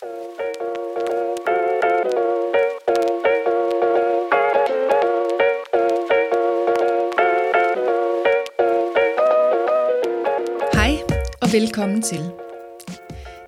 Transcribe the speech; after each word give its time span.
Hej 0.00 0.08
og 11.42 11.52
velkommen 11.52 12.02
til. 12.02 12.18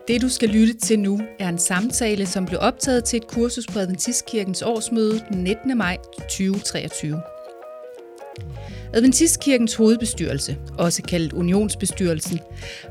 Det 0.09 0.23
du 0.23 0.29
skal 0.29 0.49
lytte 0.49 0.75
til 0.75 0.99
nu 0.99 1.21
er 1.39 1.49
en 1.49 1.59
samtale, 1.59 2.27
som 2.27 2.47
blev 2.47 2.59
optaget 2.63 3.05
til 3.05 3.17
et 3.17 3.27
kursus 3.27 3.67
på 3.67 3.79
Adventistkirkens 3.79 4.63
årsmøde 4.63 5.25
den 5.29 5.45
19. 5.45 5.79
maj 5.79 5.99
2023. 6.19 7.23
Adventistkirkens 8.95 9.75
hovedbestyrelse, 9.75 10.57
også 10.79 11.03
kaldet 11.03 11.33
Unionsbestyrelsen, 11.33 12.41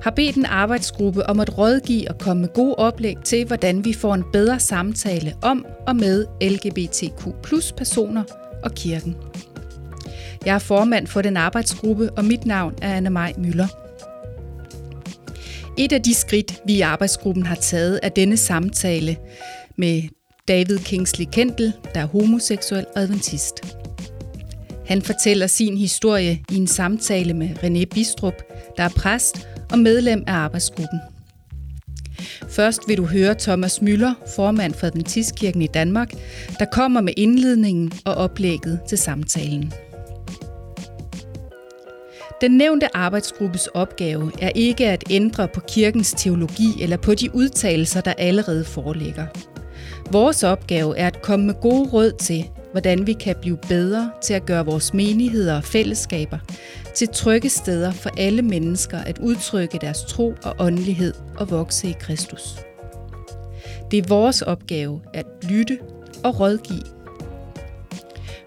har 0.02 0.11
bedt 0.11 0.35
en 0.35 0.45
arbejdsgruppe 0.45 1.25
om 1.25 1.39
at 1.39 1.57
rådgive 1.57 2.09
og 2.09 2.17
komme 2.17 2.41
med 2.41 2.49
gode 2.54 2.75
oplæg 2.75 3.16
til, 3.23 3.45
hvordan 3.45 3.85
vi 3.85 3.93
får 3.93 4.13
en 4.13 4.23
bedre 4.34 4.59
samtale 4.59 5.34
om 5.41 5.66
og 5.88 5.95
med 5.95 6.25
LGBTQ 6.41 7.23
personer 7.77 8.23
og 8.63 8.72
kirken. 8.72 9.16
Jeg 10.45 10.55
er 10.55 10.59
formand 10.59 11.08
for 11.08 11.22
den 11.22 11.38
arbejdsgruppe, 11.38 12.09
og 12.11 12.25
mit 12.25 12.45
navn 12.45 12.73
er 12.81 12.95
Anne 12.95 13.09
Maj 13.09 13.33
Møller. 13.38 13.67
Et 15.77 15.91
af 15.91 16.02
de 16.02 16.13
skridt, 16.13 16.61
vi 16.66 16.73
i 16.73 16.81
arbejdsgruppen 16.81 17.45
har 17.45 17.55
taget, 17.55 17.99
er 18.03 18.09
denne 18.09 18.38
samtale 18.38 19.17
med 19.75 20.03
David 20.47 20.77
Kingsley 20.77 21.25
Kendall, 21.31 21.73
der 21.94 22.02
er 22.02 22.05
homoseksuel 22.05 22.86
og 22.95 23.02
adventist. 23.02 23.80
Han 24.91 25.02
fortæller 25.02 25.48
sin 25.48 25.77
historie 25.77 26.44
i 26.52 26.55
en 26.55 26.68
samtale 26.68 27.34
med 27.34 27.50
René 27.50 27.86
Bistrup, 27.86 28.34
der 28.77 28.84
er 28.84 28.90
præst 28.90 29.48
og 29.72 29.80
medlem 29.80 30.23
af 30.27 30.34
arbejdsgruppen. 30.34 31.00
Først 32.50 32.81
vil 32.88 32.98
du 32.98 33.05
høre 33.05 33.36
Thomas 33.40 33.81
Møller, 33.81 34.14
formand 34.36 34.73
for 34.73 34.88
Adventistkirken 34.88 35.62
i 35.62 35.67
Danmark, 35.67 36.14
der 36.59 36.66
kommer 36.66 37.02
med 37.02 37.14
indledningen 37.17 37.92
og 38.06 38.16
oplægget 38.16 38.80
til 38.88 38.98
samtalen. 38.98 39.73
Den 42.42 42.52
nævnte 42.52 42.95
arbejdsgruppes 42.98 43.67
opgave 43.67 44.31
er 44.42 44.52
ikke 44.55 44.88
at 44.88 45.03
ændre 45.09 45.48
på 45.48 45.59
kirkens 45.59 46.14
teologi 46.17 46.81
eller 46.81 46.98
på 46.98 47.14
de 47.14 47.36
udtalelser, 47.36 48.02
der 48.02 48.14
allerede 48.14 48.66
foreligger. 48.66 49.26
Vores 50.11 50.44
opgave 50.44 50.98
er 50.98 51.08
at 51.08 51.22
komme 51.22 51.45
med 51.45 51.55
gode 51.61 51.89
råd 51.89 52.11
til, 52.11 52.50
hvordan 52.72 53.08
vi 53.08 53.14
kan 53.14 53.36
blive 53.41 53.58
bedre 53.58 54.11
til 54.22 54.33
at 54.33 54.45
gøre 54.45 54.66
vores 54.66 54.94
menigheder 54.94 55.58
og 55.58 55.64
fællesskaber 55.64 56.38
til 56.95 57.08
trygge 57.14 57.50
steder 57.50 57.91
for 57.91 58.09
alle 58.17 58.41
mennesker 58.41 58.97
at 58.97 59.17
udtrykke 59.17 59.77
deres 59.81 60.03
tro 60.03 60.33
og 60.44 60.55
åndelighed 60.59 61.14
og 61.38 61.52
vokse 61.52 61.89
i 61.89 61.95
Kristus. 61.99 62.55
Det 63.92 63.99
er 63.99 64.08
vores 64.08 64.42
opgave 64.42 65.02
at 65.14 65.25
lytte 65.49 65.80
og 66.23 66.39
rådgive. 66.39 67.02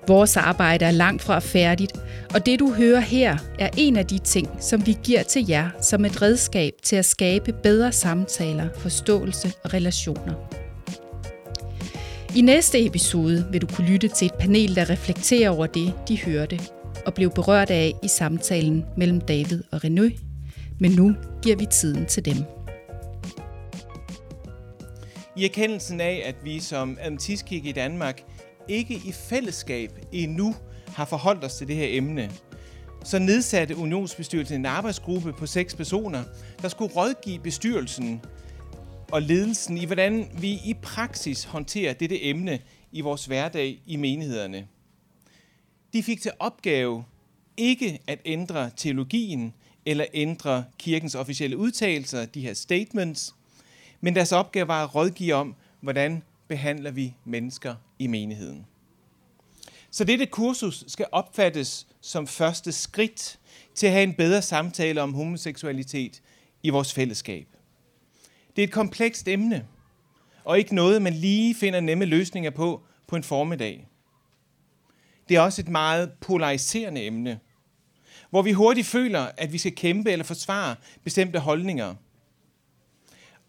Vores 0.09 0.37
arbejde 0.37 0.85
er 0.85 0.91
langt 0.91 1.23
fra 1.23 1.39
færdigt, 1.39 1.93
og 2.35 2.47
det 2.47 2.61
du 2.61 2.73
hører 2.73 3.01
her 3.01 3.39
er 3.59 3.69
en 3.77 3.97
af 3.97 4.07
de 4.07 4.19
ting, 4.19 4.49
som 4.61 4.87
vi 4.87 4.97
giver 5.05 5.23
til 5.23 5.49
jer 5.49 5.71
som 5.81 6.05
et 6.05 6.23
redskab 6.23 6.73
til 6.83 6.97
at 6.97 7.05
skabe 7.05 7.53
bedre 7.63 7.93
samtaler, 7.93 8.69
forståelse 8.79 9.53
og 9.65 9.75
relationer. 9.75 10.64
I 12.37 12.41
næste 12.41 12.87
episode 12.87 13.47
vil 13.51 13.63
du 13.63 13.67
kunne 13.67 13.89
lytte 13.89 14.09
til 14.09 14.27
et 14.27 14.35
panel, 14.35 14.77
der 14.77 14.91
reflekterer 14.91 15.51
over 15.51 15.67
det, 15.67 15.95
de 16.09 16.23
hørte, 16.23 16.61
og 17.07 17.15
blev 17.15 17.31
berørt 17.31 17.71
af 17.71 17.93
i 18.03 18.09
samtalen 18.09 18.85
mellem 18.97 19.21
David 19.21 19.63
og 19.73 19.85
René. 19.85 20.21
Men 20.81 20.91
nu 20.91 21.15
giver 21.43 21.57
vi 21.57 21.67
tiden 21.67 22.07
til 22.07 22.25
dem. 22.25 22.37
I 25.37 25.45
erkendelsen 25.45 26.01
af, 26.01 26.23
at 26.27 26.35
vi 26.45 26.61
som 26.61 26.99
Adventistkirke 27.01 27.69
i 27.69 27.73
Danmark 27.73 28.23
ikke 28.69 28.95
i 28.95 29.13
fællesskab 29.13 29.91
endnu 30.13 30.55
har 30.89 31.05
forholdt 31.05 31.45
os 31.45 31.55
til 31.55 31.69
det 31.69 31.77
her 31.77 31.87
emne, 31.89 32.31
så 33.05 33.19
nedsatte 33.19 33.77
Unionsbestyrelsen 33.77 34.61
en 34.61 34.67
arbejdsgruppe 34.67 35.33
på 35.33 35.47
seks 35.47 35.75
personer, 35.75 36.23
der 36.63 36.69
skulle 36.69 36.95
rådgive 36.95 37.39
bestyrelsen 37.39 38.21
og 39.13 39.23
ledelsen 39.23 39.79
i, 39.79 39.85
hvordan 39.85 40.29
vi 40.39 40.51
i 40.65 40.75
praksis 40.83 41.45
håndterer 41.45 41.93
dette 41.93 42.25
emne 42.25 42.59
i 42.93 43.01
vores 43.01 43.27
hverdag 43.27 43.81
i 43.87 43.97
menighederne. 43.97 44.67
De 45.93 46.03
fik 46.03 46.21
til 46.21 46.33
opgave 46.39 47.05
ikke 47.57 47.99
at 48.07 48.21
ændre 48.25 48.71
teologien 48.77 49.55
eller 49.87 50.07
ændre 50.15 50.65
kirkens 50.79 51.15
officielle 51.15 51.57
udtalelser, 51.57 52.27
de 52.27 52.41
her 52.41 52.55
statements, 52.55 53.35
men 54.01 54.15
deres 54.15 54.33
opgave 54.33 54.69
var 54.69 54.85
at 54.85 54.95
rådgive 54.95 55.35
om, 55.35 55.55
hvordan 55.81 56.23
behandler 56.49 56.91
vi 56.91 57.15
mennesker 57.25 57.75
i 57.99 58.07
menigheden. 58.07 58.67
Så 59.91 60.05
dette 60.05 60.27
kursus 60.27 60.85
skal 60.87 61.07
opfattes 61.13 61.87
som 62.01 62.27
første 62.27 62.73
skridt 62.73 63.39
til 63.75 63.87
at 63.87 63.93
have 63.93 64.03
en 64.03 64.15
bedre 64.15 64.43
samtale 64.43 65.03
om 65.03 65.15
homoseksualitet 65.15 66.23
i 66.63 66.71
vores 66.71 66.93
fællesskab. 66.93 67.47
Det 68.57 68.63
er 68.63 68.67
et 68.67 68.73
komplekst 68.73 69.29
emne, 69.29 69.67
og 70.45 70.59
ikke 70.59 70.75
noe 70.75 71.01
man 71.01 71.13
lige 71.13 71.55
finner 71.55 71.81
nemme 71.81 72.05
løsninger 72.05 72.51
på 72.51 72.83
på 73.07 73.17
en 73.17 73.23
formiddag. 73.23 73.89
Det 75.29 75.37
er 75.37 75.41
også 75.41 75.63
et 75.63 75.69
meget 75.69 76.13
polariserende 76.21 77.03
emne, 77.03 77.41
hvor 78.31 78.43
vi 78.43 78.53
hurtig 78.53 78.87
føler, 78.87 79.31
at 79.37 79.53
vi 79.53 79.59
skal 79.59 79.75
kæmpe 79.75 80.11
eller 80.13 80.25
forsvare 80.25 80.77
bestemte 81.05 81.39
holdninger. 81.39 81.95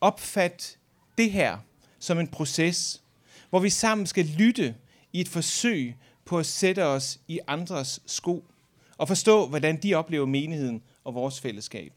Opfat 0.02 0.78
det 1.18 1.32
her 1.32 1.58
som 2.00 2.20
en 2.20 2.28
proces, 2.28 3.04
hvor 3.50 3.60
vi 3.60 3.70
sammen 3.70 4.08
skal 4.08 4.26
lytte 4.26 4.76
i 5.14 5.22
et 5.22 5.28
forsøg 5.28 5.96
på 6.26 6.40
at 6.40 6.46
sætte 6.46 6.86
os 6.86 7.20
i 7.28 7.40
andres 7.48 8.02
sko 8.06 8.46
og 8.98 9.08
forstå, 9.08 9.48
hvordan 9.48 9.78
de 9.78 9.94
oplever 9.94 10.26
menigheden 10.26 10.84
og 11.04 11.14
vores 11.14 11.42
fællesskab. 11.42 11.94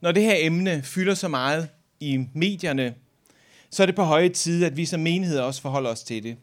Når 0.00 0.12
det 0.12 0.22
her 0.22 0.36
emne 0.38 0.82
fylder 0.82 1.14
så 1.14 1.28
meget 1.28 1.68
i 2.00 2.26
medierne, 2.34 2.94
så 3.70 3.82
er 3.82 3.86
det 3.86 3.96
på 3.96 4.02
høje 4.02 4.28
tid, 4.28 4.64
at 4.64 4.76
vi 4.76 4.86
som 4.86 5.00
menighed 5.00 5.38
også 5.38 5.62
forholder 5.62 5.90
os 5.90 6.02
til 6.02 6.22
det. 6.22 6.36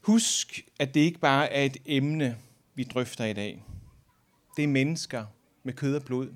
Husk, 0.00 0.64
at 0.78 0.94
det 0.94 1.00
ikke 1.00 1.18
bare 1.18 1.52
er 1.52 1.64
et 1.64 1.76
emne, 1.86 2.36
vi 2.74 2.84
drøfter 2.84 3.24
i 3.24 3.32
dag. 3.32 3.62
Det 4.56 4.64
er 4.64 4.68
mennesker 4.68 5.26
med 5.62 5.72
kød 5.72 5.96
og 5.96 6.04
blod. 6.04 6.28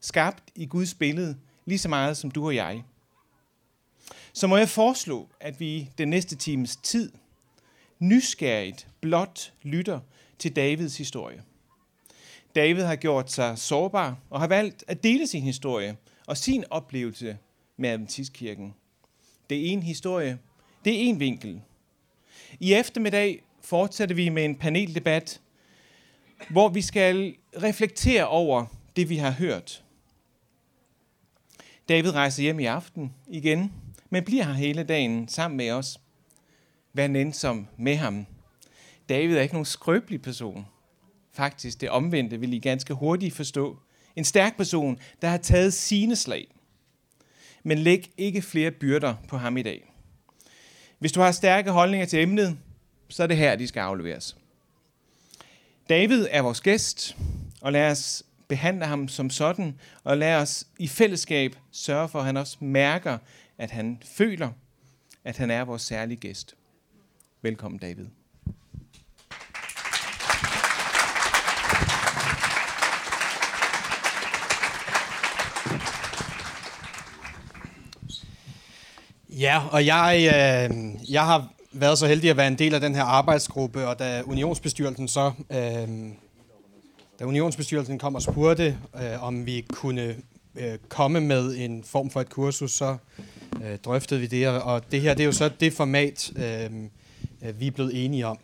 Skabt 0.00 0.42
i 0.54 0.66
Guds 0.66 0.94
billede, 0.94 1.36
lige 1.64 1.78
så 1.78 1.88
meget 1.88 2.16
som 2.16 2.30
du 2.30 2.46
og 2.46 2.54
jeg. 2.54 2.84
Så 4.32 4.46
må 4.46 4.56
jeg 4.56 4.68
foreslå, 4.68 5.28
at 5.40 5.60
vi 5.60 5.90
den 5.98 6.08
næste 6.08 6.36
times 6.36 6.76
tid 6.76 7.12
nysgerrigt 7.98 8.88
blot 9.00 9.52
lytter 9.62 10.00
til 10.38 10.56
Davids 10.56 10.98
historie. 10.98 11.42
David 12.54 12.82
har 12.84 12.96
gjort 12.96 13.30
seg 13.30 13.58
sårbar 13.58 14.16
og 14.30 14.40
har 14.40 14.48
valgt 14.50 14.84
å 14.90 14.94
dele 14.94 15.26
sin 15.26 15.42
historie 15.42 15.96
og 16.26 16.36
sin 16.36 16.64
opplevelse 16.70 17.36
med 17.76 17.90
Adventistkirken. 17.90 18.74
Det 19.50 19.58
er 19.58 19.72
en 19.72 19.82
historie, 19.82 20.38
det 20.84 20.94
er 20.94 21.08
en 21.08 21.20
vinkel. 21.20 21.60
I 22.60 22.74
eftermiddag 22.74 23.40
fortsetter 23.62 24.14
vi 24.14 24.28
med 24.28 24.44
en 24.44 24.56
paneldebatt 24.58 25.40
hvor 26.48 26.68
vi 26.68 26.82
skal 26.82 27.34
reflektere 27.62 28.26
over 28.26 28.66
det, 28.96 29.08
vi 29.08 29.16
har 29.16 29.30
hørt. 29.30 29.84
David 31.88 32.14
rejser 32.14 32.42
hjem 32.42 32.60
i 32.60 32.64
aften 32.64 33.14
igjen, 33.28 33.72
men 34.10 34.24
blir 34.24 34.42
her 34.42 34.52
hele 34.52 34.82
dagen 34.82 35.28
sammen 35.28 35.56
med 35.56 35.72
oss. 35.72 36.00
Vær 36.92 37.06
nænsom 37.06 37.66
med 37.76 37.96
ham. 37.96 38.26
David 39.08 39.36
er 39.36 39.42
ikke 39.42 39.54
noen 39.54 39.66
skrøbelig 39.66 40.22
person. 40.22 40.66
Faktisk 41.32 41.80
det 41.80 41.90
omvendte 41.90 42.40
vil 42.40 42.52
I 42.52 42.58
ganske 42.58 42.94
hurtigt 42.94 43.34
forstå. 43.34 43.78
En 44.16 44.24
stærk 44.24 44.56
person, 44.56 44.98
der 45.22 45.28
har 45.28 45.36
taget 45.36 45.74
sine 45.74 46.16
slag. 46.16 46.54
Men 47.62 47.78
læg 47.78 48.10
ikke 48.16 48.42
flere 48.42 48.70
byrder 48.70 49.14
på 49.28 49.36
ham 49.36 49.56
i 49.56 49.62
dag. 49.62 49.92
Hvis 50.98 51.12
du 51.12 51.20
har 51.20 51.32
stærke 51.32 51.70
holdninger 51.70 52.06
til 52.06 52.22
emnet, 52.22 52.58
så 53.08 53.22
er 53.22 53.26
det 53.26 53.36
her, 53.36 53.56
de 53.56 53.66
skal 53.66 53.80
afleveres. 53.80 54.36
David 55.88 56.26
er 56.30 56.42
vores 56.42 56.60
gæst, 56.60 57.16
og 57.60 57.72
lad 57.72 57.90
os 57.90 58.22
behandle 58.48 58.86
ham 58.86 59.08
som 59.08 59.30
sådan, 59.30 59.80
og 60.04 60.18
lad 60.18 60.34
os 60.36 60.66
i 60.78 60.88
fællesskab 60.88 61.56
sørge 61.70 62.08
for, 62.08 62.18
at 62.18 62.24
han 62.24 62.36
også 62.36 62.56
mærker, 62.60 63.18
at 63.58 63.70
han 63.70 64.02
føler, 64.04 64.50
at 65.24 65.36
han 65.36 65.50
er 65.50 65.64
vores 65.64 65.82
særlige 65.82 66.16
gæst. 66.16 66.54
Velkommen, 67.42 67.78
David. 67.78 68.06
Ja, 79.40 79.62
og 79.70 79.86
jeg, 79.86 80.16
øh, 80.26 81.10
jeg 81.12 81.26
har 81.26 81.52
været 81.72 81.98
så 81.98 82.06
heldig 82.06 82.30
at 82.30 82.36
være 82.36 82.48
en 82.48 82.58
del 82.58 82.74
af 82.74 82.80
den 82.80 82.94
her 82.94 83.02
arbejdsgruppe, 83.02 83.86
og 83.88 83.98
da 83.98 84.22
unionsbestyrelsen 84.26 85.08
så, 85.08 85.32
øh, 85.50 85.88
da 87.20 87.24
unionsbestyrelsen 87.24 87.98
kom 87.98 88.14
og 88.14 88.22
spurgte, 88.22 88.78
øh, 88.94 89.24
om 89.24 89.46
vi 89.46 89.64
kunne 89.72 90.16
øh, 90.56 90.78
komme 90.88 91.20
med 91.20 91.56
en 91.56 91.84
form 91.84 92.10
for 92.10 92.20
et 92.20 92.30
kursus, 92.30 92.72
så 92.72 92.96
øh, 93.64 93.78
drøftede 93.84 94.20
vi 94.20 94.26
det, 94.26 94.48
og 94.48 94.92
det 94.92 95.00
her 95.00 95.14
det 95.14 95.22
er 95.22 95.26
jo 95.26 95.32
så 95.32 95.50
det 95.60 95.72
format, 95.72 96.32
øh, 96.36 96.70
vi 97.60 97.66
er 97.66 97.70
blevet 97.70 98.04
enige 98.04 98.26
om. 98.26 98.38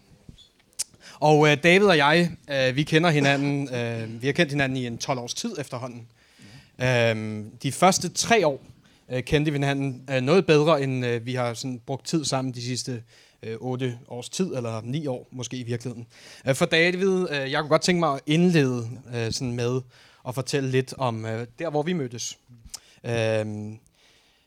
Og 1.21 1.49
David 1.63 1.87
og 1.87 1.97
jeg, 1.97 2.31
vi 2.75 2.83
kender 2.83 3.11
hinanden, 3.11 3.69
vi 4.23 4.27
har 4.27 4.33
kendt 4.33 4.53
hinanden 4.53 4.77
i 4.77 4.87
en 4.87 4.99
12 4.99 5.19
års 5.19 5.35
tid 5.35 5.55
efterhånden. 5.59 6.07
De 7.63 7.73
første 7.73 8.09
tre 8.09 8.47
år 8.47 8.61
øh, 9.11 9.23
kendte 9.23 9.51
vi 9.51 9.57
hinanden 9.57 10.09
øh, 10.11 10.21
noget 10.21 10.47
bedre, 10.47 10.83
end 10.83 11.07
øh, 11.07 11.27
vi 11.27 11.35
har 11.35 11.55
sådan, 11.55 11.81
brugt 11.87 12.07
tid 12.07 12.25
sammen 12.25 12.55
de 12.55 12.63
sidste 12.63 13.03
otte 13.61 13.99
års 14.09 14.29
tid, 14.29 14.55
eller 14.55 14.81
ni 14.81 15.07
år 15.07 15.29
måske 15.31 15.57
i 15.57 15.63
virkeligheden. 15.63 16.07
For 16.55 16.65
David, 16.67 17.31
jeg 17.31 17.61
kunne 17.61 17.69
godt 17.69 17.83
tænke 17.83 18.01
mig 18.01 18.15
at 18.15 18.21
indlede 18.27 18.89
sådan 19.31 19.53
med 19.53 19.81
at 20.29 20.35
fortælle 20.35 20.71
lidt 20.71 20.95
om 20.99 21.23
der, 21.59 21.71
hvor 21.71 21.83
vi 21.83 21.93
mødtes. 21.93 22.39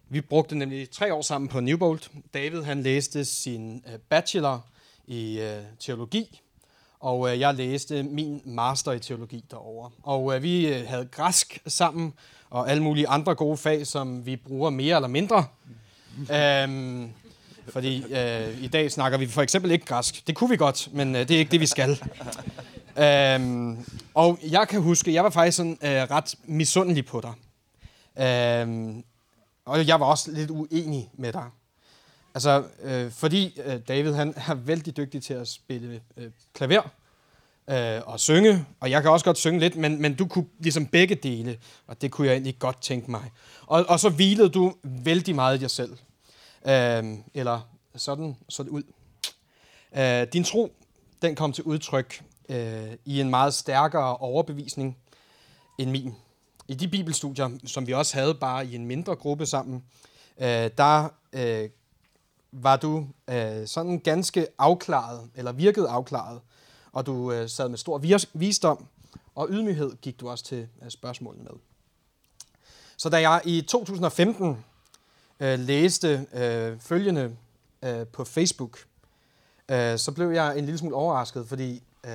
Vi 0.09 0.21
brugte 0.21 0.55
nemlig 0.55 0.89
tre 0.89 1.13
år 1.13 1.21
sammen 1.21 1.47
på 1.47 1.59
Newbold. 1.59 1.99
David 2.33 2.61
han 2.61 2.83
læste 2.83 3.25
sin 3.25 3.83
bachelor 4.09 4.65
i 5.07 5.49
teologi, 5.79 6.41
og 6.99 7.39
jeg 7.39 7.53
læste 7.53 8.03
min 8.03 8.41
master 8.45 8.91
i 8.91 8.99
teologi 8.99 9.43
derovre. 9.51 9.91
Og 10.03 10.43
vi 10.43 10.65
havde 10.65 11.05
græsk 11.11 11.61
sammen, 11.67 12.13
og 12.49 12.71
alle 12.71 12.83
mulige 12.83 13.07
andre 13.07 13.35
gode 13.35 13.57
fag, 13.57 13.87
som 13.87 14.25
vi 14.25 14.35
bruger 14.35 14.69
mere 14.69 14.95
eller 14.95 15.07
mindre. 15.07 15.45
øhm, 16.33 17.09
fordi 17.69 18.13
øh, 18.13 18.63
i 18.63 18.67
dag 18.67 18.91
snakker 18.91 19.17
vi 19.17 19.27
for 19.27 19.41
eksempel 19.41 19.71
ikke 19.71 19.85
græsk. 19.85 20.27
Det 20.27 20.35
kunne 20.35 20.49
vi 20.49 20.57
godt, 20.57 20.89
men 20.93 21.15
øh, 21.15 21.27
det 21.27 21.31
er 21.31 21.39
ikke 21.39 21.51
det, 21.51 21.59
vi 21.59 21.65
skal. 21.65 21.89
øhm, 23.05 23.85
og 24.13 24.39
jeg 24.49 24.67
kan 24.67 24.81
huske, 24.81 25.13
jeg 25.13 25.23
var 25.23 25.29
faktisk 25.29 25.57
sådan, 25.57 25.77
øh, 25.81 25.89
ret 25.89 26.35
misundelig 26.43 27.05
på 27.05 27.21
dig. 27.21 27.33
Øhm, 28.25 29.03
og 29.65 29.87
jeg 29.87 29.99
var 29.99 30.05
også 30.05 30.31
lidt 30.31 30.51
uenig 30.51 31.09
med 31.13 31.33
dig. 31.33 31.45
Altså, 32.33 32.63
øh, 32.81 33.11
fordi 33.11 33.59
øh, 33.65 33.79
David 33.87 34.13
han 34.13 34.33
er 34.47 34.53
vældig 34.53 34.97
dygtig 34.97 35.23
til 35.23 35.33
at 35.33 35.47
spille 35.47 36.01
øh, 36.17 36.31
klaver 36.53 36.81
øh, 37.69 38.01
og 38.05 38.19
synge, 38.19 38.65
og 38.79 38.89
jeg 38.89 39.01
kan 39.01 39.11
også 39.11 39.25
godt 39.25 39.37
synge 39.37 39.59
lidt, 39.59 39.75
men, 39.75 40.01
men 40.01 40.15
du 40.15 40.27
kunne 40.27 40.45
ligesom 40.59 40.85
begge 40.85 41.15
dele, 41.15 41.57
og 41.87 42.01
det 42.01 42.11
kunne 42.11 42.27
jeg 42.27 42.33
egentlig 42.33 42.59
godt 42.59 42.81
tænke 42.81 43.11
mig. 43.11 43.31
Og, 43.67 43.85
og 43.89 43.99
så 43.99 44.09
hvilede 44.09 44.49
du 44.49 44.73
vældig 44.83 45.35
meget 45.35 45.57
i 45.57 45.59
dig 45.59 45.71
selv. 45.71 45.97
Øh, 46.67 47.03
eller 47.33 47.69
sådan 47.95 48.37
så 48.49 48.63
det 48.63 48.69
ud. 48.69 48.83
Øh, 49.97 50.27
din 50.33 50.43
tro, 50.43 50.73
den 51.21 51.35
kom 51.35 51.53
til 51.53 51.63
udtryk 51.63 52.23
øh, 52.49 52.95
i 53.05 53.21
en 53.21 53.29
meget 53.29 53.53
stærkere 53.53 54.17
overbevisning 54.17 54.97
end 55.77 55.91
min. 55.91 56.15
I 56.67 56.73
de 56.73 56.87
bibelstudier, 56.87 57.49
som 57.65 57.87
vi 57.87 57.93
også 57.93 58.17
havde 58.17 58.35
bare 58.35 58.65
i 58.65 58.75
en 58.75 58.85
mindre 58.85 59.15
gruppe 59.15 59.45
sammen, 59.45 59.83
øh, 60.39 60.69
der 60.77 61.09
øh, 61.33 61.69
var 62.51 62.77
du 62.77 63.07
øh, 63.29 63.67
sådan 63.67 63.99
ganske 63.99 64.47
afklaret, 64.57 65.29
eller 65.35 65.51
virkede 65.51 65.89
afklaret, 65.89 66.39
og 66.91 67.05
du 67.05 67.31
øh, 67.31 67.49
sad 67.49 67.69
med 67.69 67.77
stor 67.77 68.01
visdom, 68.33 68.85
og 69.35 69.47
ydmyghed 69.49 69.91
gik 70.01 70.19
du 70.19 70.29
også 70.29 70.43
til 70.43 70.67
øh, 70.83 70.89
spørgsmålene 70.89 71.43
med. 71.43 71.51
Så 72.97 73.09
da 73.09 73.29
jeg 73.29 73.41
i 73.45 73.61
2015 73.61 74.65
øh, 75.39 75.59
læste 75.59 76.27
øh, 76.33 76.79
følgende 76.79 77.35
øh, 77.83 78.07
på 78.07 78.25
Facebook, 78.25 78.79
øh, 79.69 79.97
så 79.97 80.11
blev 80.11 80.31
jeg 80.31 80.57
en 80.57 80.65
lille 80.65 80.77
smule 80.77 80.95
overrasket, 80.95 81.47
fordi 81.47 81.83
øh, 82.05 82.11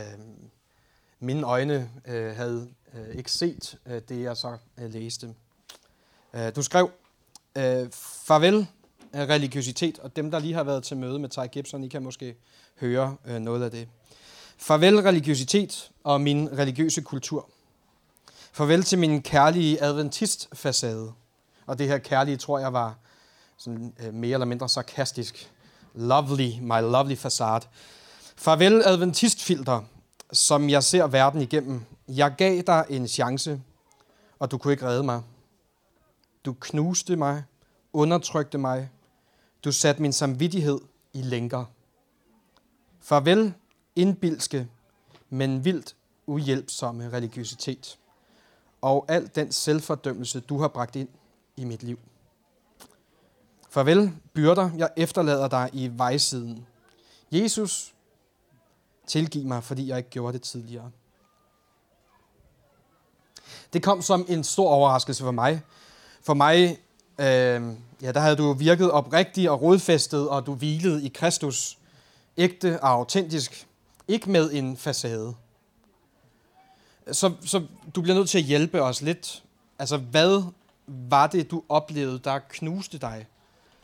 mine 1.20 1.46
øjne 1.46 1.90
øh, 2.06 2.36
havde 2.36 2.68
øh, 2.94 3.14
ikke 3.14 3.32
set 3.32 3.78
øh, 3.86 4.02
det, 4.08 4.22
jeg 4.22 4.36
så 4.36 4.56
øh, 4.78 4.92
læste. 4.92 5.34
Øh, 6.34 6.56
du 6.56 6.62
skrev, 6.62 6.90
øh, 7.56 7.90
farvel 8.26 8.66
religiøsitet, 9.14 9.98
og 9.98 10.16
dem, 10.16 10.30
der 10.30 10.38
lige 10.38 10.54
har 10.54 10.64
været 10.64 10.84
til 10.84 10.96
møde 10.96 11.18
med 11.18 11.28
Ty 11.28 11.38
Gibson, 11.52 11.84
I 11.84 11.88
kan 11.88 12.02
måske 12.02 12.36
høre 12.80 13.16
øh, 13.26 13.40
noget 13.40 13.62
af 13.62 13.70
det. 13.70 13.88
Farvel 14.58 15.00
religiøsitet 15.00 15.90
og 16.04 16.20
min 16.20 16.58
religiøse 16.58 17.02
kultur. 17.02 17.48
Farvel 18.52 18.82
til 18.82 18.98
min 18.98 19.22
kærlige 19.22 19.82
adventistfasade. 19.82 21.12
Og 21.66 21.78
det 21.78 21.88
her 21.88 21.98
kærlige, 21.98 22.36
tror 22.36 22.58
jeg, 22.58 22.72
var 22.72 22.94
sådan, 23.56 23.94
øh, 24.00 24.14
mere 24.14 24.32
eller 24.32 24.46
mindre 24.46 24.68
sarkastisk. 24.68 25.52
Lovely, 25.94 26.60
my 26.60 26.80
lovely 26.80 27.16
facade. 27.16 27.66
Farvel 28.36 28.82
adventistfilter, 28.84 29.82
som 30.32 30.70
jeg 30.70 30.84
ser 30.84 31.06
verden 31.06 31.40
igennem. 31.40 31.84
Jeg 32.08 32.34
gav 32.38 32.62
dig 32.66 32.84
en 32.88 33.08
chance, 33.08 33.60
og 34.38 34.50
du 34.50 34.58
kunne 34.58 34.72
ikke 34.72 34.86
redde 34.86 35.02
mig. 35.02 35.22
Du 36.44 36.52
knuste 36.60 37.16
mig, 37.16 37.44
undertrykte 37.92 38.58
mig. 38.58 38.90
Du 39.64 39.72
satte 39.72 40.02
min 40.02 40.12
samvittighed 40.12 40.80
i 41.12 41.22
lænker. 41.22 41.64
Farvel, 43.00 43.54
indbilske, 43.96 44.69
men 45.31 45.64
vildt 45.64 45.96
uhjælpsomme 46.26 47.11
religiøsitet. 47.11 47.99
Og 48.81 49.05
al 49.08 49.31
den 49.35 49.52
selvfordømmelse, 49.52 50.41
du 50.41 50.58
har 50.58 50.69
bragt 50.69 50.96
ind 50.96 51.08
i 51.56 51.64
mit 51.64 51.82
liv. 51.82 51.99
Farvel, 53.70 54.12
byrder, 54.35 54.70
jeg 54.76 54.91
efterlader 54.96 55.49
dig 55.49 55.70
i 55.73 55.91
vejsiden. 55.93 56.67
Jesus, 57.32 57.94
tilgiv 59.06 59.44
mig, 59.44 59.64
fordi 59.64 59.88
jeg 59.88 59.99
ikke 59.99 60.11
gjorde 60.11 60.32
det 60.32 60.43
tidligere. 60.43 60.91
Det 63.73 63.82
kom 63.82 64.02
som 64.02 64.26
en 64.29 64.44
stor 64.44 64.69
overraskelse 64.69 65.23
for 65.23 65.31
mig. 65.31 65.62
For 66.23 66.35
mig, 66.35 66.79
øh, 67.19 67.62
ja, 68.02 68.12
der 68.12 68.20
havde 68.20 68.37
du 68.37 68.52
virket 68.52 68.91
oprigtig 68.91 69.50
og 69.50 69.62
rodfæstet, 69.62 70.29
og 70.29 70.46
du 70.46 70.55
hvilede 70.55 71.05
i 71.05 71.08
Kristus. 71.08 71.79
Ægte 72.37 72.82
og 72.82 72.88
autentisk. 72.88 73.67
Ikke 74.08 74.30
med 74.30 74.52
en 74.52 74.76
facade. 74.76 75.34
Så, 77.12 77.32
så 77.44 77.62
du 77.94 78.02
bliver 78.02 78.16
nødt 78.16 78.28
til 78.28 78.38
at 78.38 78.44
hjælpe 78.44 78.82
os 78.82 79.02
lidt. 79.02 79.42
Altså, 79.78 79.96
hvad 79.96 80.42
var 80.86 81.26
det, 81.26 81.50
du 81.50 81.62
oplevede, 81.68 82.20
der 82.24 82.38
knuste 82.48 82.98
dig, 82.98 83.26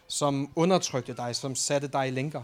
som 0.08 0.50
undertrykte 0.56 1.14
dig, 1.16 1.36
som 1.36 1.54
satte 1.54 1.88
dig 1.88 2.08
i 2.08 2.10
lænker? 2.10 2.42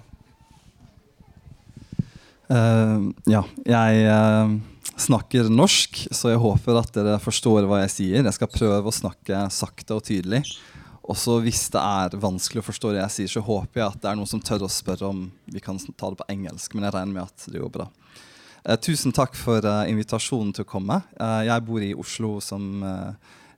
Uh, 2.48 3.14
ja, 3.26 3.42
jeg 3.66 3.92
uh, 4.06 4.60
snakker 4.96 5.48
norsk, 5.48 6.06
så 6.12 6.28
jeg 6.28 6.38
håper 6.38 6.78
at 6.78 6.94
dere 6.94 7.18
forstår 7.20 7.66
hva 7.66 7.82
jeg 7.82 7.90
sier. 7.90 8.22
Jeg 8.22 8.36
skal 8.36 8.50
prøve 8.52 8.86
å 8.86 8.94
snakke 8.94 9.40
sakte 9.50 9.98
og 9.98 10.04
tydelig. 10.06 10.44
Og 11.06 11.14
så 11.18 11.36
hvis 11.44 11.68
det 11.70 11.82
er 11.82 12.16
vanskelig 12.18 12.64
å 12.64 12.66
forstå 12.66 12.90
det 12.94 13.02
jeg 13.04 13.14
sier, 13.14 13.34
så 13.36 13.44
håper 13.46 13.80
jeg 13.80 13.92
at 13.92 14.00
det 14.02 14.10
er 14.10 14.18
noen 14.18 14.30
som 14.30 14.42
tør 14.42 14.66
å 14.66 14.72
spørre 14.72 15.06
om 15.06 15.26
vi 15.46 15.62
kan 15.62 15.78
ta 15.94 16.10
det 16.10 16.18
på 16.18 16.26
engelsk. 16.32 16.74
Men 16.74 16.88
jeg 16.88 16.96
regner 16.96 17.14
med 17.14 17.28
at 17.28 17.46
det 17.52 17.62
går 17.62 17.72
bra. 17.76 17.86
Eh, 18.66 18.78
tusen 18.82 19.14
takk 19.14 19.36
for 19.38 19.62
eh, 19.62 19.90
invitasjonen 19.92 20.50
til 20.56 20.66
å 20.66 20.70
komme. 20.70 20.98
Eh, 21.14 21.42
jeg 21.46 21.64
bor 21.68 21.84
i 21.84 21.92
Oslo, 21.94 22.32
som 22.42 22.82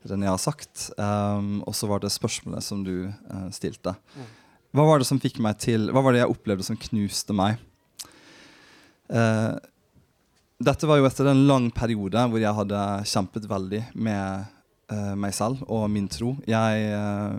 René 0.08 0.28
har 0.28 0.40
sagt. 0.40 0.90
Um, 1.00 1.62
og 1.66 1.74
så 1.74 1.88
var 1.90 2.02
det 2.02 2.12
spørsmålet 2.14 2.64
som 2.64 2.84
du 2.86 3.08
stilte. 3.52 3.96
Hva 4.76 4.84
var 4.84 5.00
det 5.00 5.08
som 5.08 5.18
fikk 5.20 5.40
meg 5.42 5.56
til 5.58 5.88
Hva 5.90 6.02
var 6.04 6.14
det 6.14 6.20
jeg 6.20 6.32
opplevde 6.32 6.66
som 6.66 6.78
knuste 6.78 7.36
meg? 7.36 7.64
dette 10.58 10.84
var 10.84 10.98
jo 11.00 11.06
etter 11.08 11.30
en 11.30 11.46
lang 11.48 11.70
periode 11.72 12.20
hvor 12.28 12.42
jeg 12.42 12.52
hadde 12.52 12.80
kjempet 13.08 13.46
veldig 13.48 13.78
med 13.96 14.57
uh, 14.92 15.14
meg 15.18 15.34
selv 15.36 15.62
og 15.68 15.86
min 15.92 16.08
tro. 16.10 16.34
Jeg 16.48 16.88
uh, 16.92 17.36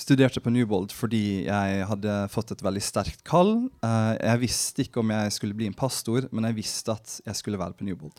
studerte 0.00 0.42
på 0.42 0.52
Newbold 0.54 0.94
fordi 0.94 1.44
jeg 1.46 1.86
hadde 1.88 2.16
fått 2.32 2.54
et 2.54 2.64
veldig 2.64 2.84
sterkt 2.84 3.24
kall. 3.28 3.68
Uh, 3.84 4.14
jeg 4.16 4.42
visste 4.44 4.86
ikke 4.86 5.02
om 5.02 5.12
jeg 5.14 5.34
skulle 5.36 5.58
bli 5.58 5.68
en 5.70 5.76
pastor, 5.78 6.28
men 6.32 6.48
jeg 6.48 6.58
visste 6.62 6.94
at 6.94 7.18
jeg 7.26 7.38
skulle 7.38 7.60
være 7.60 7.76
på 7.78 7.88
Newbold. 7.88 8.14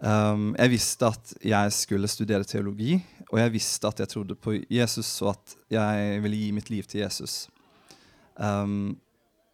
Um, 0.00 0.54
jeg 0.56 0.72
visste 0.72 1.10
at 1.10 1.34
jeg 1.44 1.72
skulle 1.76 2.08
studere 2.08 2.46
teologi, 2.48 2.94
og 3.28 3.36
jeg 3.42 3.52
visste 3.52 3.90
at 3.90 4.00
jeg 4.00 4.08
trodde 4.08 4.36
på 4.38 4.56
Jesus, 4.72 5.10
og 5.20 5.34
at 5.34 5.56
jeg 5.76 6.22
ville 6.24 6.38
gi 6.40 6.54
mitt 6.56 6.70
liv 6.72 6.86
til 6.88 7.02
Jesus. 7.02 7.42
Um, 8.40 8.96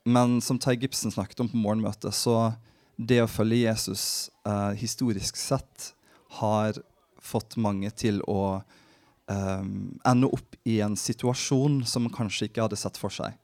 men 0.07 0.39
som 0.45 0.61
Ty 0.63 0.77
Gibson 0.79 1.11
snakket 1.11 1.43
om 1.43 1.51
på 1.51 1.59
morgenmøtet, 1.59 2.15
så 2.15 2.53
det 2.97 3.19
å 3.25 3.29
følge 3.29 3.67
Jesus 3.67 4.31
historisk 4.79 5.37
sett 5.37 5.91
har 6.39 6.79
fått 7.27 7.59
mange 7.61 7.91
til 7.99 8.23
å 8.31 8.61
um, 9.31 9.73
ende 10.07 10.31
opp 10.31 10.57
i 10.69 10.79
en 10.85 10.97
situasjon 10.99 11.83
som 11.89 12.07
man 12.07 12.15
kanskje 12.15 12.49
ikke 12.49 12.65
hadde 12.67 12.79
sett 12.81 12.99
for 13.01 13.15
seg. 13.15 13.37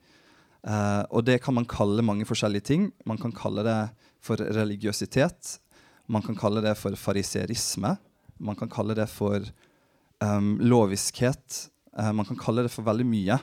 Uh, 0.62 1.02
og 1.10 1.26
det 1.26 1.40
kan 1.42 1.56
man 1.56 1.66
kalle 1.66 2.04
mange 2.06 2.26
forskjellige 2.28 2.68
ting. 2.70 2.86
Man 3.08 3.18
kan 3.18 3.34
kalle 3.34 3.64
det 3.66 3.80
for 4.22 4.38
religiøsitet. 4.38 5.56
Man 6.06 6.22
kan 6.22 6.38
kalle 6.38 6.62
det 6.62 6.76
for 6.78 6.94
fariserisme. 6.98 7.96
Man 8.42 8.58
kan 8.58 8.70
kalle 8.70 8.94
det 8.98 9.08
for 9.10 9.42
um, 10.22 10.54
loviskhet. 10.62 11.66
Uh, 11.98 12.12
man 12.14 12.28
kan 12.28 12.38
kalle 12.38 12.66
det 12.66 12.72
for 12.74 12.86
veldig 12.86 13.08
mye. 13.08 13.40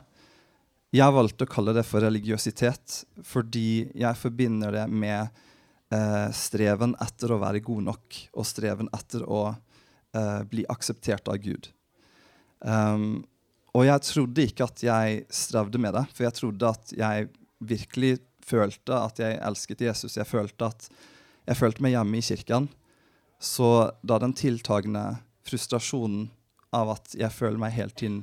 Jeg 0.96 1.14
valgte 1.14 1.46
å 1.46 1.52
kalle 1.52 1.76
det 1.78 1.86
for 1.86 2.02
religiøsitet 2.02 3.04
fordi 3.28 3.92
jeg 4.00 4.18
forbinder 4.18 4.74
det 4.74 4.88
med 4.90 5.28
uh, 5.94 6.30
streven 6.34 6.96
etter 7.04 7.36
å 7.36 7.42
være 7.44 7.62
god 7.66 7.86
nok 7.92 8.22
og 8.34 8.48
streven 8.48 8.90
etter 8.98 9.28
å 9.28 9.44
uh, 10.18 10.42
bli 10.50 10.66
akseptert 10.70 11.28
av 11.32 11.40
Gud. 11.44 11.70
Um, 12.60 13.26
og 13.78 13.86
jeg 13.86 14.06
trodde 14.08 14.48
ikke 14.50 14.66
at 14.66 14.84
jeg 14.84 15.22
strevde 15.34 15.82
med 15.82 15.94
det, 15.96 16.06
for 16.14 16.26
jeg 16.26 16.38
trodde 16.40 16.74
at 16.74 16.94
jeg 16.98 17.30
virkelig 17.60 18.18
følte 18.50 18.98
at 18.98 19.22
jeg 19.22 19.40
elsket 19.46 19.84
Jesus. 19.86 20.18
Jeg 20.18 20.28
følte 20.28 20.72
at 20.72 20.90
jeg 21.50 21.58
følte 21.58 21.84
meg 21.86 21.94
hjemme 21.96 22.20
i 22.20 22.26
kirken. 22.26 22.70
Så 23.40 23.90
da 24.02 24.20
den 24.20 24.36
tiltagende 24.36 25.20
frustrasjonen 25.48 26.28
av 26.76 26.96
at 26.98 27.16
jeg 27.18 27.32
føler 27.34 27.62
meg 27.62 27.74
hele 27.74 27.94
tiden 27.98 28.20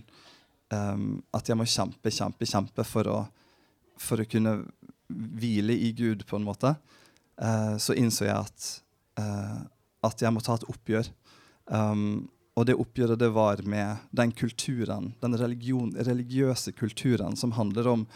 um, 0.70 1.22
At 1.34 1.48
jeg 1.48 1.58
må 1.58 1.64
kjempe, 1.66 2.12
kjempe, 2.12 2.46
kjempe 2.46 2.84
for 2.86 3.08
å, 3.10 3.16
for 3.98 4.22
å 4.22 4.28
kunne 4.28 4.60
hvile 5.06 5.74
i 5.74 5.92
Gud, 5.96 6.24
på 6.26 6.38
en 6.38 6.46
måte, 6.46 6.74
uh, 7.42 7.74
så 7.78 7.94
innså 7.98 8.26
jeg 8.26 8.36
at, 8.36 8.68
uh, 9.22 9.62
at 10.06 10.22
jeg 10.22 10.34
må 10.34 10.42
ta 10.44 10.58
et 10.58 10.66
oppgjør. 10.70 11.10
Um, 11.66 12.28
og 12.56 12.68
det 12.68 12.76
oppgjøret 12.78 13.20
det 13.20 13.28
var 13.34 13.60
med 13.68 14.06
den 14.16 14.32
kulturen, 14.32 15.10
den 15.20 15.36
religion, 15.36 15.92
religiøse 15.92 16.72
kulturen 16.72 17.36
som 17.36 17.52
handler 17.58 17.90
om 17.90 18.06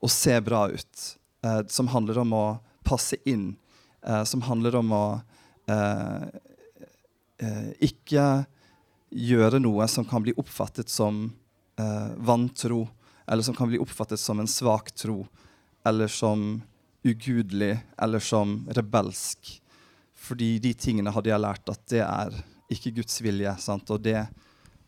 å 0.00 0.08
se 0.10 0.34
bra 0.44 0.66
ut, 0.68 1.06
uh, 1.46 1.62
som 1.68 1.88
handler 1.94 2.20
om 2.24 2.34
å 2.36 2.46
passe 2.84 3.16
inn, 3.28 3.54
som 4.24 4.40
handler 4.42 4.78
om 4.80 4.92
å 4.96 5.04
ikke 7.84 8.22
gjøre 9.10 9.58
noe 9.60 9.86
som 9.90 10.06
kan 10.06 10.22
bli 10.22 10.34
oppfattet 10.38 10.88
som 10.88 11.26
eh, 11.78 12.10
vantro, 12.16 12.88
eller 13.26 13.42
som 13.42 13.54
kan 13.54 13.68
bli 13.68 13.78
oppfattet 13.78 14.20
som 14.20 14.40
en 14.40 14.50
svak 14.50 14.92
tro, 14.94 15.26
eller 15.86 16.08
som 16.08 16.62
ugudelig, 17.02 17.78
eller 17.98 18.18
som 18.18 18.68
rebelsk. 18.70 19.60
Fordi 20.14 20.58
de 20.58 20.74
tingene 20.74 21.12
hadde 21.14 21.32
jeg 21.32 21.42
lært 21.42 21.72
at 21.72 21.84
det 21.90 22.02
er 22.04 22.34
ikke 22.72 22.94
Guds 23.00 23.20
vilje. 23.24 23.52
Sant? 23.62 23.90
Og 23.90 24.02
det 24.04 24.18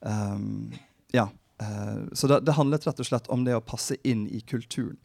um, 0.01 0.73
Ja. 1.15 1.29
Uh, 1.62 2.09
så 2.12 2.27
det, 2.27 2.41
det, 2.47 2.57
handlet 2.57 2.87
rett 2.89 3.01
og 3.01 3.07
slett 3.07 3.29
om 3.31 3.45
det 3.47 3.55
å 3.55 3.62
passe 3.62 3.95
inn 4.09 4.25
i 4.27 4.41
kulturen 4.41 4.99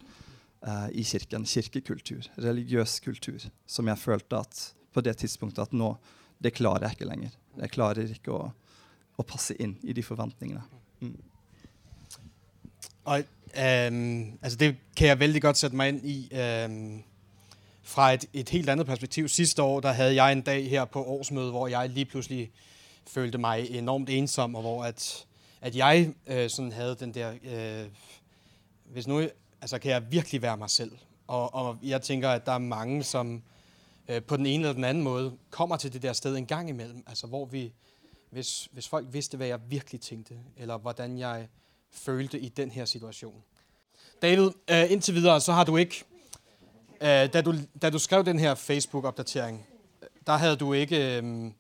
uh, 0.66 0.88
i 0.90 1.04
kirken. 1.06 1.46
Kirkekultur, 1.46 2.30
religiøs 2.42 3.00
kultur, 3.06 3.50
som 3.70 3.92
jeg 3.92 4.02
følte 4.02 4.40
at 4.42 4.62
på 4.96 5.04
det 5.06 5.18
tidspunktet 5.22 5.68
at 5.68 5.76
nå, 5.78 5.92
det 6.42 6.56
klarer 6.58 6.88
jeg 6.88 6.98
ikke 6.98 7.10
lenger. 7.12 7.36
Jeg 7.62 7.74
klarer 7.74 8.14
ikke 8.14 8.34
å, 8.34 8.48
å 9.18 9.26
passe 9.28 9.58
inn 9.62 9.76
i 9.86 9.94
de 9.94 10.06
forventningene. 10.06 10.64
Mm. 11.02 11.18
Og 13.08 13.30
um, 13.54 14.02
altså 14.42 14.58
det 14.64 14.72
kan 14.98 15.12
jeg 15.12 15.22
veldig 15.22 15.44
godt 15.46 15.62
sette 15.62 15.78
meg 15.78 15.94
inn 15.94 16.02
i. 16.04 16.18
Øhm, 16.34 16.82
fra 17.88 18.14
et, 18.14 18.26
et 18.34 18.50
helt 18.50 18.70
andet 18.70 18.86
perspektiv. 18.86 19.28
Sidste 19.28 19.64
år, 19.64 19.80
der 19.80 19.92
havde 19.92 20.24
jeg 20.24 20.32
en 20.32 20.42
dag 20.42 20.70
her 20.70 20.86
på 20.86 21.04
årsmødet, 21.04 21.52
hvor 21.52 21.68
jeg 21.68 21.90
lige 21.90 22.06
pludselig 22.06 22.52
følte 23.08 23.38
mig 23.38 23.70
enormt 23.70 24.10
ensom, 24.10 24.56
og 24.56 24.62
hvor 24.62 24.84
at, 24.84 25.26
at 25.62 25.76
jeg 25.76 26.14
øh, 26.28 26.50
sådan 26.50 26.72
havde 26.72 26.96
den 27.00 27.14
der, 27.14 27.34
øh, 27.44 27.88
hvis 28.86 29.08
nu, 29.08 29.28
altså 29.62 29.80
kan 29.80 29.92
jeg 29.92 30.12
virkelig 30.12 30.42
være 30.42 30.58
mig 30.58 30.70
selv. 30.70 30.92
Og, 31.28 31.54
og 31.54 31.78
jeg 31.84 32.02
tænker, 32.02 32.30
at 32.30 32.46
der 32.46 32.52
er 32.52 32.58
mange, 32.58 33.04
som 33.04 33.44
øh, 34.08 34.22
på 34.22 34.38
den 34.38 34.46
ene 34.46 34.64
eller 34.64 34.74
den 34.74 34.84
anden 34.84 35.04
måde 35.04 35.38
kommer 35.50 35.78
til 35.78 35.94
det 35.94 36.02
der 36.02 36.14
sted 36.14 36.36
en 36.38 36.46
gang 36.46 36.70
imellem, 36.70 37.04
altså 37.08 37.28
hvor 37.28 37.46
vi, 37.46 37.74
hvis, 38.30 38.70
hvis 38.72 38.88
folk 38.88 39.08
vidste, 39.12 39.38
hvad 39.38 39.48
jeg 39.48 39.60
virkelig 39.70 40.02
tænkte, 40.02 40.34
eller 40.58 40.78
hvordan 40.78 41.18
jeg 41.18 41.48
følte 41.92 42.40
i 42.40 42.50
den 42.50 42.72
her 42.72 42.86
situation. 42.86 43.44
David, 44.22 44.52
øh, 44.72 44.92
indtil 44.92 45.16
videre, 45.16 45.42
så 45.42 45.54
har 45.54 45.64
du 45.64 45.78
ikke, 45.78 46.04
øh, 47.02 47.34
da, 47.34 47.42
du, 47.42 47.54
da 47.82 47.90
du 47.90 48.00
skrev 48.00 48.26
den 48.26 48.40
her 48.40 48.56
Facebook-opdatering, 48.56 49.66
der 50.28 50.34
havde 50.34 50.56
du 50.56 50.74
ikke, 50.74 51.18
øh, 51.18 51.52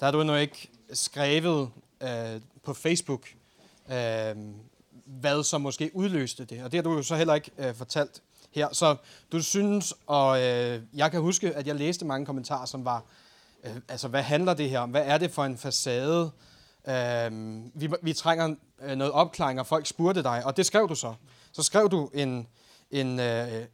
der 0.00 0.10
du 0.10 0.20
endnu 0.20 0.34
ikke 0.34 0.70
skrevet 0.92 1.70
øh, 2.02 2.40
på 2.64 2.74
Facebook, 2.74 3.28
øh, 3.88 4.36
hvad 5.06 5.44
som 5.44 5.60
måske 5.60 5.90
udløste 5.94 6.44
det. 6.44 6.64
Og 6.64 6.72
det 6.72 6.78
har 6.78 6.82
du 6.82 6.92
jo 6.92 7.02
så 7.02 7.16
heller 7.16 7.34
ikke 7.34 7.50
øh, 7.58 7.74
fortalt 7.74 8.22
her. 8.50 8.68
Så 8.72 8.96
du 9.32 9.42
synes, 9.42 9.94
og 10.06 10.42
øh, 10.42 10.82
jeg 10.94 11.10
kan 11.10 11.20
huske, 11.20 11.54
at 11.54 11.66
jeg 11.66 11.74
læste 11.74 12.04
mange 12.04 12.26
kommentarer, 12.26 12.66
som 12.66 12.84
var, 12.84 13.04
øh, 13.64 13.76
altså 13.88 14.08
hvad 14.08 14.22
handler 14.22 14.54
det 14.54 14.70
her 14.70 14.80
om? 14.80 14.90
Hvad 14.90 15.02
er 15.06 15.18
det 15.18 15.30
for 15.30 15.44
en 15.44 15.58
facade? 15.58 16.30
Øh, 16.88 17.30
vi, 17.74 17.88
vi 18.02 18.12
trænger 18.12 18.54
øh, 18.82 18.96
noget 18.96 19.12
opklaring, 19.12 19.60
og 19.60 19.66
folk 19.66 19.86
spurgte 19.86 20.22
dig, 20.22 20.44
og 20.44 20.56
det 20.56 20.66
skrev 20.66 20.88
du 20.88 20.94
så. 20.94 21.14
Så 21.52 21.62
skrev 21.62 21.90
du 21.90 22.10
en, 22.14 22.48
en, 22.90 23.20
øh, 23.20 23.64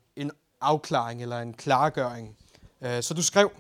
afklaring 0.61 1.23
eller 1.23 1.39
en 1.39 1.55
klargøring. 1.55 2.37
Øh, 2.83 3.03
så 3.03 3.15
du 3.15 3.23
skrev, 3.23 3.51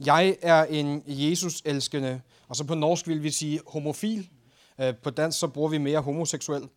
jeg 0.00 0.36
er 0.42 0.64
en 0.64 1.02
Jesus-elskende, 1.06 2.20
og 2.48 2.56
så 2.56 2.64
på 2.64 2.74
norsk 2.74 3.08
vil 3.08 3.22
vi 3.22 3.30
sige 3.30 3.60
homofil. 3.66 4.28
Øh, 4.80 4.96
på 4.96 5.10
dansk 5.10 5.38
så 5.38 5.48
bruger 5.48 5.68
vi 5.68 5.78
mere 5.78 6.00
homoseksuel. 6.00 6.68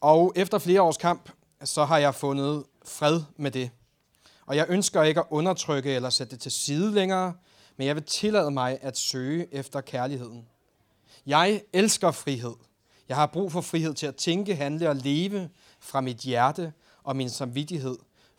Og 0.00 0.32
efter 0.36 0.58
flere 0.58 0.82
års 0.82 0.96
kamp, 0.96 1.30
så 1.64 1.84
har 1.84 1.98
jeg 1.98 2.14
fundet 2.14 2.64
fred 2.84 3.20
med 3.36 3.50
det. 3.50 3.70
Og 4.46 4.56
jeg 4.56 4.66
ønsker 4.68 5.02
ikke 5.02 5.20
at 5.20 5.26
undertrykke 5.30 5.94
eller 5.94 6.10
sætte 6.10 6.30
det 6.30 6.40
til 6.40 6.52
side 6.52 6.92
længere, 6.92 7.34
men 7.76 7.86
jeg 7.86 7.94
vil 7.94 8.04
tillade 8.04 8.50
mig 8.50 8.78
at 8.80 8.98
søge 8.98 9.54
efter 9.54 9.80
kærligheden. 9.80 10.46
Jeg 11.26 11.62
elsker 11.72 12.10
frihed. 12.10 12.54
Jeg 13.08 13.16
har 13.16 13.26
brug 13.26 13.52
for 13.52 13.60
frihed 13.60 13.94
til 13.94 14.06
at 14.06 14.16
tænke, 14.16 14.56
handle 14.56 14.88
og 14.88 14.96
leve 14.96 15.48
fra 15.80 16.00
mit 16.00 16.16
hjerte 16.16 16.72
og 17.02 17.16
min 17.16 17.30
samvittighed, 17.30 17.96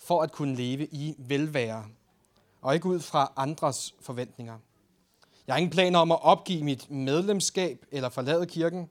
for 0.08 0.22
at 0.22 0.32
kunne 0.32 0.56
leve 0.56 0.86
i 0.86 1.16
velvære, 1.18 1.86
og 2.62 2.74
ikke 2.74 2.86
ud 2.86 3.00
fra 3.00 3.32
andres 3.36 3.96
forventninger. 4.02 4.58
Jeg 5.48 5.54
har 5.54 5.58
ingen 5.58 5.72
planer 5.72 6.00
om 6.00 6.12
at 6.12 6.20
opgive 6.22 6.64
mit 6.64 6.92
medlemskab 6.92 7.86
eller 7.92 8.10
forlade 8.10 8.46
kirken. 8.46 8.90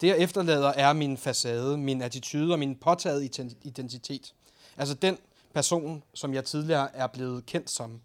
Det, 0.00 0.06
jeg 0.08 0.18
efterlader, 0.18 0.68
er 0.68 0.92
min 0.92 1.16
facade, 1.16 1.78
min 1.78 2.02
attitude 2.02 2.52
og 2.52 2.58
min 2.58 2.76
påtaget 2.76 3.38
identitet. 3.62 4.34
Altså 4.76 4.94
den 4.94 5.18
person, 5.54 6.02
som 6.14 6.34
jeg 6.34 6.44
tidligere 6.44 6.96
er 6.96 7.06
blevet 7.06 7.46
kendt 7.46 7.70
som. 7.70 8.00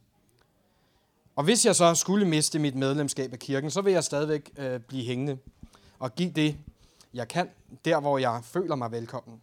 Og 1.36 1.44
hvis 1.44 1.66
jeg 1.66 1.76
så 1.76 1.96
skulle 1.96 2.28
miste 2.28 2.60
mit 2.60 2.76
medlemskab 2.76 3.34
af 3.34 3.40
kirken, 3.40 3.72
så 3.72 3.82
vil 3.82 3.94
jeg 3.94 4.04
stadigvæk 4.04 4.52
øh, 4.58 4.80
blive 4.80 5.06
hængende 5.06 5.38
og 6.00 6.16
give 6.16 6.32
det, 6.32 6.58
jeg 7.14 7.28
kan, 7.28 7.50
der 7.86 8.00
hvor 8.00 8.18
jeg 8.18 8.40
føler 8.44 8.76
mig 8.76 8.92
velkommen. 8.92 9.42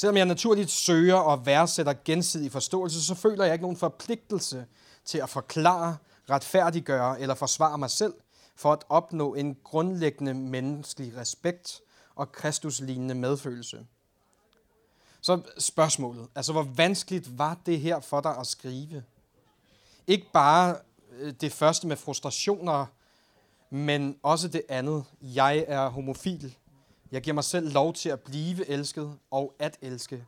Selvom 0.00 0.16
jeg 0.16 0.26
naturligt 0.26 0.70
søger 0.70 1.14
og 1.14 1.46
værdsætter 1.46 1.94
gensidig 2.04 2.52
forståelse, 2.52 3.04
så 3.06 3.14
føler 3.14 3.44
jeg 3.44 3.52
ikke 3.52 3.62
nogen 3.62 3.76
forpligtelse 3.76 4.66
til 5.04 5.18
at 5.18 5.28
forklare, 5.28 5.96
retfærdiggøre 6.30 7.20
eller 7.20 7.34
forsvare 7.34 7.78
mig 7.78 7.90
selv 7.90 8.14
for 8.56 8.72
at 8.72 8.84
opnå 8.88 9.34
en 9.34 9.56
grundlæggende 9.64 10.34
menneskelig 10.34 11.16
respekt 11.16 11.80
og 12.14 12.32
kristuslignende 12.32 13.14
medfølelse. 13.14 13.86
Så 15.20 15.40
spørgsmålet, 15.58 16.28
altså 16.34 16.52
hvor 16.52 16.62
vanskeligt 16.62 17.38
var 17.38 17.58
det 17.66 17.80
her 17.80 18.00
for 18.00 18.20
dig 18.20 18.36
at 18.36 18.46
skrive? 18.46 19.02
Ikke 20.06 20.26
bare 20.32 20.76
øh, 21.18 21.34
det 21.40 21.52
første 21.52 21.86
med 21.86 21.96
frustrationer, 21.96 22.86
men 23.70 24.18
også 24.22 24.48
det 24.48 24.62
andet. 24.68 25.04
Jeg 25.20 25.64
er 25.68 25.88
homofil. 25.88 26.56
Jeg 27.12 27.22
giver 27.22 27.34
mig 27.34 27.44
selv 27.44 27.72
lov 27.72 27.92
til 27.94 28.08
at 28.08 28.20
blive 28.20 28.68
elsket 28.68 29.16
og 29.30 29.54
at 29.58 29.78
elske. 29.82 30.24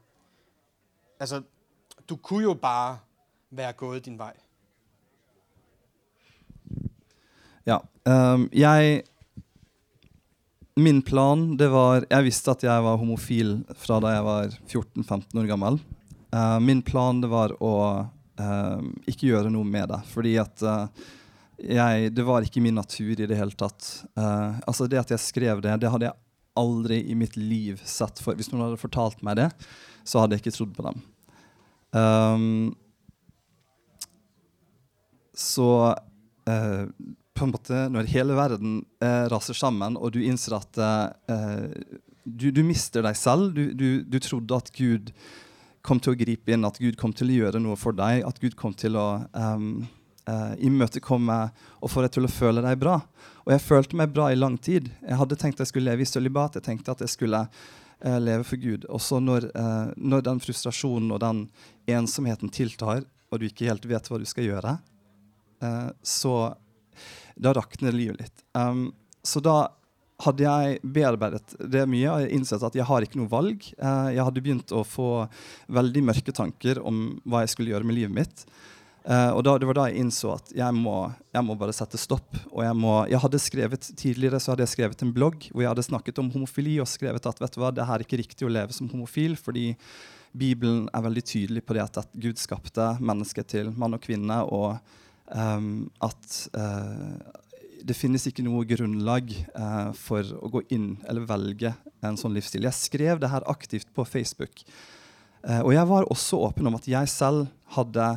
Altså, 1.21 1.43
du 2.09 2.17
kunne 2.17 2.43
jo 2.43 2.55
bare 2.55 2.99
være 3.51 3.73
gået 3.73 4.05
din 4.05 4.19
vej. 4.19 4.33
Ja. 7.67 7.79
øh, 8.09 8.49
jeg 8.53 9.03
Min 10.77 11.03
plan 11.03 11.59
det 11.59 11.69
var 11.71 12.05
Jeg 12.11 12.25
visste 12.25 12.51
at 12.51 12.63
jeg 12.65 12.85
var 12.85 12.97
homofil 12.97 13.65
fra 13.77 14.01
da 14.01 14.15
jeg 14.15 14.25
var 14.25 14.47
14-15 14.47 15.39
år 15.39 15.47
gammel. 15.47 15.81
Uh, 16.31 16.63
min 16.63 16.83
plan 16.83 17.21
det 17.21 17.29
var 17.31 17.53
å 17.61 17.73
uh, 18.41 18.83
ikke 19.07 19.27
gjøre 19.27 19.51
noe 19.51 19.67
med 19.67 19.91
det. 19.91 19.99
Fordi 20.07 20.37
at 20.41 20.63
uh, 20.63 20.87
jeg, 21.59 22.15
det 22.17 22.25
var 22.25 22.47
ikke 22.47 22.63
min 22.63 22.79
natur 22.79 23.19
i 23.19 23.27
det 23.27 23.37
hele 23.37 23.53
tatt. 23.53 24.07
Uh, 24.17 24.57
altså 24.65 24.87
Det 24.87 25.03
at 25.03 25.11
jeg 25.11 25.21
skrev 25.21 25.61
det, 25.61 25.75
det 25.83 25.91
hadde 25.91 26.09
jeg 26.09 26.30
aldri 26.61 27.01
i 27.11 27.17
mitt 27.19 27.39
liv 27.39 27.81
sett 27.89 28.21
for. 28.23 28.37
Hvis 28.39 28.53
noen 28.53 28.67
hadde 28.67 28.81
fortalt 28.81 29.25
meg 29.27 29.41
det, 29.41 29.49
så 30.07 30.23
hadde 30.23 30.37
jeg 30.37 30.45
ikke 30.45 30.57
trodd 30.59 30.77
på 30.77 30.87
dem. 30.89 31.03
Um, 31.97 32.47
så 35.37 35.69
uh, 35.91 36.85
på 37.35 37.47
en 37.47 37.55
måte, 37.55 37.85
når 37.91 38.11
hele 38.13 38.37
verden 38.39 38.81
uh, 39.03 39.27
raser 39.33 39.57
sammen, 39.57 39.97
og 39.97 40.13
du 40.15 40.21
innser 40.23 40.59
at 40.61 40.83
du, 42.25 42.51
du, 42.53 42.61
mister 42.67 43.03
deg 43.03 43.17
selv 43.17 43.55
du, 43.57 43.71
du, 43.73 44.03
du 44.05 44.19
trodde 44.23 44.59
at 44.61 44.69
Gud 44.77 45.09
kom 45.87 46.01
til 46.03 46.13
å 46.13 46.19
gripe 46.21 46.53
inn, 46.53 46.67
at 46.69 46.79
Gud 46.81 46.99
kom 47.01 47.15
til 47.17 47.33
å 47.33 47.39
gjøre 47.39 47.63
noe 47.63 47.79
for 47.81 47.97
deg, 47.97 48.21
at 48.29 48.41
Gud 48.43 48.57
kom 48.61 48.77
til 48.77 48.99
å 49.01 49.09
um, 49.33 49.89
uh, 50.31 50.55
imøtekomme 50.63 51.39
og 51.81 51.91
få 51.91 52.05
deg 52.05 52.15
til 52.15 52.27
å 52.27 52.33
føle 52.33 52.63
deg 52.65 52.79
bra. 52.81 52.99
Og 53.45 53.53
jeg 53.55 53.65
følte 53.65 53.99
meg 53.99 54.15
bra 54.15 54.31
i 54.31 54.39
lang 54.39 54.57
tid. 54.63 54.91
Jeg 55.03 55.19
hadde 55.21 55.39
tenkt 55.41 55.63
jeg 55.63 55.71
skulle 55.71 55.91
leve 55.91 56.05
i 56.05 56.09
sølibat. 56.09 56.59
Jeg 56.59 56.67
tenkte 56.69 56.95
at 56.95 57.03
jeg 57.05 57.13
skulle 57.13 57.43
uh, 57.47 58.19
leve 58.23 58.47
for 58.47 58.63
Gud. 58.63 58.87
Og 58.89 59.03
så 59.03 59.21
når, 59.23 59.51
uh, 59.57 59.91
når, 59.97 60.27
den 60.29 60.43
frustrasjonen 60.45 61.11
og 61.17 61.23
den 61.25 61.45
ensomheten 61.91 62.53
tiltar, 62.55 63.05
og 63.31 63.41
du 63.41 63.49
ikke 63.49 63.69
helt 63.71 63.87
vet 63.91 64.11
hva 64.11 64.19
du 64.19 64.27
skal 64.27 64.49
gjøre, 64.49 64.79
så 66.03 66.31
da 67.37 67.51
rakner 67.53 67.93
livet 67.93 68.23
litt. 68.23 68.43
Um, 68.57 68.87
så 69.23 69.43
da 69.45 69.69
hadde 70.25 70.47
jeg 70.47 70.79
bearbeidet 70.97 71.53
det 71.69 71.83
mye 71.93 72.15
og 72.15 72.33
innsett 72.33 72.65
at 72.65 72.79
jeg 72.79 72.87
har 72.89 73.05
ikke 73.05 73.21
noe 73.21 73.29
valg. 73.29 73.67
Jeg 73.77 74.25
hadde 74.25 74.43
begynt 74.43 74.73
å 74.73 74.81
få 74.89 75.27
veldig 75.69 76.03
mørke 76.09 76.33
tanker 76.33 76.81
om 76.81 77.21
hva 77.29 77.45
jeg 77.45 77.53
skulle 77.53 77.75
gjøre 77.75 77.89
med 77.91 77.99
livet 78.01 78.17
mitt. 78.23 78.47
Uh, 79.01 79.33
og 79.33 79.41
da, 79.47 79.55
Det 79.57 79.65
var 79.65 79.79
da 79.79 79.87
jeg 79.89 80.03
innså 80.03 80.35
at 80.35 80.51
jeg 80.53 80.77
må, 80.77 81.09
jeg 81.33 81.45
må 81.47 81.57
bare 81.59 81.75
sette 81.77 81.99
stopp. 82.01 82.37
Og 82.51 82.63
jeg, 82.67 82.77
må, 82.77 82.95
jeg 83.09 83.23
hadde 83.23 83.41
skrevet 83.41 83.91
Tidligere 83.97 84.41
så 84.43 84.53
hadde 84.53 84.67
jeg 84.67 84.75
skrevet 84.75 85.05
en 85.05 85.13
blogg 85.17 85.49
hvor 85.49 85.65
jeg 85.65 85.73
hadde 85.73 85.87
snakket 85.87 86.21
om 86.21 86.29
homofili 86.35 86.77
og 86.83 86.89
skrevet 86.91 87.29
at 87.31 87.41
vet 87.41 87.57
du 87.57 87.63
hva, 87.63 87.73
det 87.75 87.87
her 87.89 87.97
er 87.97 88.05
ikke 88.05 88.21
riktig 88.21 88.49
å 88.49 88.53
leve 88.53 88.77
som 88.77 88.91
homofil. 88.93 89.39
fordi 89.41 89.73
Bibelen 90.37 90.85
er 90.95 91.03
veldig 91.03 91.25
tydelig 91.27 91.65
på 91.67 91.75
det 91.75 91.83
at, 91.89 92.13
Gud 92.15 92.39
skapte 92.39 92.93
mennesket 93.03 93.49
til 93.51 93.73
mann 93.75 93.97
og 93.97 94.03
kvinne, 94.05 94.37
og 94.47 94.77
um, 95.35 95.89
at 96.07 96.37
uh, 96.55 97.19
det 97.83 97.97
finnes 97.99 98.29
ikke 98.29 98.45
noe 98.47 98.63
grunnlag 98.69 99.33
uh, 99.57 99.91
for 99.99 100.23
å 100.39 100.53
gå 100.53 100.63
inn 100.77 100.93
eller 101.11 101.27
velge 101.27 101.73
en 102.07 102.21
sånn 102.21 102.37
livsstil. 102.37 102.69
Jeg 102.69 102.79
skrev 102.79 103.19
det 103.19 103.33
her 103.33 103.47
aktivt 103.51 103.91
på 103.97 104.07
Facebook. 104.07 104.63
Og 105.65 105.71
jeg 105.73 105.89
var 105.89 106.05
også 106.13 106.37
åpen 106.45 106.69
om 106.69 106.75
at 106.77 106.85
jeg 106.85 107.09
selv 107.09 107.47
hadde 107.73 108.11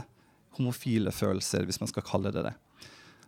homofile 0.57 1.11
følelser, 1.11 1.65
hvis 1.67 1.81
man 1.81 1.89
skal 1.91 2.05
kalle 2.07 2.31
det 2.33 2.45
det. 2.45 2.53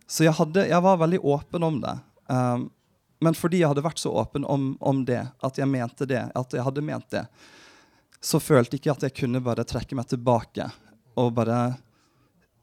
Så 0.06 0.26
jeg, 0.26 0.36
hadde, 0.38 0.68
jeg 0.70 0.82
var 0.82 1.00
veldig 1.02 1.20
åpen 1.26 1.66
om 1.66 1.80
det. 1.82 1.96
Um, 2.30 2.68
men 3.24 3.34
fordi 3.34 3.62
jeg 3.62 3.72
hadde 3.72 3.84
vært 3.86 4.02
så 4.02 4.12
åpen 4.12 4.44
om, 4.44 4.74
om, 4.80 5.02
det, 5.08 5.22
at 5.42 5.58
jeg 5.58 5.70
mente 5.70 6.06
det, 6.08 6.22
at 6.36 6.54
jeg 6.54 6.66
hadde 6.66 6.84
ment 6.84 7.08
det, 7.14 7.24
så 8.20 8.40
følte 8.42 8.76
jeg 8.76 8.84
ikke 8.84 8.94
at 8.96 9.06
jeg 9.06 9.16
kunne 9.22 9.42
bare 9.44 9.64
trekke 9.66 9.96
meg 9.98 10.08
tilbake 10.10 10.68
og 11.16 11.34
bare 11.36 11.76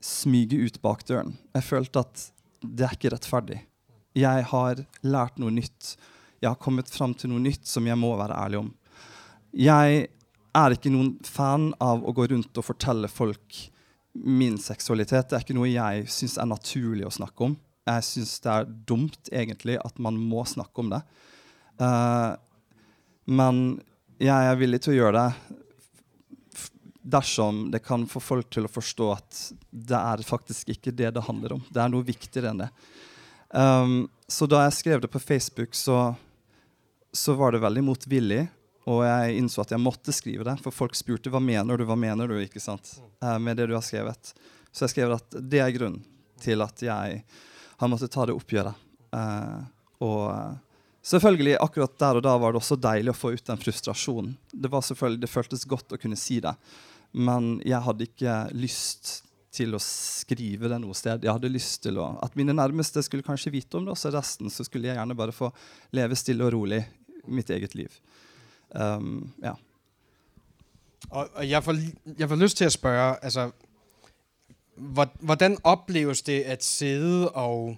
smyge 0.03 0.59
ut 0.61 0.79
bakdøren. 0.83 1.35
Jeg 1.55 1.65
følte 1.65 2.03
at 2.03 2.25
det 2.63 2.87
er 2.87 2.95
ikke 2.97 3.13
rettferdig. 3.15 3.61
Jeg 4.17 4.45
har 4.51 4.83
lært 5.01 5.39
noe 5.41 5.53
nytt. 5.53 5.95
Jeg 6.43 6.51
har 6.51 6.59
kommet 6.61 6.91
fram 6.91 7.15
til 7.17 7.31
noe 7.31 7.41
nytt 7.41 7.65
som 7.67 7.87
jeg 7.87 7.97
må 7.99 8.13
være 8.19 8.37
ærlig 8.37 8.61
om. 8.61 8.73
Jeg 9.57 10.07
er 10.53 10.75
ikke 10.75 10.91
noen 10.93 11.15
fan 11.25 11.71
av 11.81 12.03
å 12.05 12.13
gå 12.13 12.27
rundt 12.29 12.59
og 12.59 12.67
fortelle 12.67 13.09
folk 13.09 13.63
min 14.13 14.57
seksualitet 14.61 15.33
er 15.33 15.43
ikke 15.43 15.55
noe 15.57 15.71
jeg 15.71 16.07
syns 16.11 16.37
er 16.41 16.49
naturlig 16.49 17.07
å 17.07 17.13
snakke 17.13 17.47
om. 17.49 17.55
Jeg 17.89 18.05
syns 18.07 18.37
det 18.43 18.51
er 18.53 18.69
dumt 18.87 19.31
egentlig 19.33 19.79
at 19.81 19.97
man 20.01 20.19
må 20.19 20.45
snakke 20.47 20.83
om 20.83 20.93
det. 20.93 21.01
Uh, 21.81 22.37
men 23.25 23.63
jeg 24.21 24.49
er 24.49 24.59
villig 24.59 24.83
til 24.83 24.93
å 24.93 24.99
gjøre 25.01 25.23
det 25.23 25.59
dersom 27.03 27.65
det 27.71 27.81
kan 27.83 28.05
få 28.07 28.21
folk 28.23 28.47
til 28.53 28.63
å 28.63 28.71
forstå 28.71 29.07
at 29.11 29.39
det 29.69 29.99
er 29.99 30.23
faktisk 30.23 30.71
ikke 30.71 30.93
det 30.95 31.11
det 31.17 31.25
handler 31.27 31.57
om. 31.57 31.63
Det 31.67 31.81
er 31.83 31.91
noe 31.91 32.07
viktigere 32.07 32.53
enn 32.53 32.63
det. 32.63 32.69
Um, 33.53 34.05
så 34.27 34.47
da 34.49 34.63
jeg 34.63 34.77
skrev 34.77 35.03
det 35.03 35.11
på 35.11 35.21
Facebook, 35.21 35.75
så, 35.75 36.13
så 37.11 37.35
var 37.37 37.53
det 37.53 37.61
veldig 37.65 37.83
motvillig. 37.89 38.45
Og 38.91 39.03
jeg 39.05 39.37
innså 39.39 39.63
at 39.63 39.71
jeg 39.71 39.81
måtte 39.81 40.15
skrive 40.15 40.45
det, 40.47 40.57
for 40.63 40.75
folk 40.75 40.97
spurte 40.97 41.31
hva 41.31 41.39
mener 41.43 41.79
du 41.79 41.85
hva 41.87 41.95
mener 41.99 42.27
du, 42.27 42.35
ikke 42.41 42.61
sant, 42.63 42.97
uh, 43.23 43.37
med 43.39 43.57
det 43.59 43.69
du 43.71 43.77
har 43.77 43.85
skrevet. 43.85 44.33
Så 44.73 44.85
jeg 44.85 44.95
skrev 44.95 45.15
at 45.15 45.37
det 45.39 45.61
er 45.63 45.75
grunnen 45.75 46.03
til 46.43 46.63
at 46.65 46.83
jeg 46.83 47.21
har 47.79 47.91
måttet 47.91 48.11
ta 48.11 48.27
det 48.27 48.35
oppgjøret. 48.35 48.79
Uh, 49.13 49.63
og 50.03 50.23
uh, 50.33 50.79
selvfølgelig, 51.05 51.55
akkurat 51.63 51.95
der 52.01 52.19
og 52.19 52.25
da 52.25 52.35
var 52.41 52.51
det 52.51 52.59
også 52.59 52.79
deilig 52.81 53.13
å 53.13 53.19
få 53.21 53.35
ut 53.37 53.45
den 53.47 53.61
frustrasjonen. 53.61 54.33
Det, 54.51 54.71
var 54.73 54.83
selvfølgelig, 54.83 55.23
det 55.23 55.31
føltes 55.31 55.67
godt 55.69 55.95
å 55.95 56.01
kunne 56.01 56.19
si 56.19 56.41
det, 56.43 56.55
men 57.13 57.55
jeg 57.63 57.85
hadde 57.85 58.09
ikke 58.09 58.39
lyst 58.57 59.21
til 59.53 59.75
å 59.77 59.81
skrive 59.81 60.69
det 60.71 60.79
noe 60.81 60.97
sted. 60.97 61.23
Jeg 61.23 61.31
hadde 61.31 61.51
lyst 61.51 61.83
til 61.85 61.99
å, 62.01 62.15
At 62.25 62.35
mine 62.35 62.55
nærmeste 62.57 63.03
skulle 63.05 63.25
kanskje 63.25 63.53
vite 63.53 63.77
om 63.77 63.85
det, 63.85 63.93
og 63.93 64.01
så 64.01 64.11
resten 64.11 64.49
så 64.51 64.65
skulle 64.65 64.89
jeg 64.89 64.97
gjerne 64.97 65.17
bare 65.17 65.35
få 65.35 65.51
leve 65.93 66.17
stille 66.17 66.47
og 66.47 66.55
rolig 66.55 66.81
mitt 67.29 67.51
eget 67.53 67.77
liv. 67.77 67.93
Um, 68.81 69.33
ja. 69.43 69.51
Og, 71.09 71.29
og 71.33 71.49
jeg, 71.49 71.63
får, 71.63 71.75
jeg 72.17 72.29
får 72.29 72.35
lyst 72.35 72.57
til 72.57 72.65
at 72.65 72.71
spørge, 72.71 73.23
altså, 73.23 73.51
Hvordan 75.19 75.57
opleves 75.63 76.21
det 76.21 76.41
at 76.41 76.63
sidde 76.63 77.31
og, 77.31 77.77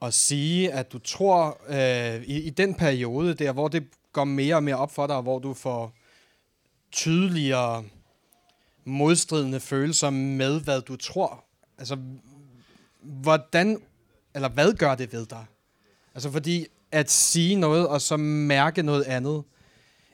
og 0.00 0.14
sige, 0.14 0.72
at 0.72 0.92
du 0.92 0.98
tror 0.98 1.60
øh, 1.68 2.22
i, 2.22 2.42
i, 2.42 2.50
den 2.50 2.74
periode 2.74 3.34
der 3.34 3.52
hvor 3.52 3.68
det 3.68 3.86
går 4.12 4.24
mer 4.24 4.56
og 4.56 4.64
mer 4.64 4.74
opp 4.74 4.92
for 4.92 5.06
deg, 5.06 5.20
hvor 5.20 5.38
du 5.38 5.54
får 5.54 5.92
tydeligere 6.92 7.84
modstridende 8.84 9.60
følelser 9.60 10.10
med 10.10 10.60
hva 10.60 10.80
du 10.80 10.96
tror 10.96 11.44
Altså 11.78 11.98
hvordan 13.00 13.82
Eller 14.34 14.48
hva 14.48 14.72
gjør 14.72 14.94
det 14.94 15.12
ved 15.12 15.26
deg? 15.26 15.44
Altså 16.14 16.30
fordi 16.30 16.66
at 16.94 17.10
sige 17.10 17.58
noe 17.58 17.82
og 17.88 18.00
så 18.02 18.18
merke 18.20 18.84
noe 18.84 19.02
andet, 19.10 19.42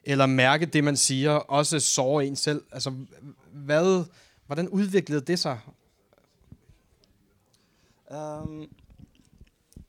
eller 0.04 0.30
merke 0.30 0.66
det 0.66 0.82
man 0.84 0.96
sier, 0.96 1.42
også 1.52 1.80
såre 1.84 2.24
en 2.26 2.36
selv. 2.36 2.62
Altså, 2.72 2.92
hvad, 3.52 4.06
hvordan 4.48 4.70
utviklet 4.72 5.26
det 5.28 5.38
seg? 5.42 5.60
Um, 8.10 8.64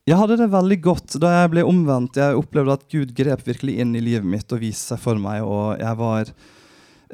jeg 0.06 0.18
hadde 0.18 0.38
det 0.42 0.50
veldig 0.52 0.78
godt 0.84 1.16
da 1.22 1.32
jeg 1.40 1.52
ble 1.54 1.64
omvendt. 1.66 2.20
Jeg 2.20 2.38
opplevde 2.38 2.76
at 2.76 2.88
Gud 2.92 3.14
grep 3.18 3.46
virkelig 3.48 3.78
inn 3.82 3.96
i 3.96 4.04
livet 4.04 4.28
mitt 4.28 4.52
og 4.52 4.62
viste 4.62 4.92
seg 4.92 5.02
for 5.02 5.22
meg. 5.22 5.46
Og 5.46 5.80
jeg 5.80 5.98
var 6.00 6.32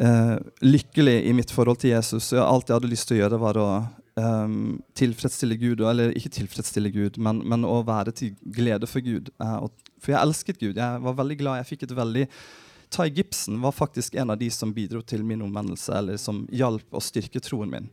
uh, 0.02 0.36
lykkelig 0.66 1.18
i 1.30 1.36
mitt 1.38 1.54
forhold 1.54 1.84
til 1.84 1.94
Jesus. 1.94 2.32
Alt 2.34 2.72
jeg 2.72 2.80
hadde 2.80 2.92
lyst 2.92 3.12
til 3.12 3.20
å 3.20 3.22
gjøre, 3.22 3.42
var 3.44 3.62
å 3.62 3.70
um, 4.18 4.78
tilfredsstille 4.98 5.58
Gud, 5.62 5.82
eller 5.86 6.14
ikke 6.18 6.34
tilfredsstille 6.34 6.92
Gud, 6.94 7.20
men, 7.22 7.42
men 7.48 7.66
å 7.68 7.82
være 7.88 8.14
til 8.18 8.36
glede 8.42 8.90
for 8.90 9.06
Gud. 9.06 9.32
Uh, 9.42 9.68
for 10.02 10.14
jeg 10.14 10.22
elsket 10.22 10.62
Gud. 10.62 10.78
Jeg 10.78 11.04
var 11.04 11.20
veldig 11.20 11.38
glad. 11.40 11.62
Jeg 11.62 11.72
fikk 11.74 11.88
et 11.88 11.98
veldig 11.98 12.26
Ty 12.90 13.10
Gibson 13.12 13.60
var 13.62 13.74
faktisk 13.76 14.16
en 14.16 14.30
av 14.32 14.38
de 14.40 14.48
som 14.52 14.72
bidro 14.74 15.02
til 15.04 15.24
min 15.28 15.42
omvendelse, 15.44 15.92
eller 15.92 16.20
som 16.22 16.46
hjalp 16.56 16.96
å 16.96 17.02
styrke 17.04 17.42
troen 17.44 17.72
min. 17.72 17.90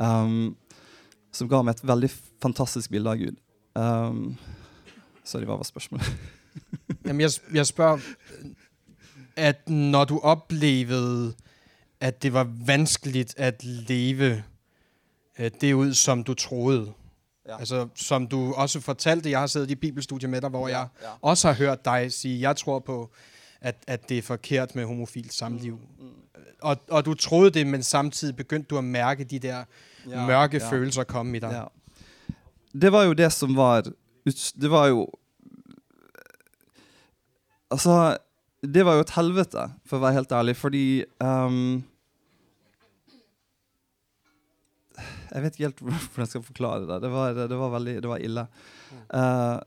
Um, 0.00 0.56
som 1.32 1.48
ga 1.50 1.60
meg 1.62 1.76
et 1.76 1.84
veldig 1.86 2.08
fantastisk 2.40 2.90
bilde 2.90 3.12
av 3.12 3.20
Gud. 3.20 3.36
Um, 3.76 4.38
sorry, 5.24 5.44
hva 5.44 5.58
var 5.60 5.68
spørsmålet? 5.68 6.08
Jamen, 7.04 7.20
jeg, 7.26 7.36
jeg 7.54 7.68
spør 7.68 8.00
at 9.36 9.68
når 9.68 10.08
du 10.10 10.16
opplevde 10.18 11.34
at 12.00 12.16
det 12.24 12.32
var 12.32 12.48
vanskelig 12.48 13.28
å 13.36 13.52
leve 13.88 14.32
det 15.48 15.74
ut 15.74 15.96
som 15.96 16.24
du 16.24 16.34
trodde. 16.34 16.92
Ja. 17.48 17.58
Altså, 17.58 17.88
som 17.94 18.26
du 18.26 18.52
også 18.54 18.80
fortalte, 18.80 19.30
jeg 19.30 19.40
har 19.40 19.46
siddet 19.46 19.70
i 19.70 19.74
bibelstudiet 19.74 20.30
med 20.30 20.40
deg, 20.40 20.50
hvor 20.50 20.68
ja, 20.68 20.78
jeg 20.78 20.88
ja. 21.02 21.08
også 21.22 21.48
har 21.48 21.54
hørt 21.54 21.84
deg 21.84 22.12
sige, 22.12 22.40
jeg 22.48 22.56
tror 22.56 22.78
på, 22.78 23.10
at, 23.60 23.76
at 23.86 24.08
det 24.08 24.18
er 24.18 24.22
forkert 24.22 24.74
med 24.74 24.86
homofilt 24.86 25.34
samliv. 25.34 25.72
Mm, 25.72 26.06
mm. 26.06 26.12
Og, 26.62 26.76
og, 26.90 27.04
du 27.04 27.14
trodde 27.14 27.50
det, 27.50 27.66
men 27.66 27.82
samtidig 27.82 28.36
begyndte 28.36 28.68
du 28.70 28.78
å 28.78 28.80
mærke 28.80 29.24
de 29.24 29.38
der 29.38 29.64
mørke 30.06 30.60
følelser 30.60 31.04
komme 31.04 31.36
i 31.36 31.40
deg. 31.40 31.64
Det 32.82 32.92
var 32.92 33.02
jo 33.02 33.12
det 33.12 33.32
som 33.32 33.56
var 33.56 33.82
Det 34.60 34.70
var 34.70 34.86
jo 34.86 35.08
Altså, 37.70 38.16
det 38.74 38.84
var 38.86 38.94
jo 38.94 39.00
et 39.00 39.10
helvete, 39.10 39.70
for 39.86 39.96
å 39.96 40.00
være 40.02 40.12
helt 40.12 40.32
ærlig, 40.32 40.56
fordi 40.56 41.04
um, 41.22 41.84
Jeg 45.30 45.44
vet 45.44 45.56
ikke 45.56 45.68
helt 45.68 45.82
hvordan 45.84 46.24
jeg 46.24 46.32
skal 46.32 46.46
forklare 46.46 46.88
det. 46.88 46.98
Det 47.04 47.12
var, 47.12 47.40
det 47.52 47.60
var 47.62 47.74
veldig 47.76 47.96
det 48.02 48.10
var 48.10 48.24
ille. 48.26 48.46
Uh, 49.14 49.58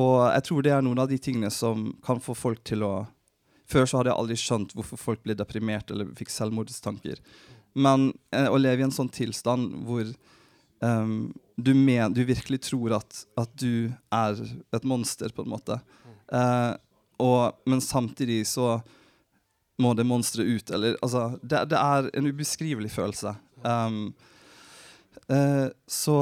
og 0.00 0.16
jeg 0.34 0.46
tror 0.48 0.64
det 0.66 0.72
er 0.74 0.84
noen 0.84 1.02
av 1.04 1.10
de 1.10 1.18
tingene 1.22 1.50
som 1.54 1.90
kan 2.04 2.22
få 2.22 2.34
folk 2.36 2.64
til 2.66 2.86
å 2.86 2.94
Før 3.70 3.86
så 3.88 3.96
hadde 3.96 4.10
jeg 4.10 4.20
aldri 4.20 4.34
skjønt 4.36 4.72
hvorfor 4.76 5.00
folk 5.00 5.22
ble 5.24 5.34
deprimert 5.38 5.88
eller 5.90 6.10
fikk 6.18 6.28
selvmordstanker. 6.28 7.22
Men 7.72 8.10
uh, 8.36 8.50
å 8.52 8.58
leve 8.60 8.82
i 8.82 8.86
en 8.86 8.92
sånn 8.92 9.08
tilstand 9.08 9.72
hvor 9.86 10.04
um, 10.84 11.32
du, 11.56 11.70
men, 11.72 12.12
du, 12.12 12.20
virkelig 12.28 12.60
tror 12.68 12.98
at, 12.98 13.22
at, 13.40 13.54
du 13.56 13.88
er 14.12 14.42
et 14.76 14.84
monster, 14.84 15.32
på 15.32 15.46
en 15.46 15.54
måte. 15.54 15.78
Uh, 16.28 16.76
og, 17.22 17.56
men 17.64 17.80
samtidig 17.80 18.42
så 18.50 18.76
må 19.80 19.94
det 19.94 20.06
monsteret 20.06 20.46
ut. 20.46 20.70
Eller, 20.70 20.98
altså, 21.02 21.38
det, 21.42 21.64
det, 21.72 21.80
er 21.80 22.10
en 22.14 22.28
ubeskrivelig 22.30 22.92
følelse. 22.94 23.34
Um, 23.62 24.12
så 25.24 26.16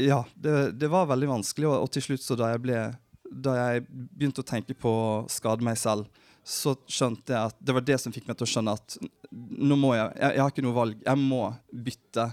ja, 0.00 0.24
det, 0.34 0.72
det, 0.78 0.88
var 0.88 1.08
veldig 1.10 1.28
vanskelig. 1.28 1.68
Og, 1.68 1.84
og 1.84 1.92
til 1.92 2.04
slutt, 2.04 2.24
så 2.24 2.36
da 2.38 2.50
jeg, 2.52 2.62
ble, 2.64 2.82
da 3.30 3.56
jeg 3.58 3.86
begynte 3.90 4.44
å 4.44 4.50
tenke 4.50 4.76
på 4.78 4.90
å 4.90 5.08
skade 5.32 5.66
meg 5.66 5.78
selv, 5.80 6.08
så 6.46 6.74
skjønte 6.88 7.34
jeg 7.34 7.52
at 7.52 7.58
det 7.60 7.74
var 7.76 7.84
det 7.84 7.98
som 8.00 8.14
fikk 8.14 8.28
meg 8.30 8.38
til 8.38 8.46
å 8.46 8.50
skjønne 8.54 8.74
at 8.78 8.96
nå 9.30 9.76
må 9.78 9.92
jeg 9.92 10.06
Jeg, 10.16 10.30
jeg 10.34 10.42
har 10.42 10.54
ikke 10.54 10.64
noe 10.64 10.78
valg. 10.78 11.02
Jeg 11.04 11.20
må 11.20 11.42
bytte. 11.70 12.30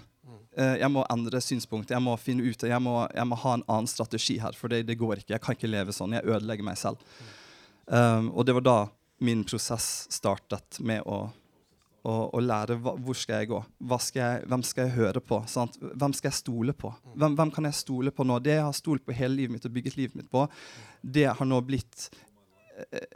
Eh, 0.58 0.76
jeg 0.82 0.90
må 0.90 1.04
endre 1.14 1.42
synspunkt. 1.44 1.92
Jeg 1.94 2.04
må 2.04 2.16
finne 2.18 2.48
ut 2.48 2.64
jeg 2.66 2.82
må, 2.82 2.96
jeg 3.14 3.30
må 3.30 3.38
ha 3.44 3.58
en 3.58 3.66
annen 3.68 3.90
strategi 3.92 4.40
her. 4.42 4.58
For 4.58 4.74
det, 4.74 4.86
det, 4.88 4.98
går 5.00 5.22
ikke. 5.22 5.36
Jeg 5.36 5.44
kan 5.44 5.58
ikke 5.58 5.70
leve 5.70 5.96
sånn. 5.96 6.16
Jeg 6.18 6.26
ødelegger 6.26 6.66
meg 6.66 6.80
selv. 6.82 7.04
Um, 7.88 8.32
og 8.34 8.48
det 8.48 8.58
var 8.58 8.66
da 8.66 8.80
min 9.24 9.46
prosess 9.48 10.08
startet 10.14 10.80
med 10.84 11.06
å, 11.08 11.28
og, 12.08 12.22
og 12.38 12.44
lære 12.44 12.78
hva, 12.80 12.94
hvor 13.04 13.18
skal 13.18 13.42
jeg 13.42 13.50
gå. 13.52 13.60
Skal 14.00 14.22
jeg, 14.22 14.48
hvem 14.48 14.64
skal 14.64 14.88
jeg 14.88 14.96
høre 14.96 15.22
på? 15.24 15.42
Sant? 15.52 15.76
Hvem 15.82 16.16
skal 16.16 16.32
jeg 16.32 16.40
stole 16.40 16.76
på? 16.78 16.92
Hvem, 17.14 17.36
hvem, 17.36 17.52
kan 17.54 17.68
jeg 17.68 17.80
stole 17.82 18.14
på 18.16 18.26
nå? 18.28 18.40
Det 18.44 18.56
jeg 18.56 18.66
har 18.68 18.78
stolt 18.78 19.04
på 19.06 19.16
hele 19.18 19.42
livet 19.42 19.58
mitt 19.58 19.68
og 19.68 19.74
bygget 19.76 19.98
livet 20.00 20.20
mitt 20.20 20.30
på, 20.32 20.46
det 21.02 21.28
har 21.28 21.50
nå 21.50 21.60
blitt 21.68 22.10
eh, 22.92 23.08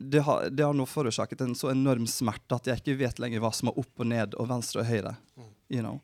det 0.00 0.22
har, 0.24 0.46
det 0.48 0.64
har, 0.64 0.76
nå 0.76 0.86
forårsaket 0.88 1.42
en 1.44 1.56
så 1.56 1.68
enorm 1.74 2.06
smerte 2.08 2.56
at 2.56 2.68
jeg 2.70 2.80
ikke 2.80 3.00
vet 3.02 3.18
lenger 3.20 3.42
hva 3.44 3.50
som 3.52 3.68
er 3.68 3.80
opp 3.82 4.00
og 4.00 4.08
ned 4.08 4.36
og 4.40 4.48
venstre 4.48 4.80
og 4.80 4.88
høyre. 4.88 5.12
You 5.68 5.82
know? 5.84 5.98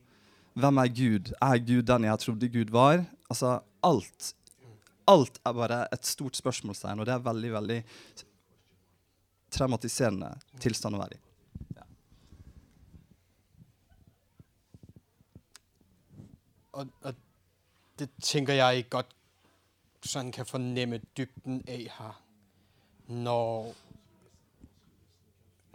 Hvem 0.56 0.80
er 0.82 0.90
Gud? 0.98 1.30
Er 1.40 1.60
Gud 1.64 1.88
den 1.88 2.04
jeg 2.08 2.22
trodde 2.24 2.50
Gud 2.52 2.72
var? 2.76 3.04
Altså, 3.32 3.58
alt. 3.84 4.32
Alt 5.08 5.40
er 5.44 5.56
bare 5.56 5.80
et 5.92 6.08
stort 6.08 6.36
spørsmålstegn, 6.36 7.00
og 7.00 7.08
det 7.08 7.16
er 7.16 7.24
veldig, 7.24 7.52
veldig 7.56 7.78
traumatiserende 9.56 10.34
tilstand 10.60 10.96
å 10.98 11.02
være 11.04 11.16
i. 11.16 11.25
Og, 16.76 16.86
og, 17.02 17.14
det 17.98 18.08
tænker 18.22 18.54
jeg 18.54 18.84
godt 18.90 19.06
sådan 20.02 20.32
kan 20.32 20.46
fornemme 20.46 21.00
dybden 21.16 21.64
av 21.68 21.78
her. 21.78 22.22
Når 23.06 23.74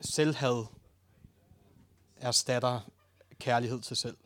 selvhad 0.01 0.65
erstatter 2.17 2.79
kærlighed 3.39 3.81
til 3.81 3.97
selv. 3.97 4.17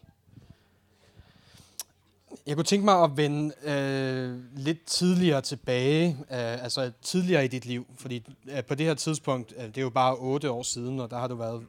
Jeg 2.45 2.55
kunne 2.55 2.63
tænke 2.63 2.85
mig 2.85 3.03
at 3.03 3.17
vende 3.17 3.53
øh, 3.63 4.57
lidt 4.57 4.85
tidligere 4.85 5.41
tilbage, 5.41 6.09
øh, 6.19 6.63
altså 6.63 6.91
tidligere 7.01 7.45
i 7.45 7.47
dit 7.47 7.65
liv, 7.65 7.87
fordi 7.97 8.23
øh, 8.49 8.63
på 8.63 8.75
det 8.75 8.85
her 8.85 8.93
tidspunkt, 8.93 9.53
øh, 9.57 9.63
det 9.67 9.77
er 9.77 9.81
jo 9.81 9.89
bare 9.89 10.15
otte 10.17 10.51
år 10.51 10.63
siden, 10.63 10.99
og 10.99 11.11
der 11.11 11.17
har 11.17 11.27
du 11.27 11.35
været 11.35 11.67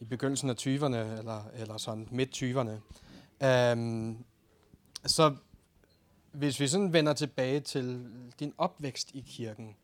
i 0.00 0.04
begyndelsen 0.04 0.50
af 0.50 0.54
20'erne, 0.54 0.96
eller, 0.96 1.50
eller 1.54 1.76
sådan 1.76 2.08
midt 2.10 2.42
20'erne. 2.42 2.70
Øh, 3.46 4.16
så 5.06 5.36
hvis 6.32 6.60
vi 6.60 6.68
sådan 6.68 6.92
vender 6.92 7.12
tilbage 7.12 7.60
til 7.60 8.10
din 8.40 8.54
opvækst 8.58 9.10
i 9.14 9.20
kirken, 9.20 9.76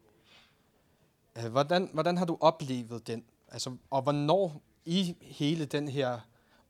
øh, 1.38 1.50
hvordan, 1.50 1.90
hvordan 1.92 2.16
har 2.16 2.24
du 2.24 2.38
oplevet 2.40 3.06
den? 3.06 3.24
Altså, 3.48 3.76
og 3.90 4.02
hvornår 4.02 4.62
i 4.84 5.16
hele 5.20 5.64
den 5.64 5.88
her 5.88 6.20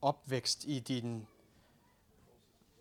opvækst 0.03 0.65
i 0.65 0.79
din 0.79 1.27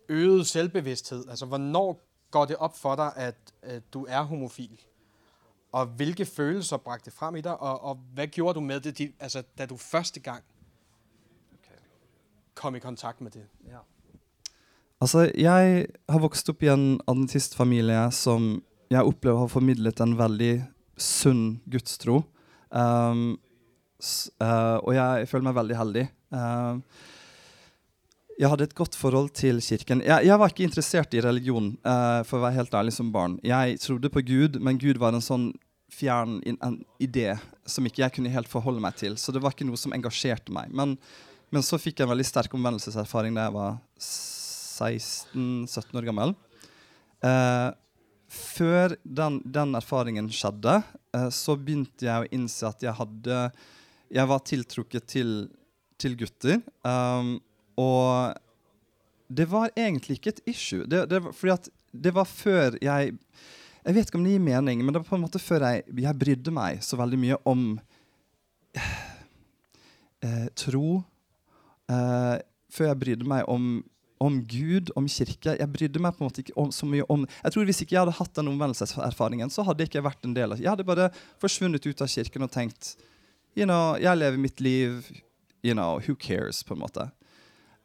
øget 0.08 0.46
selvbevidsthed? 0.46 1.28
Altså, 1.28 1.46
hvornår 1.46 2.00
går 2.30 2.44
det 2.44 2.56
op 2.56 2.76
for 2.76 2.96
dig, 2.96 3.12
at, 3.16 3.36
at 3.62 3.82
du 3.94 4.06
er 4.08 4.22
homofil? 4.22 4.80
Og 5.72 5.86
hvilke 5.86 6.26
følelser 6.26 6.76
bragte 6.76 7.04
det 7.04 7.12
frem 7.12 7.36
i 7.36 7.40
dig? 7.40 7.60
Og, 7.60 7.80
og 7.80 7.94
hvad 7.94 8.26
gjorde 8.26 8.54
du 8.54 8.60
med 8.60 8.80
det, 8.80 9.14
altså, 9.20 9.42
da 9.58 9.66
du 9.66 9.76
første 9.76 10.20
gang 10.20 10.44
kom 12.54 12.74
i 12.74 12.78
kontakt 12.78 13.20
med 13.20 13.30
det? 13.30 13.46
Ja. 13.66 13.78
Altså, 15.02 15.26
jeg 15.34 15.86
har 15.90 16.22
vokst 16.22 16.50
opp 16.52 16.60
i 16.62 16.70
en 16.70 16.84
adventistfamilie 17.10 18.04
som 18.14 18.60
jeg 18.92 19.08
opplever 19.08 19.40
har 19.40 19.50
formidlet 19.50 20.02
en 20.04 20.12
veldig 20.18 20.52
sunn 21.00 21.46
gudstro. 21.72 22.20
Um, 22.70 23.32
uh, 24.38 24.78
og 24.78 24.92
jeg 24.94 25.26
føler 25.30 25.46
meg 25.48 25.56
veldig 25.56 25.78
heldig. 25.80 26.04
Uh, 26.30 27.08
jeg 28.38 28.50
hadde 28.52 28.68
et 28.68 28.76
godt 28.78 28.94
forhold 28.98 29.32
til 29.36 29.58
kirken. 29.64 30.04
Jeg, 30.06 30.28
jeg 30.28 30.38
var 30.38 30.52
ikke 30.52 30.68
interessert 30.68 31.16
i 31.16 31.22
religion, 31.24 31.72
uh, 31.82 32.22
for 32.28 32.38
å 32.38 32.44
være 32.44 32.60
helt 32.60 32.76
ærlig, 32.78 32.94
som 32.94 33.10
barn. 33.14 33.40
Jeg 33.46 33.80
trodde 33.82 34.12
på 34.12 34.22
Gud, 34.28 34.60
men 34.62 34.78
Gud 34.82 35.00
var 35.02 35.16
en 35.16 35.24
sånn 35.24 35.48
fjern 35.92 36.38
in, 36.48 36.60
en 36.64 36.78
idé 37.02 37.34
som 37.68 37.84
ikke 37.88 38.04
jeg 38.04 38.16
kunne 38.16 38.32
helt 38.32 38.50
forholde 38.50 38.84
meg 38.84 38.96
til. 39.00 39.18
Så 39.18 39.34
det 39.34 39.42
var 39.42 39.56
ikke 39.56 39.66
noe 39.66 39.80
som 39.80 39.96
engasjerte 39.96 40.54
meg. 40.54 40.70
Men, 40.70 40.94
men 41.50 41.66
så 41.66 41.80
fikk 41.80 41.98
jeg 41.98 42.06
en 42.06 42.14
veldig 42.14 42.28
sterk 42.28 42.54
omvendelseserfaring 42.56 43.34
da 43.36 43.48
jeg 43.48 43.56
var 43.58 43.74
16-17 44.72 46.00
år 46.00 46.08
gammel. 46.08 46.34
Eh, 47.22 47.70
før 48.32 48.96
den, 49.04 49.40
den, 49.44 49.76
erfaringen 49.78 50.30
skjedde, 50.32 50.80
eh, 51.14 51.28
så 51.34 51.56
begynte 51.60 52.08
jeg 52.08 52.24
å 52.24 52.30
innse 52.32 52.68
at 52.68 52.82
jeg 52.82 52.96
hadde 52.96 53.44
Jeg 54.12 54.28
var 54.28 54.40
tiltrukket 54.44 55.06
til, 55.08 55.30
til 55.96 56.16
gutter. 56.20 56.58
Um, 56.84 57.38
og 57.80 58.36
det 59.32 59.46
var 59.48 59.70
egentlig 59.72 60.18
ikke 60.18 60.34
et 60.34 60.42
issue. 60.52 60.84
Det, 60.84 61.06
det, 61.08 61.22
fordi 61.32 61.54
at 61.54 61.68
det 61.92 62.12
var 62.12 62.28
før 62.28 62.76
jeg 62.82 63.14
Jeg 63.82 63.94
vet 63.96 64.08
ikke 64.08 64.18
om 64.20 64.26
det 64.26 64.36
gir 64.36 64.44
mening, 64.44 64.84
men 64.84 64.94
det 64.94 65.00
var 65.00 65.08
på 65.08 65.16
en 65.16 65.24
måte 65.24 65.40
før 65.42 65.64
jeg, 65.66 65.82
jeg 66.04 66.18
brydde 66.18 66.52
meg 66.54 66.84
så 66.86 66.94
veldig 67.00 67.18
mye 67.18 67.38
om 67.50 67.64
eh, 70.22 70.44
tro. 70.54 71.00
Eh, 71.90 72.36
før 72.70 72.88
jeg 72.92 73.00
brydde 73.00 73.26
meg 73.26 73.48
om, 73.50 73.80
om, 74.22 74.38
Gud, 74.48 74.92
om 74.98 75.08
kirke. 75.10 75.56
Jeg 75.58 75.70
brydde 75.74 76.02
meg 76.02 76.14
på 76.16 76.22
en 76.22 76.30
måte 76.30 76.44
ikke 76.44 76.54
om, 76.60 76.70
så 76.74 76.86
mye 76.88 77.06
om 77.12 77.24
Jeg 77.26 77.54
tror 77.54 77.66
Hvis 77.68 77.82
ikke 77.84 77.96
jeg 77.96 78.02
hadde 78.04 78.18
hatt 78.18 78.38
den 78.38 78.50
omvendelseserfaringen, 78.52 79.50
så 79.50 79.64
hadde 79.66 79.82
jeg 79.82 79.92
ikke 79.92 80.04
vært 80.06 80.28
en 80.28 80.36
del 80.36 80.54
av 80.54 80.62
Jeg 80.62 80.70
hadde 80.70 80.86
bare 80.88 81.10
forsvunnet 81.42 81.86
ut 81.86 82.04
av 82.04 82.10
kirken 82.12 82.46
og 82.46 82.52
tenkt 82.54 82.94
you 83.58 83.66
know, 83.66 83.98
Jeg 84.00 84.18
lever 84.18 84.40
mitt 84.40 84.60
liv. 84.60 85.10
You 85.62 85.74
know, 85.74 86.00
who 86.00 86.14
cares? 86.14 86.62
på 86.66 86.74
en 86.74 86.82
måte. 86.82 87.10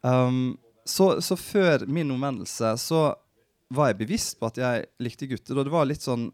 Um, 0.02 0.58
så, 0.84 1.20
så, 1.20 1.36
før 1.36 1.84
min 1.86 2.10
omvendelse 2.10 2.72
så 2.80 3.02
var 3.68 3.90
jeg 3.90 4.00
bevisst 4.00 4.38
på 4.40 4.48
at 4.48 4.58
jeg 4.58 4.86
likte 5.02 5.28
gutter. 5.28 5.58
Og 5.58 5.68
det 5.68 5.74
var 5.74 5.86
litt 5.86 6.02
sånn 6.02 6.30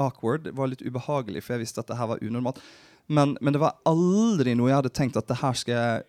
awkward, 0.00 0.46
det 0.48 0.54
var 0.56 0.70
litt 0.72 0.82
ubehagelig, 0.82 1.44
for 1.44 1.54
jeg 1.54 1.66
visste 1.66 1.82
at 1.82 1.90
det 1.90 1.98
her 2.00 2.08
var 2.14 2.22
unormalt. 2.24 2.62
Men, 3.10 3.36
men, 3.40 3.52
det 3.54 3.60
var 3.62 3.76
aldri 3.88 4.54
noe 4.56 4.70
jeg 4.70 4.80
hadde 4.80 4.94
tenkt 4.96 5.18
at 5.20 5.28
det 5.28 5.40
her 5.42 5.56
skal 5.58 5.76
jeg, 5.76 6.08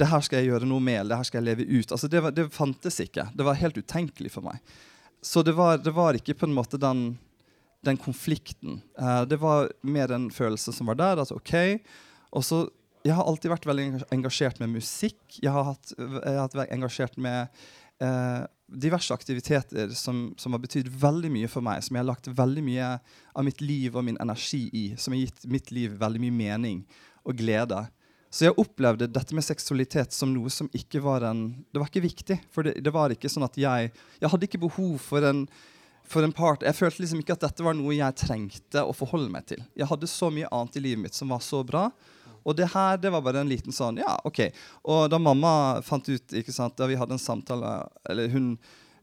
det 0.00 0.08
her 0.10 0.24
skal 0.26 0.40
jeg 0.40 0.50
gjøre 0.50 0.68
noe 0.68 0.82
med, 0.82 1.06
det 1.10 1.18
her 1.18 1.26
skal 1.28 1.42
jeg 1.42 1.50
leve 1.52 1.66
ut. 1.70 1.92
Altså 1.94 2.10
det, 2.10 2.22
var, 2.24 2.34
det 2.34 2.48
fantes 2.54 2.98
ikke. 3.04 3.28
Det 3.34 3.46
var 3.46 3.60
helt 3.60 3.78
utenkelig 3.78 4.32
for 4.34 4.46
meg. 4.46 4.74
Så 5.24 5.44
det 5.46 5.54
var, 5.56 5.78
det 5.80 5.94
var 5.94 6.18
ikke 6.18 6.36
på 6.40 6.48
en 6.48 6.56
måte 6.56 6.80
den, 6.80 7.04
den 7.86 8.00
konflikten. 8.00 8.80
Uh, 8.98 9.22
det 9.28 9.38
var 9.40 9.70
mer 9.86 10.12
en 10.12 10.30
følelse 10.34 10.74
som 10.74 10.90
var 10.90 10.98
der. 11.00 11.22
at 11.22 11.32
ok, 11.32 11.54
Og 12.32 12.44
så 12.44 12.64
jeg 13.04 13.14
har 13.18 13.28
alltid 13.28 13.52
vært 13.52 13.66
veldig 13.68 13.86
engasjert 14.14 14.60
med 14.62 14.72
musikk. 14.78 15.20
Jeg 15.36 15.52
har, 15.52 15.66
hatt, 15.68 15.92
jeg 15.98 16.38
har 16.38 16.54
vært 16.56 16.72
engasjert 16.72 17.18
med 17.20 17.52
eh, 18.00 18.46
diverse 18.80 19.12
aktiviteter 19.12 19.92
som, 19.92 20.30
som, 20.40 20.56
har 20.56 20.62
betydd 20.62 20.88
veldig 20.88 21.28
mye 21.34 21.50
for 21.52 21.64
meg. 21.66 21.82
Som 21.84 21.98
jeg 21.98 22.00
har 22.00 22.08
lagt 22.08 22.30
veldig 22.32 22.64
mye 22.64 22.86
av 23.36 23.44
mitt 23.44 23.60
liv 23.60 23.92
og 23.92 24.06
min 24.08 24.16
energi 24.24 24.62
i. 24.72 24.86
Som 24.96 25.12
har 25.12 25.26
gitt 25.26 25.44
mitt 25.52 25.68
liv 25.76 25.98
veldig 26.00 26.22
mye 26.24 26.36
mening 26.38 26.80
og 27.28 27.36
glede. 27.42 27.82
Så 28.34 28.48
jeg 28.48 28.56
opplevde 28.58 29.06
dette 29.06 29.36
med 29.36 29.46
seksualitet 29.46 30.14
som 30.14 30.32
noe 30.34 30.50
som 30.50 30.66
ikke 30.74 31.02
var 31.04 31.22
en 31.28 31.46
Det 31.70 31.78
var 31.78 31.90
ikke 31.90 32.02
viktig. 32.02 32.40
For 32.50 32.66
det, 32.66 32.80
det 32.82 32.92
var 32.94 33.14
ikke 33.14 33.30
sånn 33.30 33.46
at 33.46 33.58
jeg 33.60 33.92
Jeg 33.92 34.32
hadde 34.32 34.48
ikke 34.48 34.64
behov 34.66 34.98
for 35.02 35.26
en 35.30 35.46
for 36.04 36.20
en 36.20 36.34
part, 36.36 36.60
Jeg 36.60 36.76
følte 36.76 37.00
liksom 37.00 37.22
ikke 37.22 37.32
at 37.32 37.46
dette 37.46 37.64
var 37.64 37.72
noe 37.72 37.94
jeg 37.96 38.16
trengte 38.20 38.82
å 38.84 38.92
forholde 38.92 39.32
meg 39.32 39.46
til. 39.48 39.62
Jeg 39.72 39.88
hadde 39.88 40.10
så 40.10 40.28
mye 40.28 40.50
annet 40.52 40.76
i 40.76 40.82
livet 40.84 41.00
mitt 41.00 41.16
som 41.16 41.32
var 41.32 41.40
så 41.40 41.62
bra, 41.64 41.86
og 42.44 42.56
det 42.58 42.68
her 42.74 42.98
det 43.00 43.12
var 43.12 43.24
bare 43.24 43.40
en 43.40 43.48
liten 43.48 43.72
sånn 43.72 44.02
Ja, 44.02 44.18
OK. 44.28 44.42
Og 44.84 45.06
da 45.08 45.16
mamma 45.16 45.80
fant 45.84 46.08
ut 46.10 46.36
ikke 46.36 46.52
sant, 46.52 46.76
Da 46.76 46.88
vi 46.90 46.98
hadde 47.00 47.16
en 47.16 47.22
samtale 47.22 47.70
Eller 48.10 48.28
hun 48.34 48.50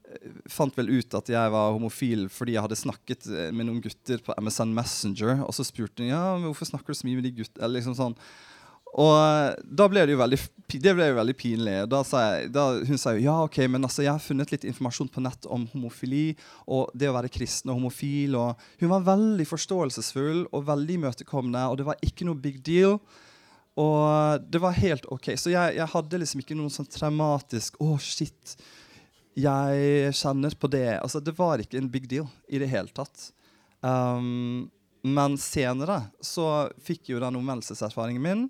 eh, 0.05 0.29
fant 0.45 0.77
vel 0.77 0.91
ut 0.93 1.17
at 1.17 1.33
jeg 1.33 1.53
var 1.55 1.73
homofil 1.73 2.27
fordi 2.29 2.53
jeg 2.53 2.65
hadde 2.67 2.79
snakket 2.83 3.31
eh, 3.31 3.49
med 3.49 3.65
noen 3.65 3.81
gutter 3.81 4.21
på 4.21 4.37
MSN 4.37 4.77
Messenger. 4.77 5.41
Og 5.47 5.57
så 5.57 5.65
spurte 5.65 6.05
hun 6.05 6.13
ja, 6.13 6.21
hvorfor 6.45 6.69
snakker 6.69 6.93
du 6.93 7.01
så 7.01 7.09
mye 7.09 7.17
med 7.17 7.31
de 7.31 7.35
guttene. 7.41 7.73
Liksom 7.73 7.97
sånn. 7.97 8.17
Og 8.99 9.13
eh, 9.15 9.53
da 9.63 9.87
ble 9.91 10.03
det 10.03 10.15
jo 10.15 10.19
veldig, 10.19 10.39
det 10.83 10.93
ble 10.97 11.07
jo 11.11 11.17
veldig 11.19 11.35
pinlig. 11.39 11.75
Da 11.91 12.01
sa 12.07 12.23
jeg, 12.25 12.51
da, 12.55 12.65
hun 12.87 12.99
sa 12.99 13.13
jo 13.15 13.23
ja, 13.23 13.37
ok, 13.45 13.61
men 13.71 13.87
altså, 13.87 14.03
jeg 14.03 14.11
har 14.11 14.23
funnet 14.23 14.51
litt 14.51 14.67
informasjon 14.67 15.11
på 15.13 15.23
nett 15.23 15.47
om 15.47 15.63
homofili 15.71 16.33
og 16.65 16.91
det 16.97 17.07
å 17.07 17.15
være 17.15 17.31
kristen 17.31 17.71
og 17.71 17.79
homofil. 17.79 18.35
og 18.39 18.59
Hun 18.83 18.91
var 18.91 19.07
veldig 19.07 19.47
forståelsesfull 19.47 20.45
og 20.51 20.67
veldig 20.67 20.99
imøtekommende, 20.99 21.65
og 21.71 21.79
det 21.79 21.87
var 21.87 22.03
ikke 22.05 22.27
noe 22.27 22.41
big 22.41 22.59
deal. 22.67 22.99
Og 23.79 24.43
det 24.51 24.59
var 24.59 24.75
helt 24.75 25.07
OK. 25.13 25.31
Så 25.39 25.53
jeg, 25.53 25.77
jeg 25.77 25.91
hadde 25.93 26.19
liksom 26.19 26.43
ikke 26.43 26.57
noe 26.59 26.73
sånn 26.73 26.89
traumatisk 26.91 27.79
Å, 27.79 27.93
oh, 27.93 28.01
shit. 28.03 28.57
Jeg 29.39 30.11
kjenner 30.19 30.57
på 30.59 30.67
det. 30.67 30.97
Altså, 30.99 31.21
det 31.23 31.37
var 31.37 31.63
ikke 31.63 31.79
en 31.79 31.87
big 31.91 32.09
deal 32.11 32.27
i 32.51 32.59
det 32.59 32.67
hele 32.67 32.91
tatt. 32.91 33.29
Um, 33.79 34.67
men 35.07 35.37
senere 35.39 36.03
så 36.21 36.67
fikk 36.83 37.13
jo 37.13 37.21
den 37.23 37.39
omvendelseserfaringen 37.39 38.21
min. 38.21 38.43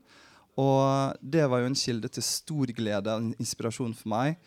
Og 0.60 1.22
det 1.22 1.46
var 1.48 1.62
jo 1.62 1.70
en 1.70 1.78
kilde 1.78 2.10
til 2.12 2.26
stor 2.26 2.74
glede 2.76 3.14
og 3.14 3.32
inspirasjon 3.40 3.94
for 3.98 4.12
meg. 4.12 4.42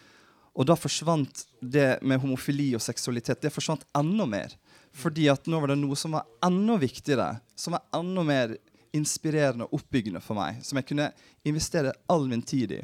Og 0.55 0.69
da 0.69 0.77
forsvant 0.79 1.47
det 1.59 1.99
med 2.07 2.21
homofili 2.23 2.71
og 2.77 2.83
seksualitet 2.85 3.43
det 3.43 3.53
forsvant 3.55 3.87
enda 3.97 4.27
mer. 4.29 4.53
Fordi 4.95 5.27
at 5.33 5.49
nå 5.51 5.59
var 5.59 5.73
det 5.73 5.81
noe 5.81 5.97
som 5.99 6.15
var 6.15 6.29
enda 6.47 6.77
viktigere, 6.79 7.33
som 7.59 7.75
var 7.75 7.87
enda 7.99 8.23
mer 8.27 8.55
inspirerende 8.95 9.67
og 9.67 9.81
oppbyggende 9.81 10.23
for 10.23 10.39
meg. 10.39 10.61
Som 10.63 10.79
jeg 10.79 10.89
kunne 10.93 11.09
investere 11.47 11.97
all 12.11 12.29
min 12.31 12.45
tid 12.47 12.77
i. 12.77 12.83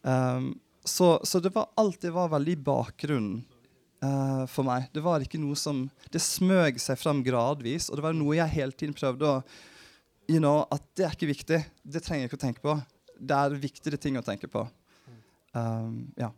Um, 0.00 0.54
så, 0.86 1.18
så, 1.26 1.42
det 1.42 1.52
var 1.52 1.72
alt 1.76 2.00
det 2.00 2.14
var 2.14 2.32
veldig 2.32 2.56
bakgrunnen 2.64 3.42
uh, 4.04 4.46
for 4.48 4.64
meg. 4.64 4.88
Det 4.94 5.02
var 5.04 5.24
ikke 5.24 5.40
noe 5.42 5.58
som 5.58 5.88
Det 6.12 6.22
smøg 6.22 6.78
seg 6.80 7.00
frem 7.00 7.24
gradvis, 7.26 7.90
og 7.90 7.98
det 7.98 8.06
var 8.06 8.16
noe 8.16 8.38
jeg 8.38 8.54
hele 8.54 8.72
tiden 8.72 8.96
prøvde 8.96 9.28
å 9.28 9.40
you 10.28 10.38
know, 10.38 10.64
at 10.72 10.82
det 10.96 11.04
er 11.04 11.10
ikke 11.10 11.26
viktig. 11.26 11.60
Det 11.92 12.02
trenger 12.02 12.24
jeg 12.24 12.30
ikke 12.30 12.40
å 12.40 12.44
tenke 12.46 12.64
på. 12.64 12.74
Det 13.16 13.36
er 13.36 13.60
viktigere 13.60 14.00
ting 14.00 14.18
å 14.18 14.24
tenke 14.26 14.48
på. 14.50 14.66
Um, 15.56 16.12
ja. 16.18 16.30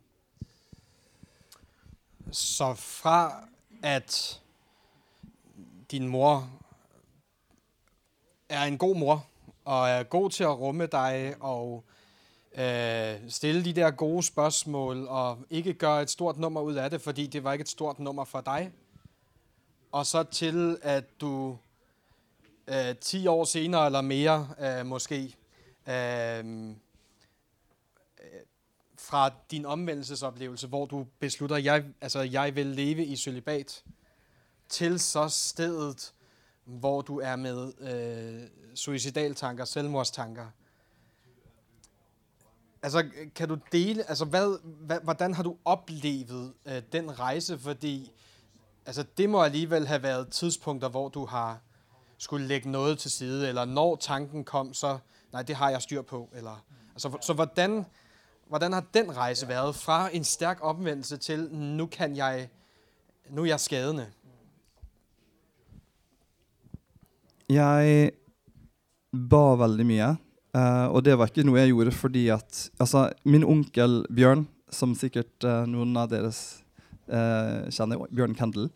Så 2.31 2.73
fra 2.77 3.47
at 3.83 4.41
din 5.91 6.07
mor 6.07 6.45
er 8.49 8.63
en 8.63 8.77
god 8.77 8.95
mor, 8.95 9.25
og 9.65 9.89
er 9.89 10.03
god 10.03 10.29
til 10.29 10.45
å 10.45 10.55
rumme 10.57 10.87
deg 10.87 11.35
og 11.45 11.83
øh, 12.57 13.29
stille 13.29 13.63
de 13.65 13.73
der 13.73 13.91
gode 13.91 14.23
spørsmål, 14.23 15.07
og 15.07 15.45
ikke 15.49 15.73
gøre 15.73 16.01
et 16.01 16.09
stort 16.09 16.37
nummer 16.37 16.61
ut 16.61 16.77
av 16.77 16.91
det, 16.91 17.01
fordi 17.01 17.27
det 17.27 17.43
var 17.43 17.53
ikke 17.53 17.67
et 17.67 17.69
stort 17.69 17.99
nummer 17.99 18.25
for 18.25 18.41
deg, 18.41 18.71
og 19.91 20.05
så 20.05 20.23
til 20.23 20.77
at 20.81 21.03
du 21.21 21.57
øh, 22.69 22.95
10 23.01 23.27
år 23.27 23.45
senere 23.45 23.85
eller 23.85 24.01
mere 24.01 24.49
øh, 24.59 24.85
måske, 24.85 25.35
øh, 25.87 26.75
fra 28.97 29.31
din 29.51 29.65
omvendelsesoplevelse, 29.65 30.67
hvor 30.67 30.85
du 30.85 31.05
beslutter, 31.19 31.57
jeg, 31.57 31.83
altså, 32.01 32.19
jeg 32.19 32.55
vil 32.55 32.65
leve 32.65 33.05
i 33.05 33.15
celibat, 33.15 33.83
til 34.69 34.99
så 34.99 35.27
stedet, 35.29 36.13
hvor 36.65 37.01
du 37.01 37.19
er 37.19 37.35
med 37.35 37.73
øh, 37.79 38.49
suicidaltanker, 38.75 39.65
selvmordstanker. 39.65 40.45
Altså, 42.81 43.09
kan 43.35 43.49
du 43.49 43.57
dele, 43.71 44.09
altså, 44.09 44.25
hvad, 44.25 44.59
hvad, 44.63 44.99
hvordan 45.03 45.33
har 45.33 45.43
du 45.43 45.57
oplevet 45.65 46.53
øh, 46.65 46.81
den 46.91 47.19
rejse? 47.19 47.57
Fordi 47.57 48.11
altså, 48.85 49.05
det 49.17 49.29
må 49.29 49.43
alligevel 49.43 49.87
have 49.87 50.03
været 50.03 50.29
tidspunkter, 50.29 50.89
hvor 50.89 51.09
du 51.09 51.25
har 51.25 51.59
skulle 52.19 52.47
lægge 52.47 52.71
noget 52.71 52.99
til 52.99 53.11
side, 53.11 53.47
eller 53.49 53.65
når 53.65 53.95
tanken 53.95 54.43
kom, 54.43 54.73
så, 54.73 54.97
nej, 55.33 55.41
det 55.41 55.55
har 55.55 55.69
jeg 55.69 55.81
styr 55.81 56.01
på. 56.01 56.29
Eller, 56.35 56.65
altså, 56.93 57.17
så 57.21 57.33
hvordan, 57.33 57.85
hvordan 58.47 58.73
har 58.73 58.83
den 58.93 59.17
rejse 59.17 59.47
været 59.47 59.75
fra 59.75 60.09
en 60.13 60.23
stærk 60.23 60.59
omvendelse 60.61 61.17
til, 61.17 61.49
nu 61.53 61.85
kan 61.85 62.15
jeg, 62.15 62.49
nu 63.29 63.41
er 63.41 63.45
jeg 63.45 63.59
skadende? 63.59 64.07
Jeg 67.49 68.11
ba 69.29 69.55
veldig 69.57 69.85
mye, 69.89 70.09
eh, 70.55 70.87
og 70.93 71.05
det 71.05 71.15
var 71.17 71.31
ikke 71.31 71.47
noe 71.47 71.57
jeg 71.57 71.71
gjorde 71.71 71.91
fordi 71.91 72.27
at 72.29 72.69
Altså, 72.79 73.09
min 73.25 73.43
onkel 73.43 74.03
Bjørn, 74.15 74.47
som 74.69 74.93
sikkert 74.95 75.43
eh, 75.43 75.65
noen 75.65 75.97
av 75.97 76.11
deres 76.11 76.61
eh, 77.07 77.65
kjenner, 77.73 78.05
Bjørn 78.13 78.35
Kendal, 78.37 78.69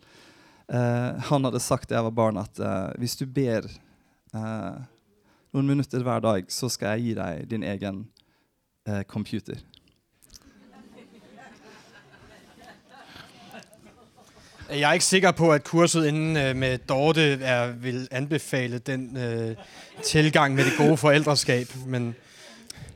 eh, 0.74 1.22
han 1.30 1.46
hadde 1.48 1.62
sagt 1.64 1.90
da 1.90 2.00
jeg 2.00 2.08
var 2.10 2.18
barn, 2.18 2.42
at 2.42 2.60
uh, 2.60 2.90
hvis 3.00 3.16
du 3.20 3.26
ber 3.26 3.70
uh, 4.34 4.82
noen 5.54 5.70
minutter 5.70 6.04
hver 6.04 6.24
dag, 6.26 6.50
så 6.50 6.70
skal 6.70 6.98
jeg 6.98 7.08
gi 7.08 7.14
deg 7.22 7.46
din 7.52 7.64
egen 7.64 8.08
computer. 9.08 9.62
Jeg 14.74 14.90
er 14.90 14.94
ikke 14.94 15.06
sikker 15.06 15.32
på, 15.32 15.52
at 15.52 15.64
kurset 15.64 16.06
inden 16.06 16.38
øh, 16.38 16.56
med 16.56 16.78
Dorte 16.78 17.22
er, 17.22 17.72
vil 17.72 18.08
anbefale 18.12 18.78
den 18.78 19.18
øh, 19.18 19.56
tilgang 20.04 20.56
med 20.56 20.64
det 20.64 20.74
gode 20.78 20.98
foreldreskap, 20.98 21.68
men 21.86 22.16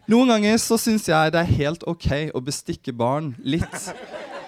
Noen 0.08 0.30
ganger 0.32 0.58
så 0.58 0.78
syns 0.80 1.10
jeg 1.10 1.32
det 1.36 1.40
er 1.40 1.50
helt 1.58 1.82
OK 1.88 2.06
å 2.32 2.40
bestikke 2.40 2.94
barn 2.96 3.34
litt 3.44 3.90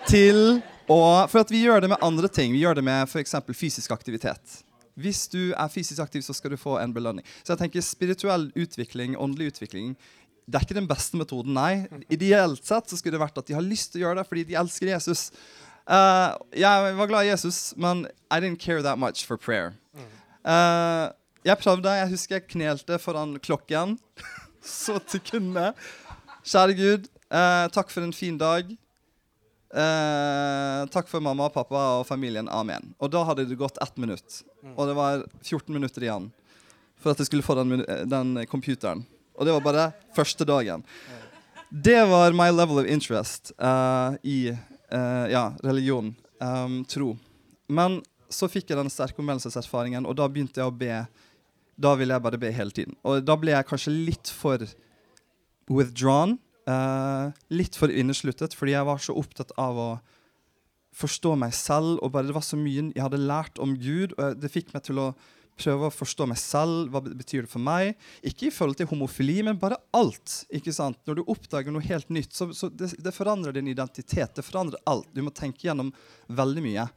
til 0.08 0.62
å 0.89 1.02
For 1.30 1.43
at 1.43 1.52
vi 1.54 1.63
gjør 1.65 1.84
det 1.86 1.91
med 1.91 2.02
andre 2.06 2.28
ting. 2.28 2.54
Vi 2.56 2.63
gjør 2.63 2.80
det 2.80 2.86
med 2.86 3.06
f.eks. 3.06 3.36
fysisk 3.54 3.93
aktivitet. 3.93 4.60
Hvis 4.99 5.28
du 5.32 5.54
er 5.54 5.71
fysisk 5.71 6.02
aktiv, 6.04 6.23
så 6.25 6.34
skal 6.36 6.52
du 6.52 6.60
få 6.60 6.80
en 6.82 6.93
belønning. 6.95 7.23
Så 7.43 7.54
jeg 7.54 7.62
tenker 7.62 7.86
spirituell 7.86 8.49
utvikling, 8.58 9.15
åndelig 9.15 9.54
utvikling, 9.54 9.93
det 10.49 10.58
er 10.58 10.65
ikke 10.65 10.80
den 10.80 10.89
beste 10.89 11.17
metoden, 11.19 11.54
nei. 11.54 11.86
Ideelt 12.10 12.65
sett 12.65 12.89
så 12.89 12.97
skulle 12.97 13.17
det 13.19 13.21
vært 13.21 13.38
at 13.38 13.49
de 13.49 13.54
har 13.54 13.65
lyst 13.65 13.93
til 13.93 14.02
å 14.02 14.08
gjøre 14.08 14.21
det 14.21 14.30
fordi 14.32 14.45
de 14.49 14.58
elsker 14.58 14.89
Jesus. 14.89 15.28
Uh, 15.86 16.34
jeg 16.58 16.95
var 16.97 17.10
glad 17.10 17.28
i 17.28 17.30
Jesus, 17.30 17.60
men 17.78 18.08
I 18.34 18.41
didn't 18.41 18.62
care 18.62 18.82
that 18.82 18.97
much 18.97 19.25
for 19.30 19.38
prayer. 19.38 19.75
Uh, 20.41 21.13
jeg 21.45 21.62
prøvde. 21.62 21.93
Jeg 22.02 22.12
husker 22.15 22.39
jeg 22.39 22.49
knelte 22.49 22.97
foran 23.02 23.38
klokken 23.45 23.97
så 24.65 24.97
til 25.06 25.21
kunne. 25.30 25.71
Kjære 26.49 26.78
Gud, 26.80 27.10
uh, 27.30 27.69
takk 27.73 27.93
for 27.93 28.06
en 28.06 28.15
fin 28.15 28.38
dag. 28.41 28.73
Uh, 29.70 30.88
takk 30.90 31.06
for 31.12 31.22
mamma, 31.22 31.50
pappa 31.54 31.82
og 32.00 32.08
familien. 32.10 32.50
Amen. 32.50 32.94
Og 32.98 33.12
da 33.14 33.22
hadde 33.28 33.46
det 33.50 33.60
gått 33.60 33.78
ett 33.84 33.98
minutt. 34.02 34.42
Og 34.76 34.88
det 34.90 34.98
var 34.98 35.26
14 35.44 35.74
minutter 35.76 36.06
igjen 36.08 36.30
for 37.00 37.14
at 37.14 37.22
jeg 37.22 37.30
skulle 37.30 37.46
få 37.46 37.56
den, 37.62 37.84
den 38.10 38.34
computeren. 38.52 39.06
Og 39.40 39.48
det 39.48 39.56
var 39.56 39.64
bare 39.64 39.86
første 40.16 40.44
dagen. 40.48 40.84
Det 41.70 42.00
var 42.10 42.36
my 42.36 42.50
level 42.52 42.82
of 42.82 42.90
interest 42.90 43.54
uh, 43.62 44.18
i 44.26 44.50
uh, 44.52 45.26
ja, 45.32 45.54
religion, 45.64 46.16
um, 46.42 46.82
tro. 46.90 47.14
Men 47.70 48.02
så 48.30 48.50
fikk 48.50 48.72
jeg 48.72 48.80
den 48.82 48.92
sterke 48.92 49.22
omvendelseserfaringen, 49.22 50.06
og 50.10 50.18
da 50.18 50.28
begynte 50.28 50.62
jeg 50.62 50.70
å 50.70 50.76
be. 50.76 51.04
Da 51.80 51.94
ville 51.96 52.18
jeg 52.18 52.26
bare 52.26 52.42
be 52.42 52.50
hele 52.52 52.76
tiden. 52.76 52.98
Og 53.08 53.22
da 53.24 53.38
ble 53.40 53.54
jeg 53.54 53.68
kanskje 53.70 53.94
litt 53.94 54.32
for 54.36 54.66
withdrawn. 55.72 56.36
Uh, 56.70 57.34
litt 57.50 57.78
for 57.80 57.90
innesluttet, 57.90 58.54
fordi 58.54 58.76
jeg 58.76 58.86
var 58.86 59.02
så 59.02 59.16
opptatt 59.18 59.54
av 59.58 59.80
å 59.80 59.90
forstå 61.00 61.36
meg 61.40 61.54
selv. 61.58 61.98
og 62.04 62.14
bare 62.14 62.30
Det 62.30 62.36
var 62.38 62.46
så 62.46 62.60
mye 62.60 62.90
jeg 62.92 63.04
hadde 63.04 63.22
lært 63.22 63.60
om 63.64 63.76
Gud, 63.80 64.14
og 64.18 64.40
det 64.40 64.52
fikk 64.54 64.74
meg 64.76 64.86
til 64.86 65.02
å 65.02 65.10
prøve 65.60 65.90
å 65.90 65.94
forstå 65.94 66.28
meg 66.30 66.40
selv. 66.40 66.92
Hva 66.94 67.02
betyr 67.04 67.46
det 67.46 67.52
for 67.52 67.64
meg? 67.64 67.96
Ikke 68.26 68.48
i 68.48 68.54
forhold 68.54 68.80
til 68.80 68.90
homofili, 68.92 69.40
men 69.46 69.60
bare 69.60 69.80
alt. 69.96 70.44
ikke 70.54 70.74
sant? 70.76 71.00
Når 71.08 71.20
du 71.20 71.32
oppdager 71.32 71.74
noe 71.74 71.86
helt 71.86 72.12
nytt, 72.14 72.36
så, 72.36 72.50
så 72.56 72.70
det, 72.72 72.94
det, 72.98 73.16
forandrer 73.16 73.56
din 73.56 73.72
identitet. 73.72 74.36
Det 74.36 74.46
forandrer 74.46 74.82
alt. 74.90 75.10
Du 75.16 75.24
må 75.26 75.34
tenke 75.36 75.68
gjennom 75.68 75.92
veldig 76.28 76.64
mye. 76.66 76.88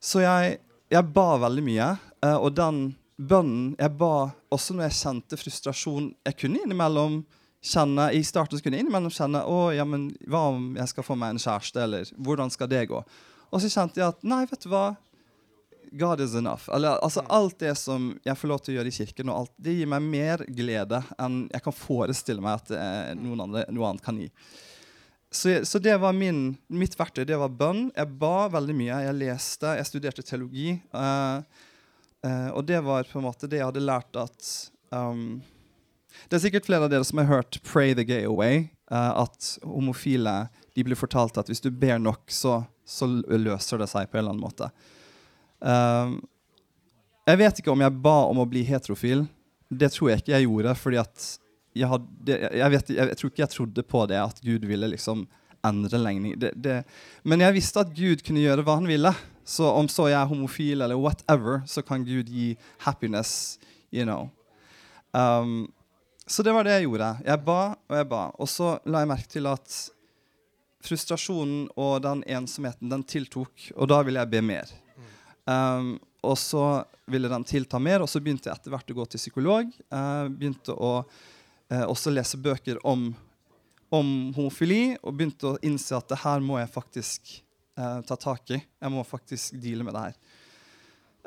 Så 0.00 0.22
jeg, 0.24 0.58
jeg 0.92 1.12
ba 1.14 1.28
veldig 1.42 1.66
mye, 1.66 1.90
uh, 2.24 2.38
og 2.38 2.52
den 2.56 2.82
bønnen 3.18 3.72
jeg 3.74 3.96
ba 3.98 4.30
også 4.54 4.76
når 4.76 4.84
jeg 4.86 4.98
kjente 5.00 5.38
frustrasjon 5.40 6.04
Jeg 6.28 6.36
kunne 6.38 6.60
innimellom 6.62 7.16
kjenne, 7.64 8.10
I 8.14 8.22
starten 8.24 8.60
kunne 8.62 8.78
jeg 8.78 8.86
innimellom 8.86 9.12
kjenne 9.12 9.42
å, 9.48 9.68
ja, 9.74 9.84
men 9.88 10.08
hva 10.30 10.48
om 10.52 10.70
jeg 10.78 10.92
skal 10.92 11.06
få 11.06 11.16
meg 11.18 11.34
en 11.34 11.42
kjæreste, 11.42 11.82
eller 11.82 12.12
hvordan 12.16 12.52
skal 12.54 12.70
det 12.70 12.86
gå? 12.90 13.02
Og 13.48 13.62
så 13.62 13.70
kjente 13.72 14.02
jeg 14.02 14.12
at 14.12 14.24
nei, 14.28 14.44
vet 14.50 14.64
du 14.64 14.70
hva, 14.72 14.86
God 15.98 16.20
is 16.20 16.34
enough. 16.34 16.68
Eller, 16.74 16.98
altså, 17.04 17.22
alt 17.32 17.58
det 17.58 17.74
som 17.80 18.10
jeg 18.24 18.36
får 18.36 18.50
lov 18.50 18.58
til 18.60 18.74
å 18.74 18.78
gjøre 18.78 18.90
i 18.90 18.96
kirken, 18.98 19.30
alt, 19.32 19.52
det 19.56 19.76
gir 19.78 19.88
meg 19.88 20.04
mer 20.04 20.44
glede 20.52 21.00
enn 21.16 21.46
jeg 21.48 21.64
kan 21.64 21.76
forestille 21.76 22.44
meg 22.44 22.60
at 22.60 22.72
eh, 22.76 23.14
noen 23.16 23.46
andre, 23.46 23.64
noe 23.72 23.88
annet 23.88 24.04
kan 24.04 24.18
gi. 24.20 24.28
Så, 25.30 25.64
så, 25.68 25.80
det 25.80 25.96
var 26.00 26.12
min, 26.16 26.56
mitt 26.72 26.96
verktøy. 26.96 27.24
Det 27.28 27.36
var 27.36 27.52
bønn. 27.52 27.88
Jeg 27.96 28.16
ba 28.20 28.48
veldig 28.52 28.76
mye. 28.76 29.00
Jeg 29.04 29.16
leste, 29.18 29.74
jeg 29.76 29.88
studerte 29.88 30.24
teologi. 30.24 30.78
Uh, 30.92 31.44
uh, 32.24 32.48
og 32.56 32.62
det 32.68 32.80
var 32.84 33.08
på 33.08 33.20
en 33.20 33.26
måte 33.28 33.50
det 33.50 33.60
jeg 33.60 33.68
hadde 33.68 33.84
lært 33.84 34.16
at 34.16 34.48
um, 34.88 35.42
Det 36.28 36.38
er 36.38 36.44
sikkert 36.46 36.68
flere 36.68 36.86
av 36.86 36.92
dere 36.92 37.06
som 37.06 37.20
har 37.20 37.28
hørt 37.28 37.60
'Pray 37.62 37.94
the 37.94 38.04
gay 38.04 38.24
away'. 38.26 38.68
Uh, 38.90 39.24
at 39.24 39.58
homofile 39.62 40.48
de 40.74 40.84
blir 40.84 40.96
fortalt 40.96 41.36
at 41.36 41.48
hvis 41.50 41.60
du 41.60 41.70
ber 41.70 41.98
nok, 41.98 42.30
så, 42.32 42.62
så 42.86 43.06
løser 43.28 43.78
det 43.78 43.88
seg 43.90 44.08
på 44.08 44.16
en 44.16 44.22
eller 44.22 44.32
annen 44.32 44.44
måte. 44.44 44.70
Um, 45.60 46.20
jeg 47.28 47.40
vet 47.42 47.58
ikke 47.60 47.72
om 47.74 47.82
jeg 47.84 48.00
ba 48.00 48.16
om 48.30 48.40
å 48.40 48.48
bli 48.48 48.62
heterofil. 48.64 49.26
Det 49.68 49.90
tror 49.92 50.10
jeg 50.10 50.22
ikke 50.22 50.32
jeg 50.32 50.46
gjorde. 50.46 50.74
fordi 50.74 50.96
jeg, 50.96 51.88
hadde, 51.88 52.38
jeg, 52.56 52.70
vet, 52.70 52.92
jeg 52.96 53.18
tror 53.18 53.30
ikke 53.30 53.42
jeg 53.42 53.54
trodde 53.56 53.82
på 53.82 54.06
det, 54.06 54.20
at 54.22 54.40
Gud 54.40 54.64
ville 54.64 54.88
liksom 54.88 55.26
endre 55.66 55.98
legning. 55.98 56.38
Det, 56.40 56.54
det, 56.56 56.84
men 57.24 57.42
jeg 57.44 57.58
visste 57.58 57.82
at 57.82 57.92
Gud 57.92 58.22
kunne 58.24 58.40
gjøre 58.40 58.64
hva 58.64 58.78
han 58.78 58.88
ville. 58.88 59.12
Så 59.44 59.68
om 59.68 59.88
så 59.88 60.08
jeg 60.08 60.20
er 60.20 60.30
homofil 60.30 60.84
eller 60.84 60.96
whatever, 60.96 61.60
så 61.66 61.82
kan 61.82 62.06
Gud 62.06 62.30
gi 62.32 62.54
happiness. 62.86 63.58
you 63.90 64.04
know. 64.04 64.30
Um, 65.14 65.72
så 66.28 66.44
det 66.44 66.52
var 66.52 66.66
det 66.66 66.76
jeg 66.76 66.88
gjorde. 66.88 67.12
Jeg 67.24 67.40
ba 67.46 67.60
og 67.72 67.96
jeg 67.96 68.08
ba. 68.10 68.24
Og 68.36 68.50
så 68.52 68.74
la 68.84 69.02
jeg 69.02 69.10
merke 69.10 69.30
til 69.32 69.48
at 69.48 69.78
frustrasjonen 70.84 71.66
og 71.80 72.02
den 72.04 72.20
ensomheten 72.28 72.90
den 72.92 73.04
tiltok, 73.08 73.70
og 73.74 73.88
da 73.90 74.02
ville 74.06 74.20
jeg 74.22 74.32
be 74.32 74.42
mer. 74.44 74.70
Um, 75.48 75.96
og 76.22 76.36
så 76.38 76.84
ville 77.08 77.30
den 77.30 77.46
tilta 77.48 77.80
mer, 77.80 78.02
og 78.04 78.10
så 78.10 78.20
begynte 78.20 78.50
jeg 78.50 78.58
etter 78.58 78.74
hvert 78.74 78.92
å 78.92 78.98
gå 78.98 79.06
til 79.08 79.22
psykolog. 79.22 79.72
Uh, 79.88 80.28
begynte 80.28 80.74
å 80.74 80.92
uh, 81.00 81.84
også 81.86 82.12
lese 82.12 82.40
bøker 82.42 82.80
om, 82.86 83.08
om, 83.88 84.08
homofili, 84.36 84.98
og 85.00 85.16
begynte 85.16 85.54
å 85.54 85.60
innse 85.64 85.96
at 85.96 86.10
det 86.12 86.20
her 86.24 86.44
må 86.44 86.58
jeg 86.60 86.72
faktisk 86.74 87.36
uh, 87.80 88.00
ta 88.06 88.18
tak 88.20 88.54
i. 88.54 88.60
Jeg 88.60 88.92
må 88.94 89.06
faktisk 89.06 89.56
deale 89.62 89.86
med 89.86 89.96
det 89.96 90.08
her. 90.08 90.18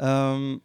Um, 0.01 0.61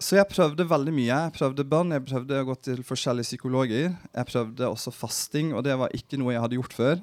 så 0.00 0.16
jeg 0.16 0.28
prøvde 0.30 0.64
veldig 0.64 0.92
mye. 0.96 1.08
Jeg 1.12 1.32
prøvde 1.36 1.66
bønn, 1.68 1.92
jeg 1.92 2.06
prøvde 2.08 2.40
å 2.40 2.48
gå 2.48 2.56
til 2.64 2.82
forskjellige 2.86 3.28
psykologer. 3.28 3.90
Jeg 3.92 4.28
prøvde 4.30 4.68
også 4.72 4.92
fasting, 4.96 5.52
og 5.52 5.64
det 5.66 5.76
var 5.76 5.92
ikke 5.96 6.16
noe 6.20 6.32
jeg 6.32 6.44
hadde 6.44 6.56
gjort 6.56 6.76
før. 6.76 7.02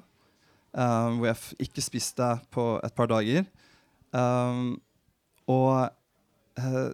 Um, 0.78 1.20
hvor 1.20 1.30
jeg 1.30 1.68
ikke 1.70 1.86
spiste 1.86 2.30
på 2.54 2.66
et 2.86 2.96
par 2.98 3.10
dager. 3.12 3.46
Um, 4.18 4.80
og 5.50 5.88
uh, 6.58 6.90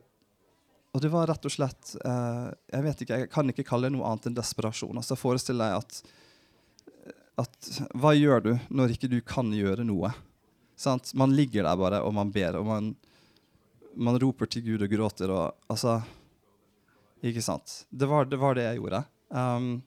og 0.94 1.02
det 1.02 1.10
var 1.10 1.26
rett 1.30 1.46
og 1.48 1.54
slett 1.54 1.96
uh, 2.06 2.52
Jeg 2.70 2.86
vet 2.86 3.00
ikke, 3.02 3.18
jeg 3.24 3.30
kan 3.34 3.50
ikke 3.50 3.66
kalle 3.66 3.90
det 3.90 3.96
noe 3.96 4.06
annet 4.10 4.30
enn 4.30 4.38
desperasjon. 4.38 5.00
Altså 5.00 5.18
Forestill 5.18 5.62
deg 5.62 5.80
at, 5.80 6.02
at 7.42 7.72
Hva 7.98 8.14
gjør 8.14 8.46
du 8.46 8.52
når 8.70 8.94
ikke 8.94 9.10
du 9.10 9.18
kan 9.26 9.50
gjøre 9.56 9.88
noe? 9.88 10.12
Sant? 10.78 11.14
Man 11.18 11.34
ligger 11.34 11.66
der 11.66 11.80
bare, 11.80 12.04
og 12.06 12.14
man 12.18 12.30
ber, 12.34 12.60
og 12.60 12.70
man, 12.70 12.94
man 13.96 14.20
roper 14.22 14.50
til 14.50 14.66
Gud 14.66 14.84
og 14.86 14.92
gråter. 14.92 15.32
og 15.32 15.72
altså 15.72 16.02
Ikke 17.24 17.44
sant? 17.44 17.84
Det 17.90 18.10
var 18.10 18.26
det, 18.26 18.40
var 18.40 18.58
det 18.58 18.68
jeg 18.68 18.82
gjorde. 18.82 19.04
Um, 19.30 19.82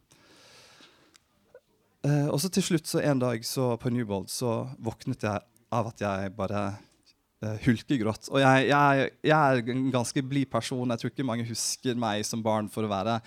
uh, 2.06 2.28
og 2.32 2.40
så 2.40 2.50
til 2.50 2.64
slutt, 2.64 2.88
så 2.88 3.02
en 3.02 3.20
dag 3.22 3.44
så 3.46 3.74
på 3.80 3.92
Newbold, 3.92 4.30
så 4.32 4.64
våknet 4.78 5.26
jeg 5.26 5.44
av 5.76 5.90
at 5.90 6.00
jeg 6.00 6.32
bare 6.36 6.62
uh, 7.44 7.56
hulkegråt. 7.66 8.30
Og 8.32 8.40
jeg, 8.40 8.70
jeg, 8.70 9.12
jeg, 9.26 9.36
er 9.36 9.74
en 9.74 9.86
ganske 9.94 10.24
blid 10.24 10.50
person. 10.50 10.90
Jeg 10.90 11.02
tror 11.02 11.14
ikke 11.14 11.28
mange 11.28 11.48
husker 11.48 11.98
meg 11.98 12.24
som 12.26 12.44
barn 12.44 12.70
for 12.72 12.86
å 12.86 12.92
være 12.92 13.20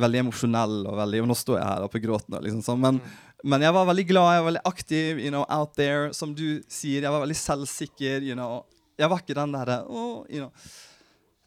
veldig 0.00 0.24
emosjonell. 0.24 0.84
og 0.86 0.96
veldig, 1.02 1.24
og 1.24 1.30
Nå 1.30 1.36
står 1.38 1.60
jeg 1.60 1.68
her 1.68 1.86
oppe 1.86 2.00
og 2.00 2.08
gråter. 2.08 2.40
Liksom, 2.46 2.64
sånn. 2.64 2.82
men, 2.82 3.00
mm. 3.02 3.46
men, 3.52 3.68
jeg 3.68 3.76
var 3.76 3.88
veldig 3.90 4.08
glad, 4.08 4.34
jeg 4.34 4.42
var 4.42 4.50
veldig 4.52 4.66
aktiv, 4.72 5.24
you 5.26 5.32
know, 5.34 5.46
out 5.52 5.74
there. 5.76 6.12
Som 6.16 6.34
du 6.34 6.62
sier, 6.70 7.02
jeg 7.02 7.12
var 7.12 7.26
veldig 7.26 7.40
selvsikker. 7.44 8.24
you 8.24 8.38
know. 8.38 8.62
Jeg 9.00 9.10
var 9.10 9.22
ikke 9.22 9.36
den 9.38 9.54
derre 9.56 9.82
oh, 9.88 10.22
you 10.28 10.44
know. 10.44 10.52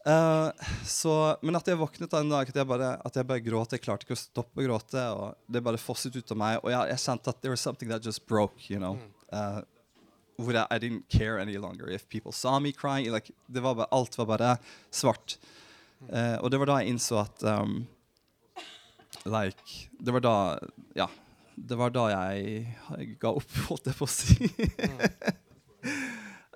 Uh, 0.04 0.52
så, 0.84 1.12
men 1.40 1.56
at 1.56 1.68
jeg 1.70 1.80
våknet 1.80 2.12
en 2.18 2.28
dag 2.28 2.50
at 2.50 2.56
jeg, 2.58 2.68
bare, 2.68 2.90
at 3.00 3.14
jeg 3.16 3.28
bare 3.28 3.44
gråt. 3.44 3.72
Jeg 3.72 3.84
klarte 3.84 4.04
ikke 4.04 4.16
å 4.16 4.20
stoppe 4.20 4.60
å 4.60 4.66
gråte. 4.66 5.04
og 5.16 5.38
Det 5.48 5.62
bare 5.64 5.80
fosset 5.80 6.16
ut 6.16 6.34
av 6.34 6.40
meg. 6.40 6.58
Og 6.60 6.72
jeg, 6.74 6.90
jeg 6.92 7.04
kjente 7.06 7.32
at 7.32 7.40
there 7.40 7.54
was 7.54 7.64
something 7.64 7.92
that 7.92 8.04
just 8.04 8.26
broke. 8.28 8.68
you 8.68 8.82
know. 8.82 8.98
Uh, 9.32 9.62
hvor 10.36 10.56
jeg 10.56 10.66
I 10.70 10.78
didn't 10.82 11.08
care 11.08 11.38
any 11.40 11.56
longer 11.56 11.88
if 11.88 12.08
people 12.08 12.32
saw 12.32 12.58
me 12.58 12.72
crying. 12.72 13.10
Like, 13.12 13.32
det 13.48 13.62
var 13.62 13.74
bare, 13.74 13.88
alt 13.92 14.18
var 14.18 14.26
bare 14.26 14.56
svart. 14.90 15.38
Uh, 16.10 16.36
og 16.42 16.50
det 16.50 16.60
var 16.60 16.68
da 16.68 16.80
jeg 16.82 16.92
innså 16.92 17.16
at 17.22 17.44
um, 17.48 17.86
Like 19.24 19.86
Det 19.96 20.12
var 20.12 20.20
da 20.20 20.34
Ja. 20.98 21.08
Det 21.54 21.78
var 21.78 21.92
da 21.94 22.08
jeg, 22.10 22.66
jeg 22.98 23.16
ga 23.22 23.30
opp, 23.30 23.56
holdt 23.70 23.86
jeg 23.86 23.96
på 23.96 24.08
å 24.08 24.10
si. 24.10 24.50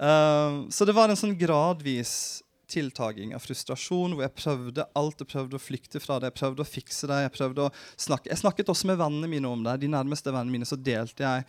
Um, 0.00 0.60
så 0.72 0.86
det 0.88 0.94
var 0.96 1.10
en 1.10 1.18
sånn 1.18 1.36
gradvis 1.38 2.42
tiltaging 2.68 3.32
av 3.34 3.42
frustrasjon, 3.42 4.14
hvor 4.14 4.26
jeg 4.26 4.36
prøvde 4.36 4.86
alt. 4.98 5.22
Jeg 5.22 5.30
prøvde 5.32 5.56
å 5.56 5.62
flykte 5.62 6.00
fra 6.02 6.18
det, 6.20 6.30
jeg 6.30 6.38
prøvde 6.40 6.64
å 6.64 6.68
fikse 6.68 7.08
det. 7.10 7.22
Jeg 7.24 7.34
prøvde 7.34 7.66
å 7.66 7.74
snakke 7.96 8.30
Jeg 8.30 8.42
snakket 8.42 8.72
også 8.72 8.90
med 8.90 9.00
vennene 9.00 9.30
mine 9.30 9.48
om 9.48 9.64
det. 9.64 9.78
De 9.82 9.90
nærmeste 9.90 10.32
vennene 10.32 10.58
mine 10.58 10.68
så 10.68 10.76
delte 10.76 11.24
jeg 11.24 11.46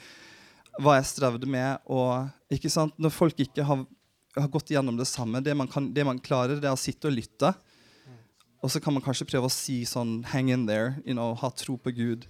hva 0.79 0.95
jeg 0.97 1.09
strevde 1.11 1.49
med. 1.49 1.83
Og 1.91 2.55
ikke 2.55 2.71
sant, 2.71 2.95
når 2.97 3.15
folk 3.15 3.43
ikke 3.43 3.65
har, 3.67 3.83
har 4.37 4.51
gått 4.53 4.71
gjennom 4.73 4.99
det 4.99 5.09
samme 5.09 5.43
det 5.43 5.55
man, 5.57 5.67
kan, 5.71 5.91
det 5.93 6.07
man, 6.07 6.21
klarer, 6.23 6.61
det 6.61 6.71
er 6.71 6.77
å 6.77 6.79
sitte 6.79 7.11
og 7.11 7.17
lytte. 7.17 7.53
Og 8.63 8.71
så 8.71 8.81
kan 8.83 8.95
man 8.95 9.03
kanskje 9.03 9.27
prøve 9.27 9.47
å 9.47 9.53
si 9.53 9.81
sånn 9.87 10.19
Hang 10.31 10.51
in 10.51 10.65
there. 10.67 10.97
You 11.05 11.15
know, 11.15 11.35
ha 11.39 11.51
tro 11.55 11.77
på 11.79 11.93
Gud. 11.95 12.27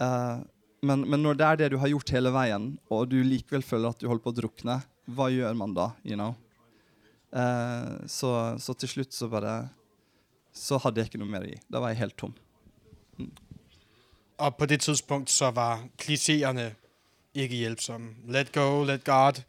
Uh, 0.00 0.40
men, 0.80 1.04
men, 1.04 1.20
når 1.20 1.36
det 1.36 1.46
er 1.46 1.58
det 1.60 1.72
du 1.74 1.80
har 1.80 1.90
gjort 1.92 2.12
hele 2.14 2.32
veien, 2.32 2.72
og 2.88 3.10
du 3.12 3.18
likevel 3.20 3.64
føler 3.64 3.92
at 3.92 4.00
du 4.00 4.08
holder 4.08 4.24
på 4.24 4.32
å 4.32 4.38
drukne, 4.38 4.78
hva 5.16 5.28
gjør 5.32 5.56
man 5.58 5.74
da? 5.76 5.90
you 6.04 6.16
know? 6.16 6.34
Eh, 7.32 8.06
så, 8.06 8.56
så, 8.58 8.74
til 8.74 8.88
slutt 8.88 9.14
så 9.14 9.28
bare 9.30 9.68
Så 10.52 10.80
hadde 10.82 10.98
jeg 10.98 11.10
ikke 11.10 11.20
noe 11.22 11.30
mer 11.30 11.44
å 11.46 11.50
gi. 11.50 11.60
Da 11.70 11.78
var 11.78 11.92
jeg 11.92 12.00
helt 12.00 12.16
tom. 12.18 12.32
Mm. 13.20 13.30
Og 14.40 14.56
på 14.56 14.66
det 14.66 14.80
tidspunkt 14.82 15.30
så 15.30 15.52
var 15.54 15.84
klisjeene 16.00 16.72
ikke 17.34 17.54
hjelpsomme. 17.54 18.16
Let 18.26 18.50
go, 18.52 18.82
let 18.82 19.04
God, 19.04 19.44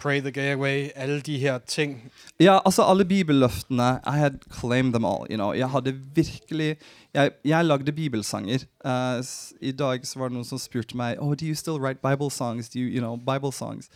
pray 0.00 0.20
the 0.20 0.32
gay 0.32 0.52
away, 0.52 0.90
alle 0.96 1.20
de 1.20 1.38
her 1.38 1.58
ting. 1.58 2.10
Ja, 2.40 2.58
altså 2.64 2.82
alle 2.82 3.04
bibelløftene. 3.04 4.00
I 4.06 4.16
had 4.16 4.38
claimed 4.60 4.92
them 4.92 5.04
all. 5.04 5.26
You 5.30 5.36
know. 5.36 5.52
Jeg 5.52 5.70
hadde 5.70 5.92
virkelig 6.14 6.76
Jeg, 7.14 7.30
jeg 7.44 7.64
lagde 7.64 7.92
bibelsanger. 7.92 8.64
Uh, 8.84 9.24
I 9.60 9.72
dag 9.72 10.06
så 10.06 10.18
var 10.18 10.28
det 10.28 10.32
noen 10.32 10.46
som 10.46 10.58
spurte 10.58 10.96
meg 10.96 11.16
oh, 11.18 11.34
do 11.34 11.44
you 11.44 11.54
still 11.54 11.80
write 11.80 12.00
Bible 12.00 12.30
songs. 12.30 12.68
Do 12.68 12.78
you, 12.78 12.86
you 12.86 13.00
know, 13.00 13.16
Bible 13.16 13.52
songs? 13.52 13.90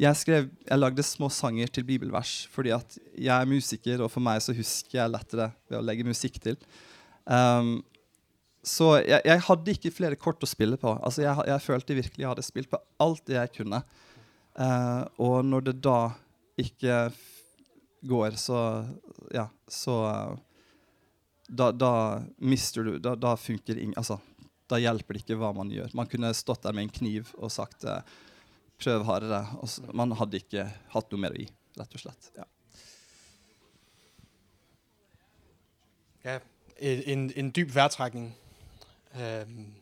Jeg, 0.00 0.18
skrev, 0.18 0.48
jeg 0.66 0.80
lagde 0.80 1.04
små 1.06 1.28
sanger 1.30 1.70
til 1.70 1.86
bibelvers 1.86 2.48
fordi 2.50 2.72
at 2.74 2.96
jeg 3.14 3.34
er 3.34 3.46
musiker, 3.46 4.02
og 4.02 4.10
for 4.10 4.24
meg 4.26 4.40
så 4.42 4.54
husker 4.56 4.98
jeg 4.98 5.12
lettere 5.12 5.52
ved 5.70 5.78
å 5.78 5.84
legge 5.84 6.06
musikk 6.06 6.40
til. 6.42 6.58
Um, 7.24 7.78
så 8.64 8.96
jeg, 9.04 9.20
jeg, 9.28 9.44
hadde 9.46 9.74
ikke 9.76 9.92
flere 9.92 10.18
kort 10.18 10.42
å 10.42 10.48
spille 10.48 10.78
på. 10.80 10.96
Altså 11.04 11.22
jeg, 11.22 11.46
jeg, 11.50 11.62
følte 11.62 11.98
virkelig 12.00 12.24
jeg 12.24 12.32
hadde 12.32 12.46
spilt 12.46 12.72
på 12.72 12.80
alt 13.04 13.22
det 13.28 13.36
jeg 13.36 13.52
kunne. 13.60 13.82
Uh, 14.58 15.04
og 15.22 15.36
når 15.46 15.68
det 15.68 15.76
da 15.84 15.98
ikke 16.60 16.98
går, 18.06 18.36
så 18.38 18.58
Ja, 19.34 19.48
så 19.70 19.94
uh, 20.06 20.34
da, 21.48 21.70
da, 21.74 21.94
mister 22.38 22.86
du 22.86 22.92
Da, 23.02 23.16
da 23.18 23.32
funker 23.36 23.76
ingen 23.76 23.96
Altså, 23.98 24.20
da 24.70 24.78
hjelper 24.78 25.16
det 25.16 25.24
ikke 25.24 25.38
hva 25.40 25.50
man 25.56 25.72
gjør. 25.74 25.90
Man 25.98 26.08
kunne 26.10 26.32
stått 26.34 26.64
der 26.64 26.76
med 26.76 26.86
en 26.86 26.94
kniv 26.94 27.34
og 27.36 27.52
sagt 27.52 27.84
uh, 27.84 28.00
'prøv 28.78 29.04
hardere'. 29.04 29.60
Altså, 29.60 29.82
man 29.94 30.12
hadde 30.12 30.36
ikke 30.36 30.64
hatt 30.88 31.12
noe 31.12 31.20
mer 31.20 31.36
å 31.36 31.38
gi, 31.38 31.48
rett 31.78 31.94
og 31.94 32.00
slett. 32.00 32.32
Ja. 32.36 32.44
ja 36.24 36.38
en, 36.78 37.32
en 37.36 37.50
dyp 37.50 37.74
værtrekning. 37.74 38.34
Um, 39.14 39.74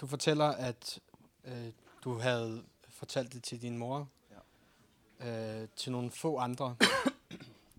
du 0.00 0.06
forteller 0.06 0.44
at 0.44 1.00
uh, 1.44 1.68
du 2.04 2.18
hadde 2.18 2.62
fortalt 2.88 3.32
det 3.32 3.42
til 3.42 3.62
din 3.62 3.78
mor, 3.78 4.08
ja. 4.30 5.62
uh, 5.62 5.68
til 5.76 5.92
noen 5.92 6.10
få 6.10 6.38
andre 6.38 6.76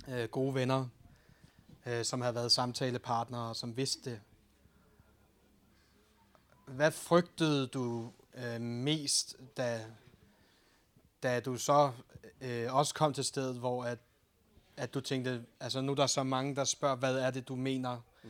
uh, 0.08 0.26
gode 0.36 0.56
venner, 0.56 0.86
øh, 1.86 2.06
som 2.06 2.22
havde 2.22 2.36
været 2.36 2.52
samtalepartnere, 2.52 3.56
som 3.56 3.78
vidste 3.78 4.10
det. 4.10 4.22
Hvad 6.66 6.92
frygtede 6.92 7.68
du 7.68 8.12
øh, 8.36 8.62
mest, 8.62 9.36
da, 9.58 9.86
da 11.24 11.40
du 11.40 11.58
så 11.58 11.92
øh, 12.42 12.74
også 12.76 12.94
kom 12.94 13.14
til 13.14 13.24
stedet, 13.24 13.56
hvor 13.56 13.84
at, 13.84 14.00
at 14.78 14.94
du 14.94 15.02
tænkte, 15.02 15.46
altså 15.60 15.82
nu 15.82 15.92
er 15.92 15.96
der 15.96 16.08
så 16.08 16.24
mange, 16.24 16.56
der 16.56 16.64
spørger, 16.64 16.96
hvad 16.96 17.16
er 17.16 17.32
det, 17.32 17.48
du 17.48 17.56
mener 17.56 18.02
mm. 18.24 18.30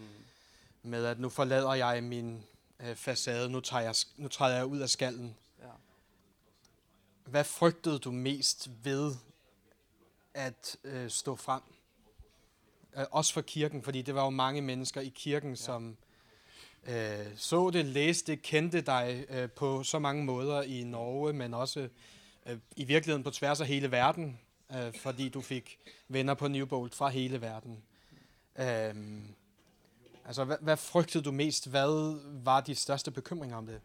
med, 0.83 1.05
at 1.05 1.19
nu 1.19 1.29
forlader 1.29 1.73
jeg 1.73 2.03
min 2.03 2.43
øh, 2.79 2.95
facade, 2.95 3.49
nu, 3.49 3.59
tager 3.59 3.83
jeg, 3.83 3.95
nu 4.17 4.27
træder 4.27 4.55
jeg 4.55 4.65
ud 4.65 4.79
af 4.79 4.89
skallen. 4.89 5.37
Ja. 5.59 5.69
Hvad 7.25 7.43
frygtede 7.43 7.99
du 7.99 8.11
mest 8.11 8.69
ved 8.83 9.15
at 10.33 10.77
øh, 10.83 11.09
stå 11.09 11.35
frem? 11.35 11.61
Øh, 12.97 13.05
også 13.11 13.33
for 13.33 13.41
kirken, 13.41 13.81
fordi 13.81 14.01
det 14.01 14.15
var 14.15 14.23
jo 14.23 14.29
mange 14.29 14.61
mennesker 14.61 15.01
i 15.01 15.11
kirken, 15.15 15.49
ja. 15.49 15.55
som 15.55 15.97
øh, 16.87 17.25
så 17.35 17.69
det, 17.69 17.85
læste, 17.85 18.35
kendte 18.35 18.81
deg 18.81 19.25
øh, 19.29 19.49
på 19.49 19.83
så 19.83 19.99
mange 19.99 20.25
måter 20.25 20.61
i 20.61 20.83
Norge, 20.83 21.33
men 21.33 21.53
også 21.53 21.87
øh, 22.45 22.57
i 22.75 22.83
virkeligheden 22.83 23.23
på 23.23 23.31
tværs 23.31 23.61
av 23.61 23.67
hele 23.67 23.91
verden, 23.91 24.39
øh, 24.75 24.93
fordi 25.01 25.29
du 25.29 25.41
fikk 25.41 25.77
venner 26.07 26.33
på 26.33 26.47
Newbolt 26.47 26.95
fra 26.95 27.09
hele 27.09 27.41
verden. 27.41 27.83
Altså, 30.25 30.43
hva, 30.43 30.55
hva 30.61 30.73
fryktet 30.73 31.25
du 31.25 31.31
mest? 31.31 31.67
Hva 31.69 31.87
var 32.43 32.61
de 32.61 32.75
største 32.75 33.11
bekymringer 33.11 33.57
om 33.57 33.65
det? 33.65 33.81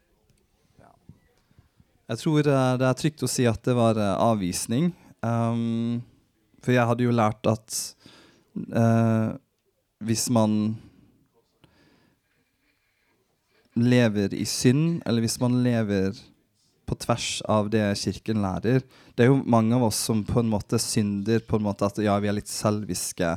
Jeg 2.08 2.18
tror 2.18 2.42
det 2.42 2.86
er 2.86 2.92
trygt 2.92 3.22
å 3.22 3.28
si 3.28 3.44
at 3.44 3.64
det 3.64 3.74
var 3.76 3.98
avvisning. 3.98 4.92
Um, 5.22 6.02
for 6.62 6.72
jeg 6.72 6.86
hadde 6.86 7.04
jo 7.04 7.10
lært 7.10 7.48
at 7.48 7.96
uh, 8.72 9.36
hvis 10.04 10.28
man 10.30 10.76
lever 13.78 14.34
i 14.34 14.44
synd, 14.48 15.02
eller 15.06 15.22
hvis 15.22 15.38
man 15.40 15.60
lever 15.62 16.16
på 16.88 16.96
tvers 17.04 17.42
av 17.48 17.68
det 17.72 17.84
Kirken 18.00 18.40
lærer. 18.42 18.82
Det 19.14 19.26
er 19.26 19.30
jo 19.32 19.42
mange 19.44 19.76
av 19.76 19.88
oss 19.90 20.00
som 20.08 20.24
på 20.26 20.40
en 20.40 20.50
måte 20.50 20.80
synder 20.80 21.42
på 21.44 21.58
en 21.58 21.66
måte 21.66 21.86
at 21.88 22.00
ja, 22.02 22.16
vi 22.22 22.30
er 22.30 22.38
litt 22.38 22.50
selviske. 22.50 23.34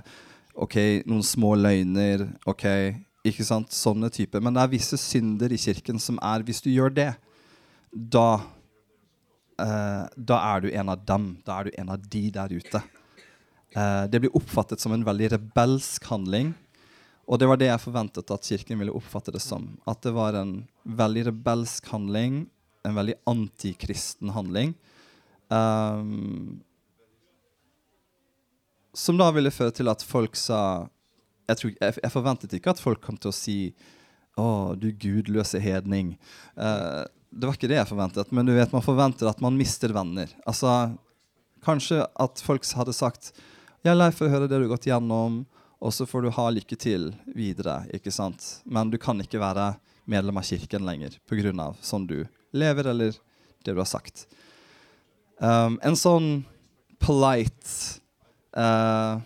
Ok, 0.56 0.78
noen 1.10 1.26
små 1.26 1.54
løgner. 1.60 2.28
ok, 2.48 2.66
ikke 3.28 3.46
sant, 3.48 3.74
Sånne 3.76 4.10
typer. 4.14 4.42
Men 4.44 4.56
det 4.56 4.64
er 4.64 4.72
visse 4.72 5.00
synder 5.00 5.52
i 5.52 5.60
Kirken 5.62 6.00
som 6.00 6.20
er 6.24 6.44
Hvis 6.48 6.64
du 6.64 6.72
gjør 6.72 6.94
det, 6.96 7.12
da 7.92 8.42
eh, 9.60 10.08
Da 10.18 10.40
er 10.56 10.64
du 10.64 10.72
en 10.72 10.90
av 10.90 11.06
dem. 11.06 11.38
Da 11.46 11.60
er 11.60 11.70
du 11.70 11.78
en 11.78 11.94
av 11.94 12.10
de 12.10 12.24
der 12.32 12.56
ute. 12.56 12.82
Eh, 13.76 14.04
det 14.12 14.20
blir 14.20 14.36
oppfattet 14.38 14.80
som 14.80 14.94
en 14.96 15.06
veldig 15.08 15.32
rebelsk 15.36 16.06
handling. 16.12 16.54
Og 17.28 17.40
det 17.40 17.48
var 17.48 17.60
det 17.62 17.70
jeg 17.70 17.84
forventet 17.84 18.32
at 18.34 18.48
Kirken 18.48 18.82
ville 18.82 18.96
oppfatte 18.96 19.32
det 19.32 19.44
som. 19.44 19.70
At 19.88 20.02
det 20.04 20.12
var 20.16 20.36
en 20.36 20.66
veldig 20.84 21.30
rebelsk 21.30 21.88
handling 21.94 22.46
en 22.84 22.96
veldig 22.96 23.14
antikristen 23.24 24.30
handling. 24.30 24.74
Um, 25.48 26.62
som 28.94 29.18
da 29.20 29.30
ville 29.36 29.54
føre 29.54 29.74
til 29.76 29.92
at 29.92 30.04
folk 30.04 30.36
sa 30.40 30.88
jeg, 31.48 31.58
tror, 31.58 31.72
jeg, 31.74 31.96
jeg, 32.00 32.12
forventet 32.14 32.54
ikke 32.56 32.74
at 32.74 32.82
folk 32.82 33.02
kom 33.04 33.18
til 33.20 33.32
å 33.32 33.36
si 33.36 33.58
'Å, 34.40 34.80
du 34.80 34.94
gudløse 34.96 35.60
hedning'. 35.60 36.16
Uh, 36.56 37.04
Det 37.32 37.48
var 37.48 37.56
ikke 37.56 37.68
det 37.68 37.78
jeg 37.78 37.88
forventet, 37.88 38.32
men 38.32 38.46
du 38.46 38.52
vet, 38.52 38.72
man 38.74 38.84
forventer 38.84 39.28
at 39.28 39.40
man 39.40 39.56
mister 39.56 39.92
venner. 39.96 40.28
Altså, 40.48 40.98
Kanskje 41.64 42.02
at 42.20 42.42
folk 42.42 42.66
hadde 42.74 42.94
sagt 42.94 43.32
Jeg 43.82 43.96
er 43.96 43.98
lei 43.98 44.12
for 44.14 44.28
å 44.28 44.30
høre 44.30 44.46
det 44.46 44.60
du 44.60 44.68
har 44.68 44.76
gått 44.76 44.86
gjennom, 44.86 45.40
og 45.82 45.94
så 45.96 46.06
får 46.06 46.22
du 46.22 46.34
ha 46.36 46.44
lykke 46.54 46.78
til 46.78 47.08
videre. 47.34 47.80
ikke 47.90 48.12
sant? 48.14 48.62
Men 48.64 48.92
du 48.94 49.00
kan 49.02 49.18
ikke 49.24 49.42
være 49.42 49.72
medlem 50.06 50.38
av 50.38 50.46
kirken 50.46 50.86
lenger 50.86 51.18
pga. 51.26 51.74
sånn 51.82 52.06
du 52.06 52.28
lever, 52.54 52.88
eller 52.88 53.18
det 53.66 53.74
du 53.74 53.80
har 53.80 53.90
sagt. 53.90 54.28
Um, 55.40 55.80
en 55.82 55.98
sånn 55.98 56.46
polite 57.00 57.98
uh, 58.54 59.18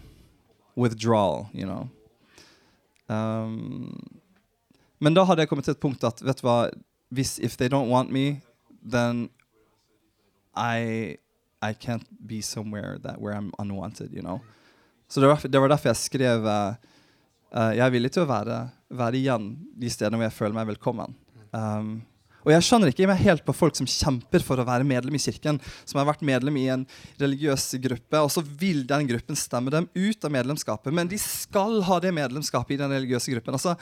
withdrawal, 0.76 1.50
you 1.52 1.66
know. 1.68 1.90
Um, 3.08 3.92
men 5.00 5.14
da 5.14 5.26
hadde 5.28 5.44
jeg 5.44 5.50
kommet 5.50 5.68
til 5.68 5.76
et 5.76 5.84
punkt 5.84 6.04
at 6.08 6.24
vet 6.24 6.40
du 6.40 6.48
hva, 6.48 6.70
hvis 7.12 7.40
if 7.44 7.58
they 7.58 7.68
don't 7.68 7.92
want 7.92 8.10
me, 8.10 8.40
then 8.82 9.28
I 10.56 11.20
I 11.70 11.74
can't 11.74 12.06
be 12.20 12.42
somewhere 12.42 12.98
that 13.04 13.22
where 13.22 13.36
I'm 13.36 13.52
unwanted, 13.60 14.14
you 14.14 14.22
know. 14.22 14.42
Så 15.08 15.22
det 15.22 15.28
var, 15.28 15.42
det 15.48 15.60
var 15.60 15.70
derfor 15.70 15.92
jeg 15.92 16.02
skrev 16.02 16.46
uh, 16.46 16.74
Jeg 17.54 17.84
er 17.86 17.94
villig 17.94 18.12
til 18.16 18.26
å 18.26 18.30
være, 18.30 18.58
være, 18.90 19.20
igjen 19.20 19.52
de 19.78 19.90
stedene 19.94 20.18
hvor 20.20 20.28
jeg 20.28 20.38
føler 20.38 20.58
meg 20.58 20.70
velkommen. 20.74 21.14
Um, 21.54 22.02
og 22.46 22.52
jeg 22.54 22.66
skjønner 22.68 22.92
ikke 22.92 23.08
meg 23.10 23.24
helt 23.26 23.46
på 23.46 23.56
folk 23.58 23.78
som 23.78 23.88
kjemper 23.90 24.44
for 24.46 24.62
å 24.62 24.66
være 24.68 24.86
medlem 24.86 25.16
i 25.18 25.22
kirken, 25.22 25.58
som 25.82 25.98
har 25.98 26.10
vært 26.12 26.26
medlem 26.26 26.60
i 26.62 26.68
en 26.74 26.84
religiøs 27.22 27.72
gruppe, 27.82 28.22
og 28.22 28.30
så 28.34 28.44
vil 28.46 28.84
den 28.86 29.08
gruppen 29.10 29.40
stemme 29.40 29.74
dem 29.74 29.88
ut 29.96 30.28
av 30.28 30.34
medlemskapet. 30.36 30.94
Men 30.94 31.10
de 31.10 31.18
skal 31.22 31.80
ha 31.88 31.98
det 32.04 32.14
medlemskapet 32.14 32.76
i 32.76 32.82
den 32.84 32.94
religiøse 32.94 33.34
gruppen. 33.34 33.58
Altså, 33.58 33.74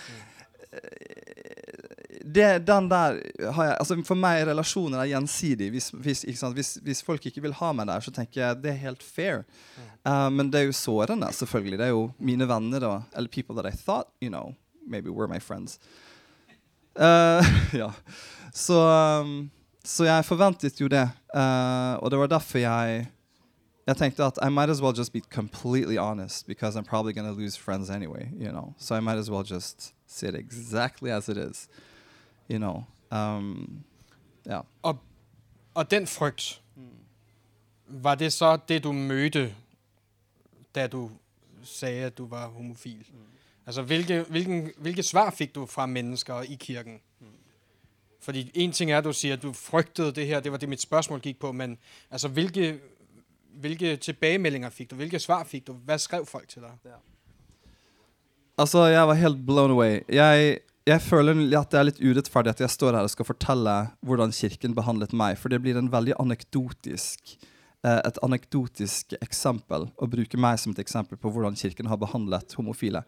det, 2.23 2.65
den 2.67 2.87
der 2.87 3.17
har 3.51 3.65
jeg, 3.67 3.75
altså 3.79 3.97
For 4.07 4.15
meg 4.15 4.41
er 4.41 4.49
relasjoner 4.53 5.01
er 5.03 5.09
gjensidig. 5.11 5.69
Hvis, 5.73 5.89
hvis, 5.91 6.23
hvis, 6.23 6.77
hvis, 6.83 7.03
folk 7.03 7.25
ikke 7.27 7.43
vil 7.43 7.55
ha 7.59 7.71
meg 7.75 7.89
der, 7.89 8.03
så 8.03 8.13
tenker 8.15 8.41
jeg 8.41 8.61
det 8.63 8.71
er 8.71 8.79
helt 8.85 9.03
fair. 9.03 9.43
Uh, 10.07 10.29
men 10.31 10.51
det 10.51 10.61
er 10.61 10.69
jo 10.69 10.77
sårende, 10.77 11.27
selvfølgelig. 11.35 11.79
Det 11.79 11.85
er 11.85 11.91
jo 11.91 12.05
mine 12.19 12.47
venner, 12.47 12.79
da, 12.79 12.93
eller 13.15 13.29
people 13.29 13.55
that 13.59 13.67
I 13.67 13.75
thought 13.75 14.07
you 14.21 14.29
know, 14.29 14.55
maybe 14.87 15.11
were 15.11 15.27
my 15.27 15.39
friends. 15.39 15.79
Uh, 16.95 17.43
ja. 17.81 17.91
Så, 18.53 18.79
um, 19.21 19.51
så, 19.83 20.05
jeg 20.05 20.25
forventet 20.25 20.81
jo 20.81 20.87
det. 20.87 21.09
Uh, 21.35 21.99
og 22.03 22.11
det 22.11 22.19
var 22.19 22.27
derfor 22.27 22.57
jeg 22.57 23.07
jeg 23.87 23.97
tenkte 23.97 24.23
at 24.23 24.39
I 24.41 24.49
might 24.49 24.69
as 24.69 24.81
well 24.81 24.93
just 24.93 25.11
be 25.11 25.21
completely 25.21 25.97
honest 25.97 26.47
because 26.47 26.77
I'm 26.77 26.85
probably 26.85 27.13
going 27.13 27.27
to 27.27 27.33
lose 27.33 27.57
friends 27.57 27.89
anyway, 27.89 28.31
you 28.33 28.49
know. 28.49 28.73
So 28.77 28.95
I 28.95 29.01
might 29.01 29.17
as 29.17 29.29
well 29.29 29.43
just 29.43 29.93
say 30.07 30.27
it 30.29 30.35
exactly 30.35 31.11
as 31.11 31.27
it 31.27 31.37
is, 31.37 31.67
you 32.53 32.57
know. 32.57 32.83
Um, 33.11 33.83
ja. 34.45 34.59
Og, 34.81 34.97
og 35.73 35.91
den 35.91 36.07
frygt, 36.07 36.61
var 37.87 38.15
det 38.15 38.33
så 38.33 38.57
det, 38.67 38.83
du 38.83 38.91
mødte, 38.91 39.55
da 40.75 40.87
du 40.87 41.11
sagde, 41.63 42.05
at 42.05 42.17
du 42.17 42.25
var 42.25 42.47
homofil? 42.47 43.05
Mm. 43.09 43.17
Altså, 43.65 43.81
hvilke, 43.81 44.21
hvilken, 44.29 44.71
hvilke 44.77 45.03
svar 45.03 45.29
fikk 45.29 45.55
du 45.55 45.65
fra 45.65 45.85
mennesker 45.85 46.41
i 46.41 46.57
kirken? 46.59 47.01
Mm. 47.19 47.27
Fordi 48.21 48.51
en 48.53 48.71
ting 48.71 48.91
er, 48.91 48.97
at 48.97 49.03
du 49.03 49.13
sier, 49.13 49.33
at 49.33 49.43
du 49.43 49.53
frygtede 49.53 50.11
det 50.11 50.27
her, 50.27 50.39
det 50.39 50.51
var 50.51 50.57
det, 50.57 50.69
mitt 50.69 50.81
spørgsmål 50.81 51.21
gik 51.21 51.39
på, 51.39 51.51
men 51.51 51.77
altså, 52.11 52.27
hvilke, 52.27 52.79
hvilke 53.53 53.95
tilbagemeldinger 53.95 54.69
fikk 54.69 54.91
du? 54.91 54.95
Hvilke 54.95 55.19
svar 55.19 55.43
fikk 55.43 55.67
du? 55.67 55.73
Hva 55.73 55.97
skrev 55.97 56.25
folk 56.25 56.47
til 56.47 56.61
deg? 56.61 56.71
Ja. 56.85 56.99
Altså, 58.57 58.85
jeg 58.85 59.07
var 59.07 59.13
helt 59.13 59.45
blown 59.45 59.71
away. 59.71 59.99
Jeg, 60.09 60.59
jeg 60.83 60.99
føler 60.99 61.37
at 61.55 61.71
det 61.71 61.79
er 61.79 61.87
litt 61.87 62.01
urettferdig 62.03 62.51
at 62.51 62.61
jeg 62.65 62.73
står 62.73 62.97
her 62.97 63.07
og 63.07 63.11
skal 63.13 63.27
fortelle 63.27 63.73
hvordan 64.03 64.33
kirken 64.35 64.75
behandlet 64.75 65.13
meg, 65.15 65.37
for 65.39 65.53
det 65.53 65.61
blir 65.63 65.77
en 65.79 65.91
veldig 65.91 66.17
anekdotisk 66.19 67.37
eh, 67.85 67.99
et 68.01 68.19
anekdotisk 68.25 69.15
eksempel 69.21 69.87
å 69.95 70.09
bruke 70.11 70.39
meg 70.39 70.59
som 70.59 70.75
et 70.75 70.81
eksempel 70.83 71.19
på 71.19 71.31
hvordan 71.31 71.55
kirken 71.59 71.87
har 71.91 72.01
behandlet 72.01 72.57
homofile. 72.59 73.05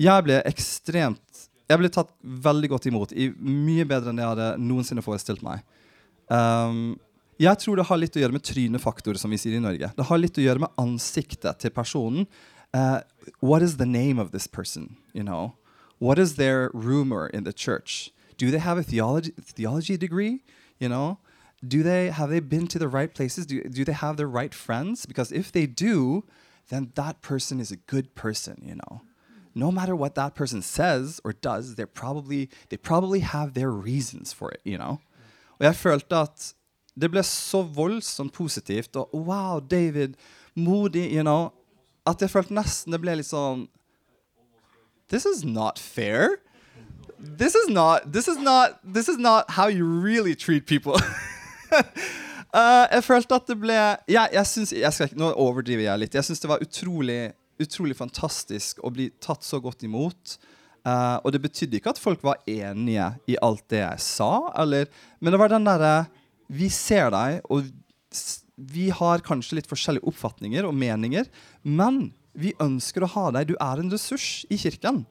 Jeg 0.00 0.26
ble 0.26 0.40
ekstremt 0.48 1.46
Jeg 1.70 1.78
ble 1.78 1.90
tatt 1.94 2.10
veldig 2.18 2.68
godt 2.72 2.88
imot, 2.90 3.12
i 3.14 3.28
mye 3.30 3.84
bedre 3.86 4.10
enn 4.10 4.18
jeg 4.18 4.26
hadde 4.32 4.46
noensinne 4.58 5.04
forestilt 5.06 5.44
meg. 5.46 5.60
Um, 6.26 6.96
jeg 7.38 7.54
tror 7.62 7.78
det 7.78 7.84
har 7.86 8.00
litt 8.00 8.18
å 8.18 8.22
gjøre 8.24 8.34
med 8.34 8.42
trynefaktor, 8.42 9.14
som 9.14 9.30
vi 9.30 9.38
sier 9.38 9.54
i 9.54 9.62
Norge. 9.62 9.92
Det 9.94 10.06
har 10.08 10.18
litt 10.18 10.40
å 10.40 10.42
gjøre 10.42 10.64
med 10.64 10.74
ansiktet 10.82 11.62
til 11.62 11.70
personen. 11.70 12.26
Uh, 12.74 12.98
what 13.38 13.62
is 13.62 13.76
the 13.78 13.86
name 13.86 14.18
of 14.18 14.32
this 14.34 14.48
person? 14.50 14.96
You 15.14 15.22
know, 15.22 15.54
what 16.00 16.18
is 16.18 16.34
their 16.34 16.70
rumor 16.72 17.28
in 17.28 17.44
the 17.44 17.52
church? 17.52 18.10
Do 18.36 18.50
they 18.50 18.58
have 18.58 18.78
a 18.78 18.82
theology 18.82 19.32
theology 19.40 19.96
degree? 19.96 20.42
You 20.78 20.88
know, 20.88 21.18
do 21.66 21.82
they 21.82 22.08
have 22.08 22.30
they 22.30 22.40
been 22.40 22.66
to 22.68 22.78
the 22.78 22.88
right 22.88 23.14
places? 23.14 23.46
Do 23.46 23.62
do 23.62 23.84
they 23.84 23.92
have 23.92 24.16
the 24.16 24.26
right 24.26 24.54
friends? 24.54 25.06
Because 25.06 25.30
if 25.30 25.52
they 25.52 25.66
do, 25.66 26.24
then 26.70 26.90
that 26.94 27.20
person 27.20 27.60
is 27.60 27.70
a 27.70 27.76
good 27.76 28.14
person. 28.14 28.62
You 28.64 28.76
know, 28.76 29.02
no 29.54 29.70
matter 29.70 29.94
what 29.94 30.14
that 30.14 30.34
person 30.34 30.62
says 30.62 31.20
or 31.22 31.34
does, 31.34 31.74
they're 31.74 31.86
probably 31.86 32.48
they 32.70 32.78
probably 32.78 33.20
have 33.20 33.52
their 33.52 33.70
reasons 33.70 34.32
for 34.32 34.50
it. 34.50 34.62
You 34.64 34.78
know, 34.78 35.00
og 35.60 35.66
jeg 35.68 35.76
følte 35.76 36.16
at 36.16 36.54
det 36.96 37.10
ble 37.12 37.22
så 37.22 37.62
voldsomt 37.62 38.32
positivt. 38.32 38.96
Og 38.96 39.12
wow, 39.12 39.60
David, 39.60 40.16
modig, 40.56 41.12
you 41.12 41.22
know. 41.22 41.52
At 42.06 42.24
jeg 42.24 42.32
følte 42.32 42.56
nesten 42.56 42.96
det 42.96 43.02
ble 43.04 43.18
litt 43.20 43.28
sånn 43.28 43.68
This 45.10 45.26
is 45.26 45.44
not 45.44 45.78
fair. 45.78 46.38
This 47.18 47.54
is 47.54 47.68
not 47.68 48.12
This 48.12 48.28
is 48.28 48.38
not 48.38 48.78
This 48.82 49.08
is 49.08 49.18
not 49.18 49.50
how 49.50 49.68
you 49.68 49.84
really 49.84 50.34
treat 50.34 50.66
people. 50.66 50.94
uh, 51.74 52.86
jeg 52.94 53.04
følte 53.04 53.34
at 53.34 53.50
det 53.50 53.58
ble 53.60 53.80
ja, 54.08 54.26
jeg 54.32 54.46
synes, 54.46 54.72
jeg 54.72 54.92
skal, 54.92 55.10
Nå 55.18 55.32
overdriver 55.34 55.84
jeg 55.88 56.04
litt. 56.04 56.14
Jeg 56.14 56.26
syns 56.26 56.40
det 56.42 56.50
var 56.50 56.62
utrolig, 56.64 57.32
utrolig 57.60 57.98
fantastisk 57.98 58.80
å 58.86 58.92
bli 58.94 59.10
tatt 59.22 59.44
så 59.46 59.60
godt 59.62 59.84
imot. 59.86 60.38
Uh, 60.86 61.20
og 61.20 61.34
det 61.34 61.42
betydde 61.44 61.76
ikke 61.76 61.92
at 61.92 62.00
folk 62.00 62.22
var 62.24 62.40
enige 62.48 63.10
i 63.28 63.36
alt 63.44 63.66
det 63.68 63.82
jeg 63.82 64.00
sa, 64.00 64.48
eller, 64.56 64.88
men 65.20 65.34
det 65.34 65.40
var 65.42 65.52
den 65.52 65.66
derre 65.68 66.06
vi 66.48 66.70
ser 66.72 67.10
deg, 67.12 67.42
og 67.52 67.68
vi 68.56 68.88
har 68.94 69.20
kanskje 69.26 69.58
litt 69.58 69.68
forskjellige 69.68 70.08
oppfatninger 70.08 70.64
og 70.64 70.72
meninger, 70.76 71.28
men 71.62 72.08
vi 72.32 72.54
ønsker 72.62 73.04
å 73.04 73.12
ha 73.14 73.26
deg. 73.34 73.50
Du 73.50 73.56
er 73.58 73.82
en 73.82 73.90
ressurs 73.92 74.44
i 74.52 74.58
kirken. 74.60 75.02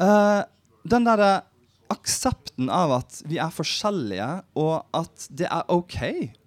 Uh, 0.00 0.42
den 0.84 1.06
derre 1.06 1.44
aksepten 1.92 2.70
av 2.72 2.92
at 2.98 3.20
vi 3.28 3.38
er 3.42 3.52
forskjellige, 3.54 4.28
og 4.60 4.96
at 4.96 5.28
det 5.30 5.48
er 5.48 5.70
OK, 5.72 5.98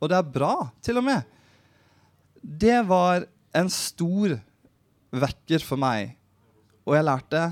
og 0.01 0.11
det 0.11 0.17
er 0.17 0.33
bra, 0.33 0.53
til 0.83 0.99
og 1.01 1.07
med, 1.07 1.37
det 2.41 2.79
var 2.89 3.27
en 3.57 3.69
stor 3.73 4.37
vekker 5.17 5.63
for 5.65 5.79
meg. 5.81 6.15
Og 6.87 6.97
jeg 6.97 7.09
lærte 7.09 7.47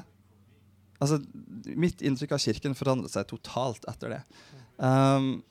Altså, 1.04 1.18
mitt 1.76 2.00
inntrykk 2.08 2.32
av 2.38 2.40
kirken 2.40 2.74
forandret 2.74 3.12
seg 3.12 3.26
totalt 3.28 3.84
etter 3.92 4.14
det. 4.14 4.20
Um, 4.80 5.42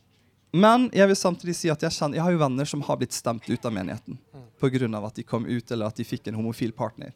men 0.55 0.87
jeg 0.95 1.11
vil 1.11 1.19
samtidig 1.19 1.57
si 1.59 1.71
at 1.73 1.83
jeg, 1.83 1.97
kjenner, 1.97 2.21
jeg 2.21 2.23
har 2.23 2.35
jo 2.35 2.43
venner 2.45 2.69
som 2.69 2.83
har 2.87 2.99
blitt 3.01 3.17
stemt 3.17 3.47
ut 3.49 3.65
av 3.67 3.73
menigheten 3.75 4.19
mm. 4.21 4.45
pga. 4.63 5.01
at 5.01 5.17
de 5.19 5.25
kom 5.27 5.49
ut, 5.49 5.71
eller 5.71 5.91
at 5.91 5.99
de 5.99 6.07
fikk 6.07 6.29
en 6.31 6.39
homofil 6.39 6.71
partner. 6.77 7.11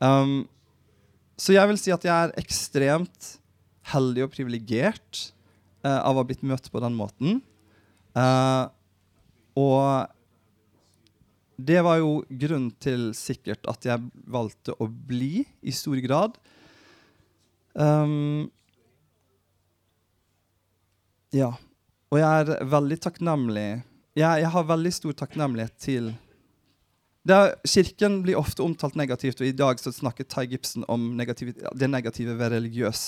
Um, 0.00 0.46
så 1.36 1.52
jeg 1.52 1.68
vil 1.68 1.80
si 1.80 1.92
at 1.92 2.06
jeg 2.08 2.14
er 2.14 2.32
ekstremt 2.40 3.34
heldig 3.92 4.24
og 4.24 4.32
privilegert 4.32 5.28
uh, 5.84 6.00
av 6.00 6.16
å 6.16 6.22
ha 6.22 6.28
blitt 6.28 6.46
møtt 6.46 6.70
på 6.72 6.80
den 6.80 6.96
måten. 6.96 7.42
Uh, 8.16 8.72
og 9.58 10.08
det 11.58 11.82
var 11.84 12.00
jo 12.00 12.22
grunnen 12.30 12.72
til 12.80 13.10
sikkert 13.18 13.68
at 13.68 13.84
jeg 13.84 14.24
valgte 14.30 14.72
å 14.78 14.88
bli 14.88 15.44
i 15.60 15.74
stor 15.74 16.00
grad. 16.00 16.40
Um, 17.74 18.48
ja. 21.34 21.52
Og 22.08 22.20
jeg 22.20 22.44
er 22.44 22.64
veldig 22.64 22.98
takknemlig 23.04 23.68
jeg, 24.18 24.40
jeg, 24.42 24.50
har 24.50 24.64
veldig 24.66 24.92
stor 24.94 25.14
takknemlighet 25.20 25.74
til 25.78 26.08
er, 27.28 27.52
Kirken 27.68 28.22
blir 28.24 28.38
ofte 28.40 28.64
omtalt 28.64 28.96
negativt, 28.98 29.42
og 29.42 29.46
i 29.46 29.54
dag 29.54 29.78
så 29.78 29.92
snakker 29.92 30.26
Ty 30.26 30.46
Gibson 30.48 30.86
om 30.88 31.10
negativ, 31.18 31.52
det 31.54 31.90
negative 31.90 32.34
ved 32.38 32.54
religiøs, 32.54 33.02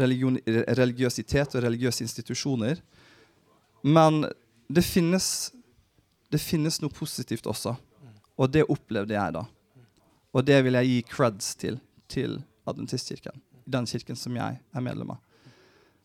religion, 0.00 0.38
religiøsitet 0.48 1.54
og 1.54 1.62
religiøse 1.66 2.02
institusjoner. 2.06 2.80
Men 3.84 4.24
det 4.72 4.84
finnes, 4.86 5.52
det 6.32 6.40
finnes 6.40 6.80
noe 6.82 6.90
positivt 6.96 7.46
også, 7.46 7.76
og 8.40 8.52
det 8.54 8.64
opplevde 8.72 9.14
jeg 9.18 9.36
da. 9.36 9.44
Og 10.32 10.46
det 10.48 10.62
vil 10.64 10.80
jeg 10.80 10.88
gi 10.88 11.02
creds 11.12 11.54
til 11.60 11.80
til 12.08 12.40
Adventistkirken, 12.68 13.40
den 13.64 13.86
kirken 13.88 14.16
som 14.16 14.34
jeg 14.36 14.58
er 14.60 14.84
medlem 14.84 15.14
av. 15.14 15.20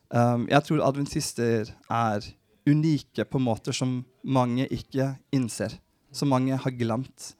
Um, 0.08 0.46
jeg 0.48 0.64
tror 0.64 0.84
adventister 0.86 1.72
er 1.92 2.28
unike 2.68 3.24
på 3.28 3.40
måter 3.40 3.76
som 3.76 4.00
mange 4.24 4.66
ikke 4.72 5.12
innser. 5.34 5.78
Som 6.12 6.32
mange 6.32 6.56
har 6.56 6.76
glemt. 6.76 7.32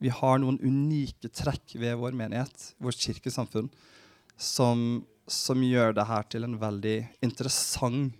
Vi 0.00 0.12
har 0.12 0.40
noen 0.40 0.60
unike 0.60 1.28
trekk 1.32 1.76
ved 1.80 1.98
vår 2.00 2.16
menighet, 2.16 2.72
vårt 2.80 3.00
kirkesamfunn, 3.00 3.68
som, 4.40 5.04
som 5.28 5.64
gjør 5.64 5.96
det 5.96 6.08
her 6.08 6.28
til 6.32 6.46
en 6.48 6.56
veldig 6.60 6.98
interessant 7.24 8.16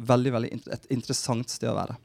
veldig, 0.00 0.32
veldig 0.32 0.52
inter 0.52 0.74
et 0.74 0.86
interessant 0.94 1.50
sted 1.50 1.70
å 1.70 1.76
være. 1.76 1.96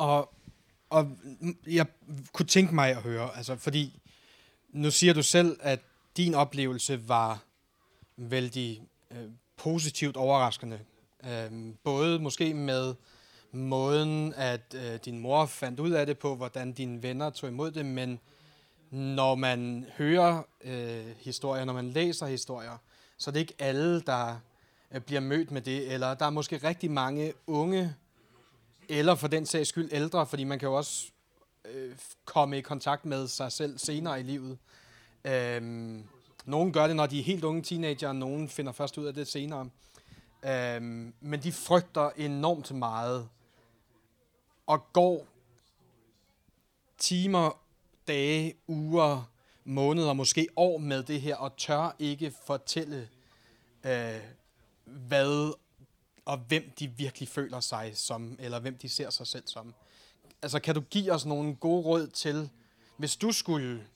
Og, 0.00 0.30
og 0.96 1.10
jeg 1.68 1.86
kunne 2.32 2.54
tenke 2.54 2.76
meg 2.76 2.96
å 2.96 3.04
høre, 3.04 3.28
altså 3.36 3.58
fordi 3.60 3.88
nå 4.80 4.92
sier 4.94 5.16
du 5.16 5.22
selv, 5.26 5.56
at 5.60 5.82
din 6.16 6.36
opplevelse 6.38 6.96
var 7.06 7.42
vældig 8.20 8.82
øh, 9.10 9.28
positivt 9.56 10.16
overraskende. 10.16 10.80
Øh, 11.24 11.74
både 11.84 12.18
måske 12.18 12.54
med 12.54 12.94
måden, 13.52 14.34
at 14.36 14.74
øh, 14.74 14.98
din 15.04 15.18
mor 15.18 15.46
fandt 15.46 15.80
ud 15.80 15.90
af 15.90 16.06
det 16.06 16.18
på, 16.18 16.34
hvordan 16.34 16.72
dine 16.72 17.02
venner 17.02 17.30
tog 17.30 17.50
imod 17.50 17.70
det, 17.70 17.86
men 17.86 18.20
når 18.90 19.34
man 19.34 19.86
hører 19.96 20.42
øh, 20.64 21.06
historier, 21.18 21.64
når 21.64 21.72
man 21.72 21.90
læser 21.90 22.26
historier, 22.26 22.76
så 23.18 23.30
er 23.30 23.32
det 23.32 23.40
ikke 23.40 23.54
alle, 23.58 24.00
der 24.00 24.36
øh, 24.92 25.00
bliver 25.00 25.20
mødt 25.20 25.50
med 25.50 25.60
det, 25.60 25.92
eller 25.92 26.14
der 26.14 26.26
er 26.26 26.30
måske 26.30 26.56
rigtig 26.56 26.90
mange 26.90 27.32
unge, 27.46 27.94
eller 28.88 29.14
for 29.14 29.28
den 29.28 29.46
sags 29.46 29.68
skyld 29.68 29.88
ældre, 29.92 30.26
fordi 30.26 30.44
man 30.44 30.58
kan 30.58 30.68
jo 30.68 30.74
også 30.74 31.06
øh, 31.64 31.96
komme 32.24 32.58
i 32.58 32.60
kontakt 32.60 33.04
med 33.04 33.28
sig 33.28 33.52
selv 33.52 33.78
senere 33.78 34.20
i 34.20 34.22
livet. 34.22 34.58
Øhm, 35.24 36.04
nogle 36.50 36.72
gør 36.72 36.86
det, 36.86 36.96
når 36.96 37.06
de 37.06 37.18
er 37.18 37.22
helt 37.22 37.44
unge 37.44 37.62
teenager, 37.62 38.08
og 38.08 38.16
nogen 38.16 38.48
finder 38.48 38.72
først 38.72 38.98
ud 38.98 39.06
af 39.06 39.14
det 39.14 39.28
senere. 39.28 39.70
Øhm, 40.44 41.14
men 41.20 41.42
de 41.42 41.52
frygter 41.52 42.10
enormt 42.16 42.74
meget, 42.74 43.28
og 44.66 44.92
går 44.92 45.26
timer, 46.98 47.60
dage, 48.08 48.54
uger, 48.66 49.30
måneder, 49.64 50.12
måske 50.12 50.48
år 50.56 50.78
med 50.78 51.02
det 51.02 51.20
her, 51.20 51.36
og 51.36 51.56
tør 51.56 51.96
ikke 51.98 52.32
fortælle, 52.46 53.08
øh, 53.84 54.20
hvad 54.84 55.54
og 56.24 56.38
hvem 56.38 56.72
de 56.78 56.88
virkelig 56.88 57.28
føler 57.28 57.60
sig 57.60 57.92
som, 57.94 58.36
eller 58.38 58.60
hvem 58.60 58.78
de 58.78 58.88
ser 58.88 59.10
sig 59.10 59.26
selv 59.26 59.42
som. 59.46 59.74
Altså, 60.42 60.60
kan 60.60 60.74
du 60.74 60.80
give 60.80 61.12
os 61.12 61.26
nogle 61.26 61.54
gode 61.54 61.84
råd 61.84 62.06
til, 62.06 62.50
hvis 62.96 63.16
du 63.16 63.32
skulle 63.32 63.86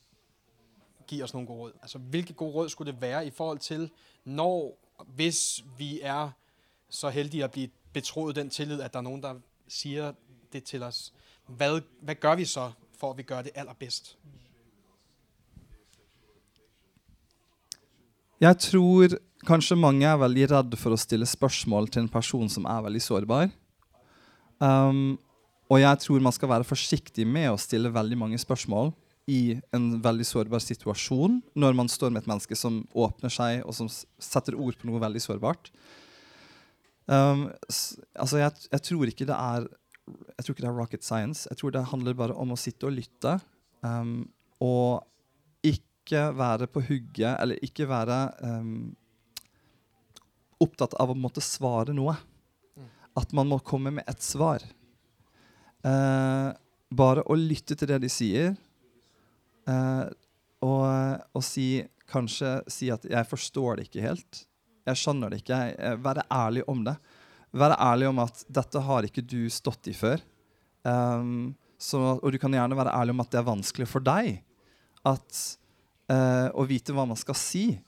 give 1.07 1.25
os 1.25 1.35
nogle 1.35 1.47
gode 1.47 1.59
råd, 1.59 1.73
altså 1.83 1.99
hvilke 1.99 2.33
gode 2.33 2.53
råd 2.55 2.69
skulle 2.69 2.93
det 2.93 3.01
være 3.01 3.27
i 3.27 3.31
forhold 3.31 3.59
til, 3.59 3.91
når, 4.25 4.79
hvis 5.07 5.65
vi 5.79 6.01
er 6.03 6.31
så 6.89 7.09
heldige 7.09 7.45
at 7.45 7.51
blive 7.51 7.69
betroet 7.93 8.37
den 8.37 8.51
tillid, 8.51 8.81
at 8.81 8.93
der 8.93 8.99
er 8.99 9.03
nogen, 9.03 9.23
der 9.23 9.35
siger 9.69 10.13
det 10.53 10.65
til 10.65 10.83
os, 10.83 11.13
hvad, 11.47 11.81
hvad 12.01 12.15
gør 12.15 12.35
vi 12.35 12.45
så, 12.45 12.73
for 12.99 13.11
at 13.11 13.17
vi 13.17 13.23
gør 13.23 13.43
det 13.43 13.53
allerbedst? 13.55 14.19
Jeg 18.41 18.59
tror 18.59 19.09
kanskje 19.47 19.77
mange 19.77 20.07
er 20.07 20.19
veldig 20.21 20.51
redd 20.51 20.75
for 20.77 20.95
å 20.95 20.99
stille 21.01 21.27
spørsmål 21.27 21.89
til 21.89 22.03
en 22.05 22.11
person 22.13 22.49
som 22.51 22.67
er 22.69 22.83
veldig 22.85 23.03
sårbar. 23.03 23.49
Um, 24.61 25.19
og 25.71 25.81
jeg 25.81 25.99
tror 25.99 26.21
man 26.21 26.33
skal 26.33 26.49
være 26.49 26.67
forsiktig 26.67 27.27
med 27.27 27.49
å 27.51 27.61
stille 27.61 27.93
veldig 27.95 28.19
mange 28.19 28.39
spørsmål 28.39 28.93
i 29.31 29.57
en 29.73 29.87
veldig 30.05 30.27
sårbar 30.29 30.61
situasjon 30.61 31.39
når 31.57 31.77
man 31.77 31.89
står 31.89 32.13
med 32.13 32.23
et 32.23 32.29
menneske 32.29 32.57
som 32.59 32.83
åpner 32.93 33.33
seg, 33.33 33.63
og 33.65 33.77
som 33.77 33.89
setter 33.89 34.57
ord 34.59 34.77
på 34.77 34.89
noe 34.89 35.01
veldig 35.03 35.23
sårbart. 35.25 35.71
Um, 37.07 37.49
altså, 38.17 38.41
jeg, 38.41 38.53
jeg, 38.73 38.83
tror 38.89 39.11
ikke 39.11 39.27
det 39.29 39.37
er 39.37 39.67
Jeg 40.39 40.45
tror 40.45 40.55
ikke 40.55 40.65
det 40.65 40.71
er 40.71 40.79
rocket 40.79 41.05
science. 41.05 41.49
Jeg 41.51 41.61
tror 41.61 41.73
det 41.75 41.89
handler 41.91 42.17
bare 42.17 42.37
om 42.41 42.53
å 42.53 42.61
sitte 42.61 42.89
og 42.89 42.97
lytte. 42.97 43.39
Um, 43.85 44.27
og 44.65 45.05
ikke 45.65 46.29
være 46.37 46.69
på 46.69 46.83
hugget, 46.85 47.37
eller 47.41 47.61
ikke 47.65 47.89
være 47.89 48.19
um, 48.45 48.93
opptatt 50.61 50.97
av 51.01 51.13
å 51.13 51.19
måtte 51.19 51.45
svare 51.45 51.97
noe. 51.97 52.17
At 53.17 53.33
man 53.37 53.49
må 53.49 53.61
komme 53.65 53.93
med 53.95 54.09
et 54.11 54.25
svar. 54.25 54.65
Uh, 55.85 56.53
bare 56.95 57.25
å 57.29 57.37
lytte 57.39 57.77
til 57.77 57.91
det 57.91 58.01
de 58.05 58.11
sier, 58.13 58.55
uh, 59.69 60.07
og, 60.65 60.87
og, 61.35 61.43
si 61.45 61.85
kanskje 62.11 62.63
si 62.69 62.91
at 62.93 63.05
'jeg 63.05 63.27
forstår 63.27 63.77
det 63.77 63.89
ikke 63.89 64.07
helt'. 64.07 64.47
Jeg 64.87 64.97
skjønner 64.97 65.31
det 65.31 65.43
ikke. 65.43 65.59
Jeg, 65.73 66.05
være 66.05 66.25
ærlig 66.31 66.69
om 66.69 66.85
det. 66.85 66.97
Være 67.53 67.77
ærlig 67.81 68.09
om 68.09 68.19
at 68.19 68.45
'dette 68.49 68.81
har 68.81 69.03
ikke 69.03 69.23
du 69.23 69.49
stått 69.51 69.87
i 69.89 69.93
før'. 69.93 70.21
Um, 70.85 71.55
så, 71.79 72.21
og 72.23 72.33
du 72.33 72.39
kan 72.39 72.53
gjerne 72.53 72.77
være 72.77 72.93
ærlig 72.93 73.11
om 73.11 73.21
at 73.21 73.31
det 73.33 73.39
er 73.41 73.49
vanskelig 73.49 73.89
for 73.89 74.05
deg 74.05 74.43
at, 75.05 75.59
uh, 76.13 76.49
å 76.53 76.65
vite 76.69 76.93
hva 76.93 77.07
man 77.09 77.17
skal 77.17 77.37
si. 77.37 77.81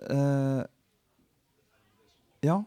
Uh, 0.00 0.64
ja, 2.44 2.62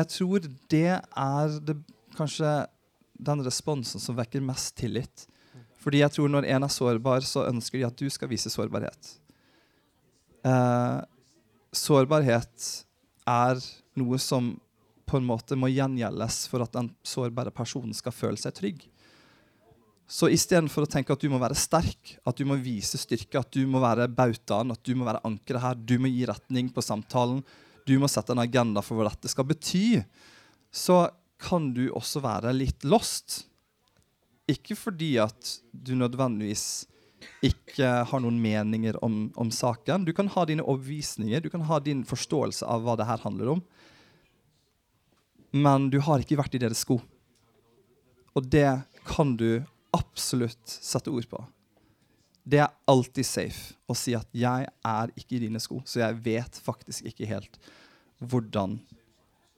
jeg 0.00 0.08
tror 0.08 0.46
det 0.72 1.00
er 1.00 1.56
det, 1.64 1.76
kanskje 2.16 2.66
den 3.20 3.44
responsen 3.44 4.00
som 4.00 4.16
vekker 4.16 4.44
mest 4.44 4.76
tillit. 4.80 5.26
Fordi 5.80 6.02
jeg 6.02 6.12
tror 6.12 6.28
når 6.28 6.48
en 6.52 6.66
er 6.66 6.72
sårbar, 6.72 7.24
så 7.24 7.46
ønsker 7.48 7.80
de 7.80 7.88
at 7.88 7.96
du 7.96 8.10
skal 8.12 8.30
vise 8.30 8.52
sårbarhet. 8.52 9.14
Eh, 10.44 10.98
sårbarhet 11.72 12.70
er 13.28 13.60
noe 14.00 14.20
som 14.20 14.54
på 15.10 15.18
en 15.18 15.26
måte 15.26 15.56
må 15.58 15.70
gjengjeldes 15.72 16.44
for 16.50 16.62
at 16.64 16.74
den 16.76 16.92
sårbare 17.06 17.52
personen 17.54 17.94
skal 17.96 18.14
føle 18.14 18.38
seg 18.40 18.54
trygg. 18.56 18.84
Så 20.10 20.26
istedenfor 20.30 20.86
å 20.86 20.90
tenke 20.90 21.14
at 21.14 21.22
du 21.22 21.30
må 21.30 21.38
være 21.38 21.58
sterk, 21.58 22.16
at 22.26 22.38
du 22.38 22.44
må 22.48 22.56
vise 22.58 22.98
styrke, 22.98 23.38
at 23.38 23.50
du 23.54 23.62
må 23.70 23.82
være 23.82 24.08
bautaen, 24.10 24.72
at 24.74 24.82
du 24.86 24.96
må 24.98 25.06
være 25.06 25.22
ankeret 25.26 25.62
her, 25.62 25.78
du 25.78 25.96
må 26.02 26.10
gi 26.10 26.26
retning 26.26 26.70
på 26.74 26.82
samtalen, 26.82 27.44
du 27.86 27.94
må 28.02 28.10
sette 28.10 28.34
en 28.34 28.42
agenda 28.42 28.82
for 28.82 28.98
hva 28.98 29.06
dette 29.08 29.30
skal 29.30 29.46
bety, 29.46 30.00
så 30.70 31.04
kan 31.40 31.70
du 31.74 31.88
også 31.96 32.22
være 32.22 32.52
litt 32.54 32.84
lost. 32.86 33.44
Ikke 34.50 34.76
fordi 34.78 35.14
at 35.22 35.56
du 35.70 35.94
nødvendigvis 35.98 36.86
ikke 37.44 37.88
har 38.08 38.22
noen 38.22 38.40
meninger 38.40 38.96
om, 39.04 39.28
om 39.36 39.50
saken. 39.52 40.04
Du 40.04 40.12
kan 40.16 40.28
ha 40.32 40.44
dine 40.48 40.64
overbevisninger, 40.64 41.40
du 41.40 41.50
kan 41.52 41.64
ha 41.68 41.78
din 41.84 42.02
forståelse 42.08 42.66
av 42.66 42.84
hva 42.84 42.96
det 42.98 43.08
her 43.08 43.22
handler 43.24 43.54
om. 43.56 43.62
Men 45.50 45.88
du 45.90 45.98
har 46.04 46.22
ikke 46.22 46.38
vært 46.40 46.56
i 46.56 46.62
deres 46.62 46.84
sko. 46.84 47.00
Og 48.38 48.46
det 48.46 48.68
kan 49.08 49.34
du 49.36 49.62
absolutt 49.96 50.70
sette 50.70 51.10
ord 51.10 51.26
på. 51.30 51.40
Det 52.50 52.62
er 52.62 52.72
alltid 52.88 53.26
safe 53.26 53.74
å 53.90 53.94
si 53.94 54.14
at 54.16 54.28
'jeg 54.32 54.66
er 54.66 55.12
ikke 55.16 55.36
i 55.36 55.44
dine 55.44 55.60
sko', 55.60 55.82
så 55.84 56.00
jeg 56.00 56.22
vet 56.24 56.54
faktisk 56.56 57.04
ikke 57.04 57.26
helt 57.26 57.58
hvordan 58.18 58.80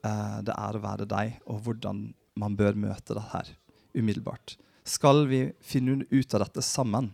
eh, 0.05 0.41
det 0.43 0.55
er 0.57 0.77
å 0.77 0.83
være 0.83 1.07
deg, 1.07 1.39
og 1.47 1.63
hvordan 1.63 2.15
man 2.35 2.57
bør 2.57 2.75
møte 2.75 3.15
det 3.15 3.23
her 3.33 3.49
umiddelbart. 3.95 4.57
Skal 4.85 5.27
vi 5.31 5.53
finne 5.61 6.05
ut 6.11 6.35
av 6.35 6.45
dette 6.45 6.63
sammen? 6.63 7.11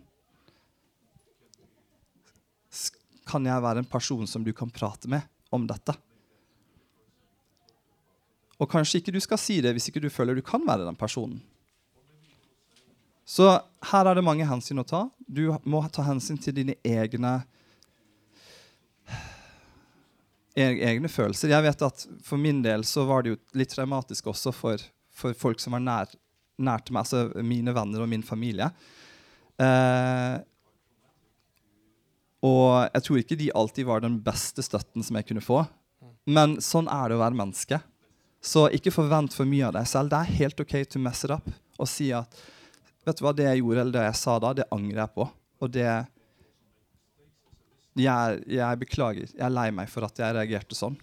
Kan 3.28 3.44
jeg 3.44 3.64
være 3.64 3.82
en 3.82 3.88
person 3.88 4.26
som 4.26 4.44
du 4.44 4.54
kan 4.56 4.70
prate 4.72 5.08
med 5.10 5.26
om 5.52 5.66
dette? 5.68 5.92
Og 8.58 8.70
kanskje 8.70 9.02
ikke 9.02 9.14
du 9.14 9.20
skal 9.22 9.40
si 9.40 9.60
det 9.62 9.74
hvis 9.76 9.90
ikke 9.90 10.02
du 10.02 10.10
føler 10.10 10.38
du 10.38 10.42
kan 10.42 10.64
være 10.66 10.86
den 10.88 10.98
personen. 10.98 11.38
Så 13.28 13.44
her 13.90 14.08
er 14.08 14.16
det 14.16 14.24
mange 14.24 14.46
hensyn 14.48 14.80
å 14.80 14.86
ta. 14.88 15.04
Du 15.28 15.52
må 15.68 15.82
ta 15.92 16.06
hensyn 16.06 16.40
til 16.40 16.56
dine 16.56 16.78
egne 16.80 17.42
egne 20.58 21.10
følelser. 21.12 21.52
Jeg 21.52 21.62
vet 21.62 21.84
at 21.86 22.06
For 22.24 22.40
min 22.40 22.62
del 22.64 22.82
så 22.88 23.04
var 23.06 23.22
det 23.22 23.34
jo 23.34 23.40
litt 23.60 23.70
traumatisk 23.70 24.32
også 24.32 24.52
for, 24.56 24.82
for 25.14 25.36
folk 25.38 25.60
som 25.62 25.76
var 25.76 25.84
nær, 25.84 26.16
nær, 26.58 26.82
til 26.84 26.96
meg, 26.96 27.06
altså 27.06 27.44
mine 27.46 27.74
venner 27.76 28.04
og 28.04 28.10
min 28.10 28.24
familie. 28.26 28.70
Eh, 29.58 30.38
og 32.46 32.88
jeg 32.94 33.04
tror 33.04 33.20
ikke 33.22 33.38
de 33.38 33.52
alltid 33.58 33.88
var 33.88 34.02
den 34.04 34.18
beste 34.22 34.62
støtten 34.62 35.04
som 35.06 35.18
jeg 35.18 35.28
kunne 35.30 35.44
få. 35.44 35.62
Men 36.28 36.58
sånn 36.62 36.90
er 36.92 37.08
det 37.08 37.18
å 37.18 37.22
være 37.22 37.38
menneske. 37.38 37.80
Så 38.44 38.68
ikke 38.74 38.94
forvent 38.94 39.34
for 39.34 39.48
mye 39.48 39.66
av 39.66 39.74
deg 39.74 39.88
selv. 39.90 40.12
Det 40.12 40.20
er 40.20 40.38
helt 40.42 40.62
OK 40.62 40.76
to 40.92 41.02
mess 41.02 41.24
it 41.26 41.34
up 41.34 41.48
og 41.78 41.86
si 41.86 42.08
at 42.14 42.38
vet 43.06 43.18
du 43.18 43.22
hva, 43.24 43.32
det 43.32 43.46
jeg 43.46 43.60
gjorde 43.62 43.82
eller 43.84 43.94
det 43.94 44.06
jeg 44.08 44.18
sa 44.20 44.32
da, 44.42 44.54
det 44.58 44.66
angrer 44.74 45.02
jeg 45.04 45.14
på. 45.14 45.26
Og 45.62 45.70
det 45.74 45.86
jeg, 47.98 48.40
jeg, 48.46 48.78
beklager. 48.82 49.30
Jeg 49.30 49.44
er 49.46 49.54
lei 49.54 49.68
meg 49.74 49.90
for 49.90 50.06
at 50.06 50.18
jeg 50.20 50.34
reagerte 50.36 50.76
sånn. 50.78 50.98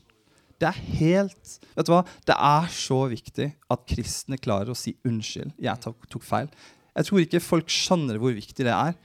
Det 0.62 0.70
er 0.70 0.78
helt 1.02 1.58
Vet 1.76 1.88
du 1.88 1.92
hva? 1.92 2.04
Det 2.28 2.36
er 2.36 2.72
så 2.72 3.02
viktig 3.12 3.50
at 3.74 3.86
kristne 3.90 4.40
klarer 4.40 4.72
å 4.72 4.78
si 4.78 4.96
unnskyld. 5.08 5.52
Jeg 5.60 5.82
tok, 5.84 6.08
tok 6.12 6.24
feil. 6.24 6.48
Jeg 6.96 7.10
tror 7.10 7.24
ikke 7.26 7.44
folk 7.44 7.72
skjønner 7.72 8.20
hvor 8.22 8.32
viktig 8.36 8.64
det 8.64 8.72
er. 8.72 8.96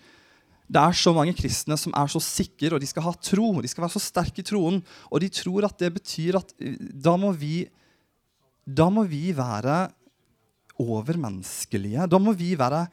Det 0.71 0.79
er 0.79 0.95
så 0.95 1.11
mange 1.17 1.35
kristne 1.35 1.75
som 1.81 1.95
er 1.99 2.11
så 2.13 2.21
sikre, 2.23 2.77
og 2.77 2.83
de 2.83 2.87
skal 2.87 3.03
ha 3.09 3.15
tro. 3.19 3.49
De 3.59 3.71
skal 3.71 3.83
være 3.83 3.97
så 3.97 4.05
sterke 4.05 4.45
i 4.45 4.47
troen. 4.47 4.79
Og 5.11 5.23
de 5.25 5.31
tror 5.35 5.67
at 5.67 5.75
det 5.83 5.91
betyr 5.97 6.39
at 6.39 6.55
eh, 6.63 6.79
da 6.79 7.17
må 7.19 7.33
vi 7.35 7.65
Da 8.71 8.87
må 8.93 9.03
vi 9.09 9.33
være 9.35 9.89
overmenneskelige. 10.79 12.07
Da 12.07 12.19
må 12.23 12.33
vi 12.39 12.55
være 12.59 12.87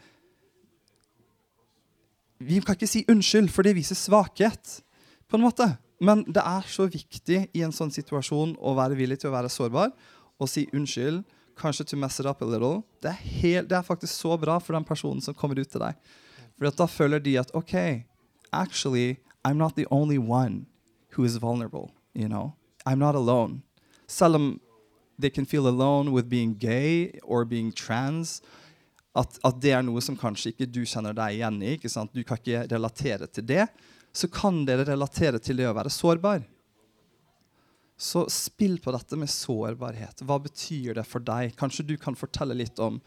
Vi 2.40 2.60
kan 2.62 2.74
ikke 2.78 2.90
si 2.90 3.06
unnskyld, 3.10 3.50
for 3.50 3.66
det 3.66 3.76
viser 3.78 3.98
svakhet 3.98 4.82
på 5.28 5.38
en 5.38 5.46
måte. 5.46 5.66
Men 6.00 6.24
det 6.30 6.44
er 6.44 6.68
så 6.70 6.86
viktig 6.92 7.40
i 7.54 7.64
en 7.66 7.74
sånn 7.74 7.92
situasjon 7.94 8.56
å 8.62 8.76
være 8.78 8.98
villig 9.00 9.20
til 9.22 9.32
å 9.32 9.36
være 9.38 9.50
sårbar 9.50 9.94
og 10.38 10.50
si 10.52 10.68
unnskyld. 10.74 11.24
Kanskje 11.58 11.88
to 11.90 11.98
mess 11.98 12.20
it 12.22 12.30
up 12.30 12.42
a 12.42 12.46
little. 12.46 12.84
Det 13.02 13.10
er, 13.10 13.22
helt, 13.42 13.70
det 13.70 13.80
er 13.80 13.86
faktisk 13.86 14.14
så 14.14 14.38
bra 14.38 14.60
for 14.62 14.78
den 14.78 14.86
personen 14.86 15.24
som 15.26 15.34
kommer 15.34 15.58
ut 15.58 15.72
til 15.74 15.82
deg. 15.82 15.98
For 16.58 16.70
da 16.70 16.86
føler 16.90 17.22
de 17.24 17.38
at 17.42 17.54
OK, 17.58 18.06
actually, 18.54 19.18
I'm 19.44 19.58
not 19.58 19.76
the 19.76 19.88
only 19.90 20.18
one 20.18 20.68
who 21.16 21.24
is 21.24 21.38
vulnerable. 21.38 21.92
You 22.14 22.28
know? 22.28 22.54
I'm 22.86 23.00
not 23.00 23.16
alone. 23.16 23.64
Selv 24.08 24.36
om 24.36 24.60
they 25.18 25.30
can 25.30 25.46
feel 25.46 25.68
alone 25.68 26.12
with 26.12 26.30
being 26.30 26.54
gay 26.54 27.20
or 27.24 27.44
being 27.46 27.72
trans, 27.72 28.42
at, 29.16 29.40
at, 29.44 29.58
det 29.62 29.72
er 29.74 29.82
noe 29.82 30.02
som 30.02 30.18
kanskje 30.18 30.54
ikke 30.54 30.68
du 30.70 30.84
kjenner 30.86 31.16
deg 31.18 31.40
igjen 31.40 31.58
i, 31.64 31.74
ikke 31.74 31.90
sant? 31.90 32.14
du 32.14 32.22
kan 32.24 32.38
ikke 32.38 32.68
relatere 32.70 33.26
til 33.34 33.48
det, 33.50 33.66
så 34.18 34.30
kan 34.34 34.64
dere 34.66 34.88
relatere 34.88 35.42
til 35.44 35.60
det 35.60 35.68
å 35.70 35.76
være 35.78 35.94
sårbar. 35.94 36.46
Så 37.98 38.26
spill 38.34 38.78
på 38.82 38.94
dette 38.94 39.18
med 39.18 39.30
sårbarhet. 39.30 40.22
Hva 40.26 40.38
betyr 40.42 40.98
det 40.98 41.06
for 41.10 41.24
deg? 41.26 41.56
Kanskje 41.58 41.86
du 41.86 41.96
kan 42.02 42.18
fortelle 42.18 42.58
litt 42.58 42.82
om 42.82 43.00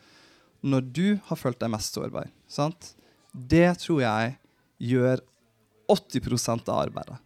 når 0.67 0.87
du 0.93 1.07
har 1.31 1.39
følt 1.41 1.61
deg 1.63 1.73
mest 1.73 1.97
sårbar. 1.97 2.29
Sant? 2.51 2.93
Det 3.33 3.69
tror 3.83 4.03
jeg 4.03 4.37
gjør 4.91 5.23
80 5.91 6.69
av 6.69 6.77
arbeidet. 6.77 7.19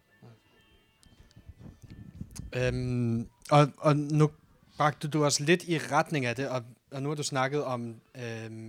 Um, 2.55 3.25
og, 3.51 3.73
og 3.83 3.99
nå 4.15 4.29
brakte 4.77 5.09
du 5.11 5.19
oss 5.27 5.41
litt 5.43 5.65
i 5.67 5.79
retning 5.81 6.27
av 6.29 6.37
det, 6.39 6.47
og, 6.47 6.69
og 6.93 7.03
nå 7.03 7.11
har 7.11 7.19
du 7.19 7.25
snakket 7.27 7.65
om 7.67 7.89
um, 7.97 8.61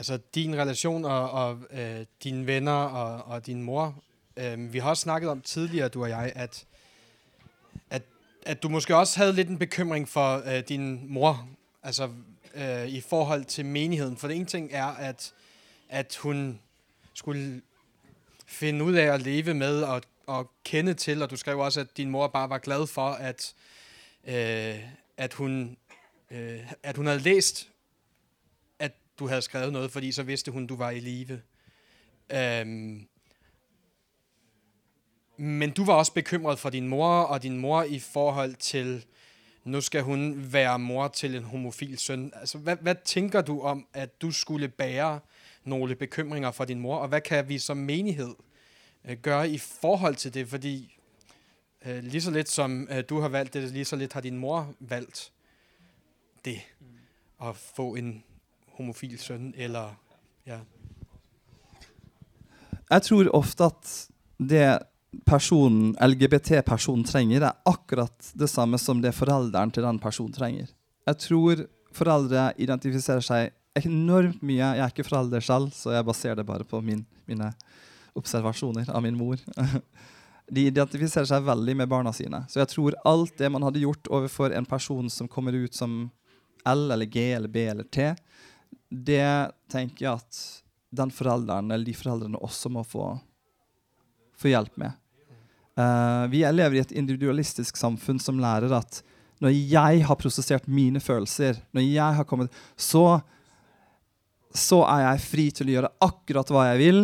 altså 0.00 0.18
din 0.34 0.56
relation 0.56 1.04
og, 1.04 1.30
og 1.30 1.58
øh, 1.70 2.06
dine 2.24 2.46
venner 2.46 2.72
og, 2.72 3.24
og 3.24 3.46
din 3.46 3.62
mor. 3.62 4.02
Øh, 4.36 4.72
vi 4.72 4.78
har 4.78 4.90
også 4.90 5.00
snakket 5.00 5.30
om 5.30 5.40
tidligere, 5.40 5.88
du 5.88 6.02
og 6.02 6.08
jeg, 6.08 6.32
at 6.36 6.66
at, 7.90 8.02
at 8.46 8.62
du 8.62 8.68
måske 8.68 8.96
også 8.96 9.18
havde 9.18 9.32
lidt 9.32 9.48
en 9.48 9.58
bekymring 9.58 10.08
for 10.08 10.42
øh, 10.46 10.62
din 10.68 11.12
mor, 11.12 11.48
altså 11.82 12.10
øh, 12.54 12.86
i 12.88 13.00
forhold 13.00 13.44
til 13.44 13.66
menigheden. 13.66 14.16
For 14.16 14.28
det 14.28 14.36
ene 14.36 14.44
ting 14.44 14.68
er, 14.72 14.86
at, 14.86 15.32
at 15.88 16.16
hun 16.22 16.60
skulle 17.14 17.62
finde 18.46 18.84
ud 18.84 18.94
af 18.94 19.06
at 19.14 19.22
leve 19.22 19.54
med 19.54 19.82
og, 19.82 20.02
og 20.26 20.50
kende 20.64 20.94
til, 20.94 21.22
og 21.22 21.30
du 21.30 21.36
skrev 21.36 21.58
også, 21.58 21.80
at 21.80 21.96
din 21.96 22.10
mor 22.10 22.26
bare 22.26 22.50
var 22.50 22.58
glad 22.58 22.86
for, 22.86 23.08
at, 23.08 23.54
øh, 24.24 24.78
at, 25.16 25.34
hun, 25.34 25.76
øh, 26.30 26.60
at 26.82 26.96
hun 26.96 27.06
havde 27.06 27.20
læst, 27.20 27.70
du 29.20 29.28
havde 29.28 29.42
skrevet 29.42 29.72
noget, 29.72 29.90
fordi 29.90 30.12
så 30.12 30.22
vidste 30.22 30.50
hun, 30.50 30.66
du 30.66 30.76
var 30.76 30.90
i 30.90 31.00
live. 31.00 31.40
Øhm, 32.32 33.08
men 35.36 35.70
du 35.70 35.84
var 35.84 35.94
også 35.94 36.12
bekymret 36.12 36.58
for 36.58 36.70
din 36.70 36.88
mor 36.88 37.22
og 37.22 37.42
din 37.42 37.58
mor 37.58 37.82
i 37.82 37.98
forhold 37.98 38.54
til, 38.54 39.04
nu 39.64 39.80
skal 39.80 40.02
hun 40.02 40.52
være 40.52 40.78
mor 40.78 41.08
til 41.08 41.34
en 41.34 41.42
homofil 41.42 41.98
søn. 41.98 42.32
Altså, 42.36 42.58
hvad, 42.58 42.76
hvad 42.80 42.94
tænker 43.04 43.40
du 43.40 43.60
om, 43.60 43.86
at 43.94 44.22
du 44.22 44.32
skulle 44.32 44.68
bære 44.68 45.20
nogle 45.64 45.94
bekymringer 45.94 46.50
for 46.50 46.64
din 46.64 46.80
mor, 46.80 46.96
og 46.96 47.08
hvad 47.08 47.20
kan 47.20 47.48
vi 47.48 47.58
som 47.58 47.76
menighed 47.76 48.34
øh, 49.04 49.16
gøre 49.16 49.50
i 49.50 49.58
forhold 49.58 50.14
til 50.14 50.34
det? 50.34 50.48
Fordi 50.48 50.98
øh, 51.86 52.04
lige 52.04 52.22
så 52.22 52.30
lidt 52.30 52.48
som 52.48 52.88
øh, 52.90 53.04
du 53.08 53.20
har 53.20 53.28
valgt 53.28 53.54
det, 53.54 53.72
lige 53.72 53.84
så 53.84 53.96
lidt 53.96 54.12
har 54.12 54.20
din 54.20 54.36
mor 54.36 54.74
valgt 54.78 55.32
det, 56.44 56.60
at 57.42 57.56
få 57.56 57.94
en 57.94 58.24
homofil 58.80 59.18
sønn, 59.20 59.52
eller 59.56 59.94
ja. 60.48 60.60
Jeg 62.90 63.06
tror 63.06 63.30
ofte 63.36 63.68
at 63.70 63.92
det 64.40 64.66
personen, 65.26 65.92
LGBT-personen 66.00 67.04
trenger, 67.06 67.44
er 67.46 67.58
akkurat 67.68 68.32
det 68.34 68.48
samme 68.50 68.78
som 68.78 69.02
det 69.02 69.14
forelderen 69.14 69.70
til 69.74 69.86
den 69.86 70.00
personen 70.02 70.34
trenger. 70.34 70.70
Jeg 71.06 71.22
tror 71.26 71.64
foreldre 71.94 72.50
identifiserer 72.62 73.24
seg 73.24 73.84
enormt 73.84 74.42
mye. 74.42 74.62
Jeg 74.62 74.84
er 74.84 74.92
ikke 74.92 75.06
forelder 75.06 75.44
selv, 75.44 75.74
så 75.74 75.94
jeg 75.94 76.06
baserer 76.06 76.38
det 76.38 76.46
bare 76.46 76.66
på 76.66 76.80
min, 76.84 77.04
mine 77.30 77.50
observasjoner 78.18 78.90
av 78.90 79.02
min 79.04 79.18
mor. 79.18 79.38
De 80.50 80.64
identifiserer 80.66 81.28
seg 81.30 81.46
veldig 81.46 81.76
med 81.78 81.90
barna 81.90 82.12
sine. 82.14 82.42
Så 82.50 82.58
jeg 82.58 82.70
tror 82.72 82.96
alt 83.06 83.36
det 83.38 83.50
man 83.54 83.62
hadde 83.62 83.82
gjort 83.84 84.10
overfor 84.10 84.54
en 84.54 84.66
person 84.66 85.10
som 85.10 85.30
kommer 85.30 85.54
ut 85.54 85.76
som 85.78 86.08
L 86.66 86.90
eller 86.90 87.06
G 87.06 87.30
eller 87.36 87.48
B 87.48 87.62
eller 87.70 87.86
T, 87.86 88.10
det 88.90 89.52
tenker 89.70 90.04
jeg 90.04 90.20
at 90.20 90.40
den 90.90 91.12
forelderen 91.14 91.70
eller 91.70 91.86
de 91.86 91.94
foreldrene 91.94 92.40
også 92.42 92.72
må 92.74 92.82
få 92.86 93.12
få 94.40 94.50
hjelp 94.54 94.76
med. 94.80 94.96
Uh, 95.78 96.26
vi 96.32 96.42
lever 96.44 96.78
i 96.78 96.82
et 96.82 96.94
individualistisk 96.96 97.78
samfunn 97.78 98.20
som 98.22 98.40
lærer 98.40 98.72
at 98.74 99.02
når 99.40 99.54
jeg 99.54 100.04
har 100.04 100.18
prosessert 100.20 100.66
mine 100.68 101.00
følelser, 101.00 101.62
når 101.72 101.86
jeg 101.86 102.16
har 102.18 102.26
kommet, 102.28 102.52
så, 102.76 103.22
så 104.52 104.82
er 104.84 105.06
jeg 105.06 105.22
fri 105.24 105.46
til 105.56 105.70
å 105.70 105.76
gjøre 105.76 105.92
akkurat 106.04 106.52
hva 106.52 106.66
jeg 106.70 106.80
vil. 106.82 107.00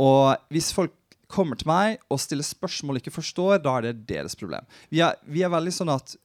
Og 0.00 0.52
hvis 0.52 0.68
folk 0.76 0.92
kommer 1.30 1.56
til 1.56 1.70
meg 1.70 2.02
og 2.12 2.20
stiller 2.20 2.44
spørsmål 2.44 2.98
og 2.98 3.00
ikke 3.00 3.14
forstår, 3.14 3.62
da 3.64 3.78
er 3.78 3.88
det 3.88 4.04
deres 4.10 4.36
problem. 4.36 4.66
Vi 4.92 5.00
er, 5.06 5.16
vi 5.24 5.44
er 5.46 5.52
veldig 5.52 5.72
sånn 5.72 5.94
at 5.94 6.18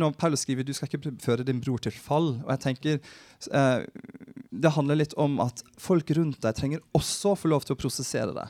når 0.00 0.16
Paulus 0.18 0.44
skriver 0.44 0.66
du 0.66 0.72
skal 0.76 0.88
ikke 0.88 1.12
føre 1.22 1.46
din 1.46 1.60
bror 1.62 1.82
til 1.82 1.92
fall. 1.92 2.36
og 2.44 2.50
jeg 2.54 2.62
tenker 2.62 2.98
eh, 2.98 3.84
Det 4.50 4.74
handler 4.76 5.00
litt 5.00 5.14
om 5.20 5.40
at 5.44 5.62
folk 5.80 6.10
rundt 6.16 6.40
deg 6.44 6.56
trenger 6.56 6.82
også 6.96 7.32
å 7.32 7.38
få 7.38 7.50
lov 7.52 7.66
til 7.66 7.76
å 7.76 7.80
prosessere 7.80 8.34
det. 8.36 8.48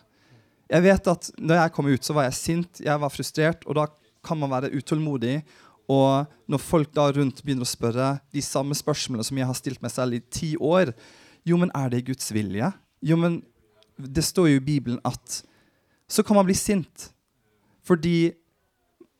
Jeg 0.73 0.87
vet 0.87 1.11
at 1.11 1.29
når 1.39 1.59
jeg 1.59 1.75
kom 1.77 1.91
ut, 1.91 2.05
så 2.05 2.17
var 2.17 2.29
jeg 2.29 2.39
sint, 2.39 2.81
jeg 2.81 3.01
var 3.03 3.13
frustrert, 3.13 3.67
og 3.67 3.77
da 3.77 3.87
kan 4.25 4.39
man 4.41 4.53
være 4.53 4.73
utålmodig. 4.73 5.43
Og 5.91 6.31
når 6.49 6.63
folk 6.63 6.93
da 6.95 7.09
rundt 7.13 7.43
begynner 7.43 7.67
å 7.67 7.69
spørre 7.69 8.15
de 8.33 8.43
samme 8.45 8.77
spørsmålene 8.79 9.27
som 9.27 9.41
jeg 9.41 9.49
har 9.49 9.59
stilt 9.59 9.83
meg 9.83 9.93
selv 9.93 10.17
i 10.17 10.23
ti 10.33 10.55
år 10.57 10.95
Jo, 11.45 11.57
men 11.59 11.73
er 11.75 11.91
det 11.91 12.05
Guds 12.07 12.31
vilje? 12.31 12.69
Jo, 13.03 13.17
men 13.19 13.41
det 13.99 14.23
står 14.25 14.53
jo 14.53 14.61
i 14.61 14.65
Bibelen 14.65 15.01
at 15.05 15.43
Så 16.07 16.23
kan 16.23 16.39
man 16.39 16.47
bli 16.47 16.55
sint. 16.55 17.11
Fordi 17.83 18.33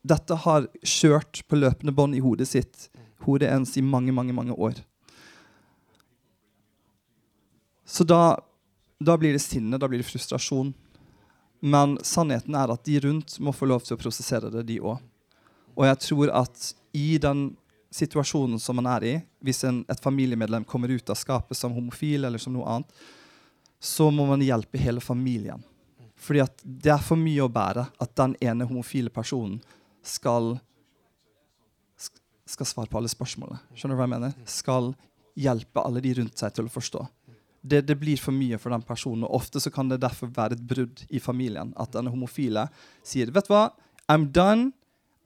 dette 0.03 0.35
har 0.45 0.67
kjørt 0.83 1.43
på 1.47 1.57
løpende 1.59 1.93
bånd 1.95 2.15
i 2.15 2.21
hodet 2.23 2.49
sitt, 2.49 2.89
hodet 3.23 3.49
ens, 3.53 3.77
i 3.79 3.83
mange, 3.85 4.11
mange, 4.11 4.35
mange 4.35 4.55
år. 4.55 4.81
Så 7.87 8.03
da, 8.07 8.35
da 8.99 9.15
blir 9.19 9.35
det 9.35 9.43
sinne, 9.43 9.79
da 9.79 9.87
blir 9.87 10.03
det 10.03 10.07
frustrasjon. 10.07 10.73
Men 11.63 11.95
sannheten 12.03 12.55
er 12.59 12.71
at 12.73 12.83
de 12.83 12.99
rundt 12.99 13.37
må 13.39 13.53
få 13.55 13.69
lov 13.71 13.85
til 13.85 13.95
å 13.95 14.01
prosessere 14.01 14.51
det, 14.51 14.65
de 14.67 14.81
òg. 14.83 14.99
Og 15.73 15.85
jeg 15.87 15.99
tror 16.03 16.31
at 16.43 16.71
i 16.93 17.15
den 17.21 17.53
situasjonen 17.93 18.59
som 18.59 18.75
man 18.79 18.89
er 18.97 19.05
i, 19.07 19.13
hvis 19.45 19.63
en, 19.69 19.83
et 19.87 20.01
familiemedlem 20.03 20.65
kommer 20.67 20.91
ut 20.91 21.09
av 21.13 21.17
skapet 21.17 21.57
som 21.57 21.73
homofil 21.75 22.25
eller 22.27 22.41
som 22.41 22.55
noe 22.55 22.67
annet, 22.67 22.91
så 23.79 24.09
må 24.11 24.25
man 24.27 24.43
hjelpe 24.43 24.81
hele 24.81 25.03
familien. 25.03 25.63
Fordi 26.19 26.43
at 26.43 26.61
det 26.63 26.91
er 26.93 27.03
for 27.03 27.19
mye 27.19 27.43
å 27.43 27.51
bære 27.51 27.87
at 28.03 28.13
den 28.19 28.35
ene 28.43 28.67
homofile 28.67 29.11
personen 29.13 29.61
skal 30.03 30.55
skal 32.53 32.67
svare 32.67 32.91
på 32.91 32.99
alle 32.99 33.09
spørsmålene. 33.09 33.61
Skjønner 33.73 33.95
du 33.95 34.01
hva 34.01 34.05
jeg 34.05 34.13
mener? 34.13 34.33
Skal 34.51 34.91
hjelpe 35.39 35.81
alle 35.81 36.01
de 36.03 36.11
rundt 36.19 36.37
seg 36.37 36.53
til 36.53 36.67
å 36.67 36.73
forstå 36.73 37.05
det, 37.63 37.81
det, 37.87 37.95
blir 37.95 38.19
for 38.19 38.35
mye 38.35 38.59
for 38.59 38.73
den 38.75 38.83
personen. 38.83 39.23
Og 39.23 39.39
ofte 39.39 39.61
så 39.63 39.71
kan 39.71 39.87
det 39.89 40.01
derfor 40.03 40.31
være 40.35 40.57
et 40.57 40.63
brudd 40.67 41.03
i 41.09 41.21
familien. 41.23 41.71
At 41.79 41.95
den 41.95 42.11
homofile 42.11 42.67
sier 43.07 43.31
vet 43.33 43.47
du 43.47 43.53
hva, 43.55 43.69
I'm 44.11 44.27
done, 44.35 44.73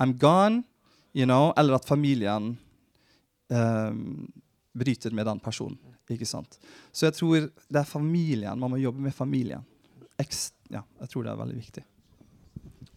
I'm 0.02 0.14
gone. 0.22 0.64
You 1.18 1.26
know, 1.26 1.50
eller 1.58 1.80
at 1.80 1.88
familien 1.90 2.52
um, 3.50 4.28
bryter 4.78 5.16
med 5.18 5.26
den 5.26 5.40
personen. 5.42 5.80
ikke 6.14 6.28
sant? 6.30 6.60
Så 6.94 7.08
jeg 7.08 7.18
tror 7.18 7.48
det 7.50 7.80
er 7.82 7.90
familien. 7.90 8.60
Man 8.60 8.76
må 8.76 8.78
jobbe 8.78 9.02
med 9.02 9.16
familien. 9.16 9.66
Ekst, 10.22 10.54
ja, 10.70 10.84
jeg 11.02 11.10
tror 11.10 11.26
det 11.26 11.34
er 11.34 11.42
veldig 11.42 11.58
viktig. 11.58 11.84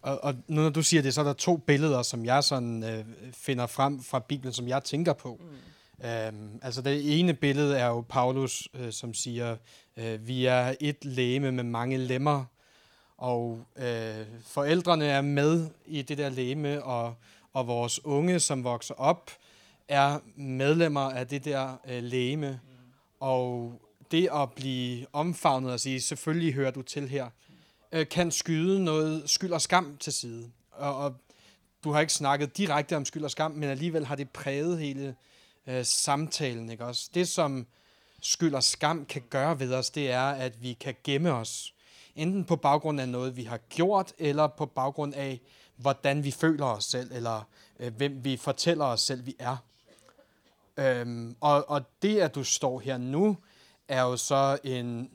Og, 0.01 0.23
og 0.23 0.35
når 0.47 0.69
du 0.69 0.83
sier 0.83 1.01
det, 1.01 1.13
så 1.13 1.21
er 1.21 1.25
det 1.25 1.37
to 1.37 1.57
billeder, 1.57 2.01
som 2.01 2.25
jeg 2.25 2.43
sådan, 2.43 2.83
øh, 2.83 3.05
finner 3.33 3.67
frem 3.67 4.03
fra 4.03 4.19
Bibelen, 4.19 4.53
som 4.53 4.67
jeg 4.67 4.83
tenker 4.83 5.13
på. 5.13 5.39
Mm. 5.39 6.07
Øhm, 6.07 6.59
altså 6.61 6.81
Det 6.81 7.19
ene 7.19 7.33
billede 7.33 7.77
er 7.77 7.87
jo 7.87 8.01
Paulus, 8.09 8.69
øh, 8.73 8.91
som 8.91 9.13
sier 9.13 9.55
øh, 9.97 10.27
vi 10.27 10.45
er 10.45 10.73
et 10.79 11.05
læme 11.05 11.51
med 11.51 11.63
mange 11.63 11.97
lemmer. 11.97 12.45
Og 13.17 13.65
øh, 13.77 14.25
forældrene 14.47 15.05
er 15.05 15.21
med 15.21 15.69
i 15.85 16.01
det 16.01 16.17
der 16.17 16.29
læme, 16.29 16.83
og, 16.83 17.15
og 17.53 17.67
vores 17.67 18.05
unge, 18.05 18.39
som 18.39 18.63
vokser 18.63 18.93
opp, 18.93 19.31
er 19.87 20.19
medlemmer 20.35 21.11
av 21.11 21.25
det 21.25 21.45
der 21.45 21.77
leme. 22.01 22.59
Og 23.19 23.73
det 24.11 24.29
å 24.31 24.45
bli 24.55 25.05
omfavnet 25.13 25.71
og 25.71 25.79
si 25.79 25.99
'selvfølgelig 25.99 26.53
hører 26.53 26.71
du 26.71 26.81
til 26.81 27.07
her', 27.07 27.29
kan 28.11 28.31
skyde 28.31 28.83
noe 28.83 29.21
skyld 29.25 29.53
og 29.53 29.61
skam 29.61 29.97
til 29.97 30.13
side. 30.13 30.51
Og, 30.71 30.97
og 30.97 31.15
du 31.83 31.91
har 31.91 32.01
ikke 32.01 32.13
snakket 32.13 32.57
direkte 32.57 32.95
om 32.95 33.05
skyld 33.05 33.23
og 33.23 33.31
skam, 33.31 33.51
men 33.51 33.69
alligevel 33.69 34.05
har 34.05 34.15
det 34.15 34.29
præget 34.29 34.79
hele 34.79 35.15
øh, 35.67 35.85
samtalen. 35.85 36.69
Ikke 36.69 36.85
også? 36.85 37.09
Det, 37.13 37.27
som 37.27 37.67
skyld 38.21 38.55
og 38.55 38.63
skam 38.63 39.05
kan 39.05 39.21
gøre 39.29 39.59
ved 39.59 39.73
os, 39.73 39.89
det 39.89 40.11
er, 40.11 40.29
at 40.29 40.63
vi 40.63 40.73
kan 40.73 40.95
gemme 41.03 41.33
os 41.33 41.73
enten 42.15 42.45
på 42.45 42.55
baggrund 42.55 43.01
af 43.01 43.09
noget, 43.09 43.35
vi 43.35 43.43
har 43.43 43.57
gjort, 43.57 44.13
eller 44.17 44.47
på 44.47 44.65
baggrund 44.65 45.13
af, 45.13 45.41
hvordan 45.75 46.23
vi 46.23 46.31
føler 46.31 46.65
os 46.65 46.85
selv, 46.85 47.11
eller 47.11 47.47
øh, 47.79 47.95
hvem 47.95 48.23
vi 48.23 48.37
fortæller 48.37 48.85
os 48.85 49.01
selv, 49.01 49.25
vi 49.25 49.35
er. 49.39 49.57
Øhm, 50.77 51.35
og, 51.39 51.69
og 51.69 51.81
det, 52.01 52.19
at 52.19 52.35
du 52.35 52.43
står 52.43 52.79
her 52.79 52.97
nu, 52.97 53.37
er 53.87 54.01
jo 54.01 54.17
så 54.17 54.57
en, 54.63 55.09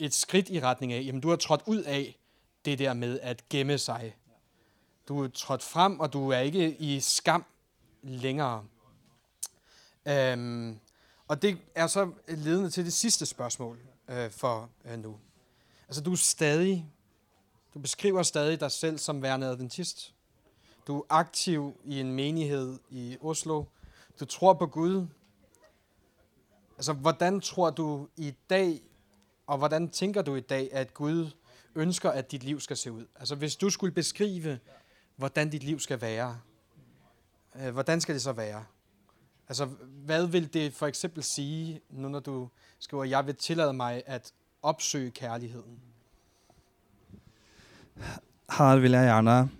et 0.00 0.14
skridt 0.14 0.48
i 0.48 0.60
retning 0.60 0.92
af, 0.92 1.02
jamen 1.06 1.20
du 1.20 1.28
har 1.28 1.36
trådt 1.36 1.62
ud 1.66 1.82
af 1.82 2.18
det 2.64 2.78
der 2.78 2.94
med 2.94 3.20
at 3.20 3.48
gemme 3.48 3.78
sig. 3.78 4.16
Du 5.08 5.24
er 5.24 5.28
trådt 5.28 5.62
frem, 5.62 6.00
og 6.00 6.12
du 6.12 6.28
er 6.28 6.38
ikke 6.38 6.76
i 6.76 7.00
skam 7.00 7.44
længere. 8.02 8.64
Øhm, 10.08 10.78
og 11.28 11.42
det 11.42 11.58
er 11.74 11.86
så 11.86 12.10
ledende 12.28 12.70
til 12.70 12.84
det 12.84 12.92
sidste 12.92 13.26
spørgsmål 13.26 13.78
øh, 14.08 14.30
for 14.30 14.70
øh, 14.84 14.98
nu. 14.98 15.18
Altså 15.88 16.02
du 16.02 16.12
er 16.12 16.16
stadig, 16.16 16.92
du 17.74 17.78
beskriver 17.78 18.22
stadig 18.22 18.60
dig 18.60 18.70
selv 18.70 18.98
som 18.98 19.22
værende 19.22 19.46
adventist. 19.46 20.14
Du 20.86 20.98
er 20.98 21.04
aktiv 21.08 21.80
i 21.84 22.00
en 22.00 22.12
menighed 22.12 22.78
i 22.90 23.16
Oslo. 23.20 23.64
Du 24.20 24.24
tror 24.24 24.52
på 24.52 24.66
Gud. 24.66 25.06
Altså, 26.76 26.92
hvordan 26.92 27.40
tror 27.40 27.70
du 27.70 28.08
i 28.16 28.34
dag, 28.50 28.82
og 29.50 29.58
hvordan 29.58 29.88
tænker 29.88 30.22
du 30.22 30.34
i 30.34 30.40
dag, 30.40 30.68
at 30.72 30.94
Gud 30.94 31.30
ønsker, 31.74 32.10
at 32.10 32.32
dit 32.32 32.44
liv 32.44 32.60
skal 32.60 32.76
se 32.76 32.92
ut? 32.92 33.06
Altså, 33.18 33.34
hvis 33.34 33.56
du 33.56 33.70
skulle 33.70 33.92
beskrive, 33.92 34.58
hvordan 35.16 35.50
dit 35.50 35.62
liv 35.62 35.80
skal 35.80 36.00
være, 36.00 36.38
øh, 37.56 37.72
hvordan 37.72 38.00
skal 38.00 38.14
det 38.14 38.22
så 38.22 38.32
være? 38.32 38.64
Altså, 39.48 39.64
hvad 40.04 40.26
vil 40.26 40.54
det 40.54 40.74
for 40.74 40.86
eksempel 40.86 41.22
sige, 41.22 41.80
nu 41.90 42.08
når 42.08 42.20
du 42.20 42.48
skriver, 42.78 43.04
jeg 43.04 43.26
vil 43.26 43.34
tillade 43.34 43.72
meg 43.72 44.02
at 44.06 44.32
oppsøke 44.62 45.10
kærligheden? 45.10 45.78
Her 48.50 48.76
vil 48.76 48.90
jeg 48.90 49.04
gjerne 49.04 49.50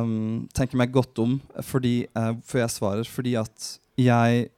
um, 0.00 0.48
tenke 0.54 0.76
meg 0.76 0.92
godt 0.92 1.18
om 1.18 1.42
fordi, 1.60 2.06
uh, 2.18 2.36
før 2.44 2.58
jeg 2.58 2.70
svarer, 2.70 3.04
fordi 3.04 3.34
at 3.34 3.80
jeg, 3.98 4.48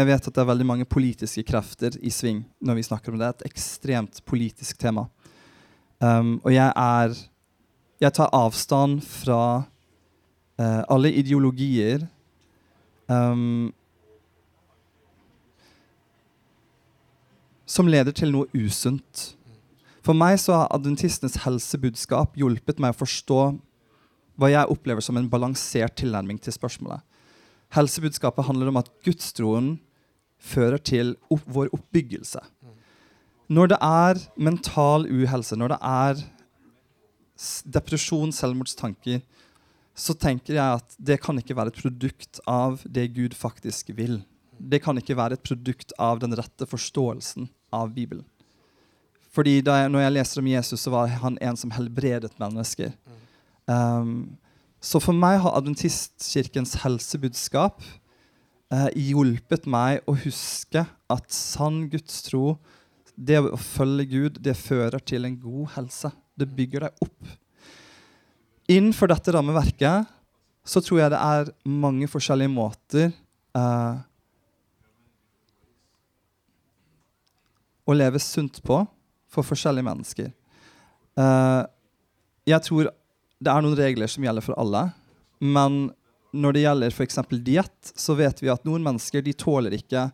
jeg 0.00 0.08
vet 0.08 0.28
at 0.28 0.34
det 0.34 0.42
er 0.42 0.48
veldig 0.48 0.66
mange 0.66 0.86
politiske 0.88 1.44
krefter 1.46 1.96
i 2.00 2.12
sving 2.14 2.42
når 2.64 2.78
vi 2.78 2.86
snakker 2.86 3.12
om 3.12 3.20
det. 3.20 3.26
Det 3.26 3.44
er 3.44 3.50
et 3.50 3.52
ekstremt 3.52 4.22
politisk 4.28 4.80
tema. 4.80 5.06
Um, 6.00 6.38
og 6.44 6.54
jeg 6.54 6.72
er 6.76 7.18
Jeg 8.00 8.14
tar 8.16 8.30
avstand 8.32 9.02
fra 9.04 9.64
uh, 10.56 10.82
alle 10.88 11.12
ideologier 11.12 12.06
um, 13.12 13.74
som 17.68 17.86
leder 17.86 18.16
til 18.16 18.32
noe 18.32 18.48
usunt. 18.56 19.34
For 20.00 20.16
meg 20.16 20.38
så 20.40 20.62
har 20.62 20.72
adventistenes 20.72 21.42
helsebudskap 21.44 22.40
hjulpet 22.40 22.80
meg 22.80 22.94
å 22.94 23.00
forstå 23.02 23.42
hva 24.40 24.48
jeg 24.48 24.72
opplever 24.72 25.04
som 25.04 25.20
en 25.20 25.28
balansert 25.28 25.98
tilnærming 26.00 26.40
til 26.40 26.56
spørsmålet. 26.56 27.04
Helsebudskapet 27.76 28.48
handler 28.48 28.72
om 28.72 28.80
at 28.80 28.88
gudstroen 29.04 29.74
fører 30.40 30.80
til 30.82 31.14
opp, 31.30 31.44
vår 31.46 31.70
oppbyggelse. 31.76 32.40
Når 33.50 33.72
det 33.72 33.78
er 33.82 34.20
mental 34.38 35.06
uhelse, 35.10 35.58
når 35.58 35.74
det 35.74 35.80
er 35.82 36.24
depresjon, 37.72 38.32
selvmordstanker, 38.34 39.22
så 39.96 40.14
tenker 40.16 40.56
jeg 40.56 40.80
at 40.80 40.98
det 40.98 41.18
kan 41.22 41.38
ikke 41.40 41.56
være 41.58 41.72
et 41.74 41.80
produkt 41.80 42.40
av 42.48 42.80
det 42.86 43.10
Gud 43.16 43.34
faktisk 43.36 43.90
vil. 43.96 44.20
Det 44.56 44.80
kan 44.84 44.98
ikke 45.00 45.16
være 45.18 45.36
et 45.36 45.44
produkt 45.44 45.92
av 45.98 46.20
den 46.22 46.36
rette 46.38 46.68
forståelsen 46.68 47.48
av 47.74 47.90
Bibelen. 47.96 48.24
Fordi 49.30 49.60
jeg, 49.60 49.90
når 49.92 50.04
jeg 50.04 50.14
leser 50.14 50.42
om 50.42 50.50
Jesus, 50.50 50.80
så 50.82 50.92
var 50.94 51.10
han 51.22 51.38
en 51.40 51.58
som 51.58 51.72
helbredet 51.74 52.32
mennesker. 52.40 52.94
Um, 53.70 54.36
så 54.82 54.98
for 55.02 55.14
meg 55.14 55.38
har 55.44 55.54
Adventistkirkens 55.58 56.78
helsebudskap 56.82 57.84
uh, 58.74 58.88
hjulpet 58.94 59.66
meg 59.70 60.04
å 60.08 60.14
huske 60.24 60.84
at 61.10 61.34
sann 61.34 61.84
gudstro, 61.92 62.58
det 63.20 63.40
å 63.42 63.58
følge 63.60 64.06
Gud, 64.08 64.38
det 64.40 64.56
fører 64.56 65.02
til 65.04 65.26
en 65.28 65.36
god 65.40 65.74
helse. 65.76 66.10
Det 66.38 66.48
bygger 66.56 66.86
deg 66.86 67.04
opp. 67.04 67.32
Innenfor 68.70 69.10
dette 69.10 69.34
rammeverket 69.34 70.08
så 70.64 70.80
tror 70.84 71.02
jeg 71.02 71.12
det 71.12 71.18
er 71.20 71.50
mange 71.66 72.06
forskjellige 72.10 72.52
måter 72.52 73.10
eh, 73.58 73.98
å 77.84 77.96
leve 77.96 78.20
sunt 78.22 78.60
på 78.62 78.78
for 79.30 79.46
forskjellige 79.46 79.88
mennesker. 79.88 80.30
Eh, 81.18 81.62
jeg 82.50 82.66
tror 82.66 82.92
det 83.40 83.52
er 83.52 83.64
noen 83.64 83.78
regler 83.78 84.10
som 84.10 84.24
gjelder 84.24 84.44
for 84.44 84.58
alle, 84.60 84.86
men 85.40 85.88
når 86.30 86.54
det 86.54 86.62
gjelder 86.64 86.94
f.eks. 86.94 87.18
diett, 87.42 87.92
så 87.94 88.14
vet 88.18 88.42
vi 88.42 88.50
at 88.52 88.66
noen 88.68 88.84
mennesker 88.84 89.24
de 89.24 89.34
tåler 89.34 89.74
ikke 89.78 90.08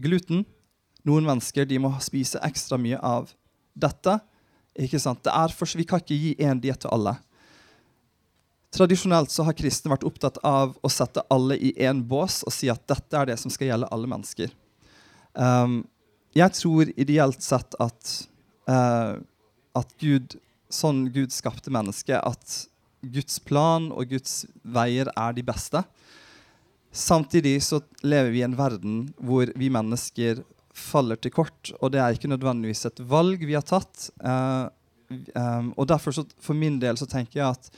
gluten. 0.00 0.44
Noen 1.08 1.26
mennesker 1.28 1.68
de 1.68 1.80
må 1.82 1.92
spise 2.04 2.40
ekstra 2.44 2.78
mye 2.80 3.00
av 3.04 3.32
dette. 3.76 4.18
Ikke 4.80 5.00
sant? 5.02 5.22
Det 5.24 5.32
er 5.34 5.52
for, 5.54 5.68
vi 5.76 5.86
kan 5.88 6.00
ikke 6.02 6.16
gi 6.16 6.32
én 6.40 6.60
diett 6.62 6.82
til 6.84 6.92
alle. 6.94 7.16
Tradisjonelt 8.70 9.32
så 9.34 9.44
har 9.48 9.56
kristne 9.58 9.90
vært 9.90 10.06
opptatt 10.06 10.38
av 10.46 10.76
å 10.80 10.90
sette 10.92 11.24
alle 11.32 11.56
i 11.58 11.72
én 11.82 12.04
bås 12.06 12.40
og 12.46 12.54
si 12.54 12.70
at 12.70 12.84
dette 12.88 13.18
er 13.18 13.32
det 13.32 13.38
som 13.42 13.50
skal 13.50 13.72
gjelde 13.72 13.88
alle 13.90 14.10
mennesker. 14.10 14.52
Um, 15.34 15.82
jeg 16.36 16.54
tror 16.54 16.92
ideelt 16.94 17.42
sett 17.42 17.74
at, 17.82 18.12
uh, 18.70 19.18
at 19.74 19.94
Gud, 19.98 20.38
sånn 20.70 21.08
Gud 21.10 21.34
skapte 21.34 21.72
mennesket, 21.74 22.22
at 22.22 22.69
Guds 23.00 23.38
plan 23.40 23.88
og 23.94 24.10
Guds 24.10 24.44
veier 24.62 25.10
er 25.16 25.36
de 25.36 25.44
beste. 25.46 25.82
Samtidig 26.92 27.60
så 27.64 27.80
lever 28.02 28.32
vi 28.34 28.42
i 28.42 28.46
en 28.46 28.58
verden 28.58 29.02
hvor 29.16 29.50
vi 29.56 29.70
mennesker 29.72 30.42
faller 30.74 31.18
til 31.20 31.32
kort, 31.34 31.72
og 31.80 31.92
det 31.92 32.00
er 32.00 32.14
ikke 32.14 32.30
nødvendigvis 32.30 32.86
et 32.88 33.02
valg 33.10 33.42
vi 33.42 33.56
har 33.56 33.66
tatt. 33.66 34.08
Uh, 34.22 34.70
um, 35.34 35.72
og 35.76 35.88
derfor 35.90 36.14
så, 36.14 36.24
for 36.40 36.56
min 36.56 36.78
del 36.82 36.98
så 36.98 37.08
tenker 37.10 37.42
jeg 37.42 37.58
at 37.58 37.70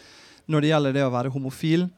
når 0.51 0.63
det 0.63 0.73
gjelder 0.73 0.97
det 0.97 1.05
å 1.07 1.13
være 1.15 1.33
homofil 1.33 1.89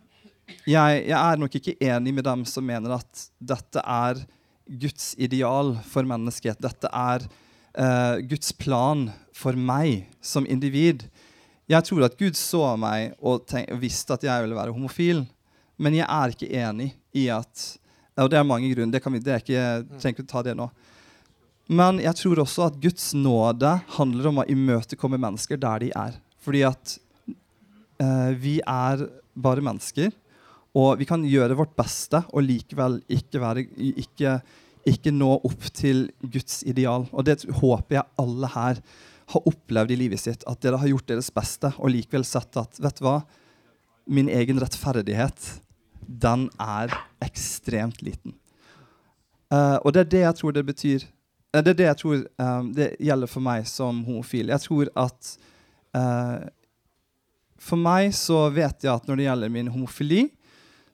jeg, 0.68 1.04
jeg 1.08 1.16
er 1.16 1.40
nok 1.40 1.54
ikke 1.56 1.76
enig 1.82 2.12
med 2.14 2.26
dem 2.26 2.44
som 2.48 2.66
mener 2.66 2.98
at 2.98 3.26
dette 3.40 3.80
er 3.80 4.20
Guds 4.64 5.12
ideal 5.20 5.74
for 5.88 6.06
mennesket. 6.08 6.60
Dette 6.62 6.88
er 6.88 7.24
uh, 7.24 8.20
Guds 8.24 8.52
plan 8.56 9.08
for 9.36 9.56
meg 9.56 10.06
som 10.24 10.48
individ. 10.48 11.06
Jeg 11.70 11.86
tror 11.88 12.04
at 12.04 12.16
Gud 12.20 12.36
så 12.36 12.74
meg 12.76 13.14
og 13.24 13.48
visste 13.80 14.16
at 14.16 14.26
jeg 14.26 14.44
ville 14.44 14.56
være 14.56 14.74
homofil, 14.74 15.22
men 15.80 15.96
jeg 15.96 16.04
er 16.06 16.34
ikke 16.34 16.50
enig 16.52 16.92
i 17.16 17.28
at 17.32 17.78
Og 18.14 18.28
det 18.30 18.38
er 18.38 18.46
mange 18.46 18.68
grunner. 18.70 18.92
Det 18.94 19.02
kan 19.02 19.10
vi, 19.10 19.18
det 19.18 19.32
er 19.32 19.40
ikke, 19.42 19.54
jeg 19.58 19.86
trenger 19.98 20.20
ikke 20.20 20.30
ta 20.30 20.42
det 20.46 20.52
nå. 20.54 20.68
Men 21.66 21.96
jeg 21.98 22.14
tror 22.14 22.44
også 22.44 22.68
at 22.68 22.76
Guds 22.78 23.08
nåde 23.18 23.72
handler 23.96 24.28
om 24.30 24.38
å 24.38 24.44
imøtekomme 24.46 25.18
mennesker 25.18 25.58
der 25.58 25.82
de 25.82 25.88
er. 25.98 26.20
Fordi 26.38 26.60
at 26.68 26.92
eh, 27.98 28.30
vi 28.38 28.60
er 28.60 29.02
bare 29.34 29.64
mennesker. 29.66 30.14
Og 30.78 31.00
vi 31.00 31.08
kan 31.10 31.26
gjøre 31.26 31.56
vårt 31.58 31.74
beste 31.74 32.20
og 32.30 32.46
likevel 32.46 33.00
ikke, 33.10 33.42
være, 33.42 33.66
ikke, 34.04 34.36
ikke 34.94 35.14
nå 35.14 35.32
opp 35.50 35.66
til 35.74 36.06
Guds 36.22 36.62
ideal. 36.70 37.08
Og 37.10 37.26
det 37.26 37.40
håper 37.50 37.98
jeg 37.98 38.10
alle 38.22 38.52
her 38.54 38.82
har 39.32 39.48
opplevd 39.48 39.94
i 39.94 39.98
livet 40.04 40.20
sitt. 40.20 40.44
At 40.50 40.60
dere 40.64 40.80
har 40.80 40.90
gjort 40.90 41.08
deres 41.08 41.30
beste 41.34 41.72
og 41.78 41.92
likevel 41.92 42.26
sett 42.28 42.56
at 42.60 42.80
vet 42.82 43.00
du 43.00 43.06
hva, 43.06 43.18
min 44.04 44.28
egen 44.28 44.60
rettferdighet, 44.60 45.46
den 46.04 46.48
er 46.60 46.92
ekstremt 47.24 48.02
liten. 48.04 48.36
Uh, 49.52 49.78
og 49.84 49.94
det 49.94 50.04
er 50.04 50.10
det 50.12 50.24
jeg 50.24 50.38
tror 50.40 50.56
det 50.56 50.64
betyr. 50.66 51.06
Uh, 51.54 51.60
det 51.62 51.74
er 51.74 51.78
det 51.78 51.88
jeg 51.88 52.00
tror 52.02 52.18
um, 52.42 52.68
det 52.76 52.90
gjelder 53.00 53.30
for 53.30 53.44
meg 53.44 53.68
som 53.70 54.02
homofil. 54.04 54.52
Jeg 54.52 54.64
tror 54.66 54.90
at 55.06 55.32
uh, 55.96 56.44
For 57.64 57.80
meg 57.80 58.12
så 58.16 58.48
vet 58.52 58.84
jeg 58.84 58.92
at 58.92 59.08
når 59.08 59.16
det 59.16 59.28
gjelder 59.28 59.52
min 59.52 59.72
homofili, 59.72 60.26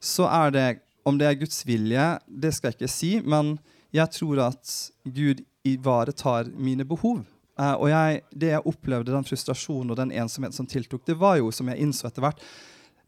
så 0.01 0.29
er 0.31 0.55
det 0.55 0.69
Om 1.05 1.19
det 1.19 1.27
er 1.27 1.39
Guds 1.41 1.65
vilje, 1.67 2.07
det 2.29 2.53
skal 2.55 2.69
jeg 2.69 2.77
ikke 2.77 2.93
si, 2.93 3.11
men 3.25 3.55
jeg 3.91 4.13
tror 4.13 4.43
at 4.51 4.73
Gud 5.09 5.41
ivaretar 5.65 6.51
mine 6.55 6.85
behov. 6.85 7.25
Uh, 7.61 7.75
og 7.77 7.91
jeg, 7.91 8.21
det 8.33 8.55
jeg 8.55 8.67
opplevde, 8.73 9.13
den 9.13 9.27
frustrasjonen 9.27 9.93
og 9.93 9.99
den 9.99 10.15
ensomheten 10.17 10.57
som 10.57 10.69
tiltok, 10.71 11.05
det 11.05 11.19
var 11.21 11.37
jo, 11.41 11.51
som 11.53 11.69
jeg 11.69 11.85
innså 11.85 12.09
etter 12.09 12.25
hvert, 12.25 12.41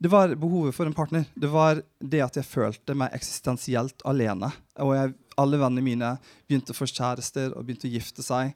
det 0.02 0.10
var 0.10 0.34
behovet 0.34 0.74
for 0.74 0.88
en 0.88 0.96
partner. 0.96 1.24
Det 1.38 1.48
var 1.48 1.78
det 2.02 2.20
at 2.24 2.36
jeg 2.36 2.48
følte 2.48 2.96
meg 2.98 3.14
eksistensielt 3.14 4.02
alene. 4.08 4.48
Og 4.82 4.96
jeg, 4.96 5.12
alle 5.38 5.60
vennene 5.60 5.84
mine 5.86 6.08
begynte 6.50 6.74
å 6.74 6.76
få 6.76 6.88
kjærester 6.90 7.54
og 7.54 7.62
begynte 7.64 7.86
å 7.86 7.92
gifte 7.92 8.24
seg. 8.26 8.50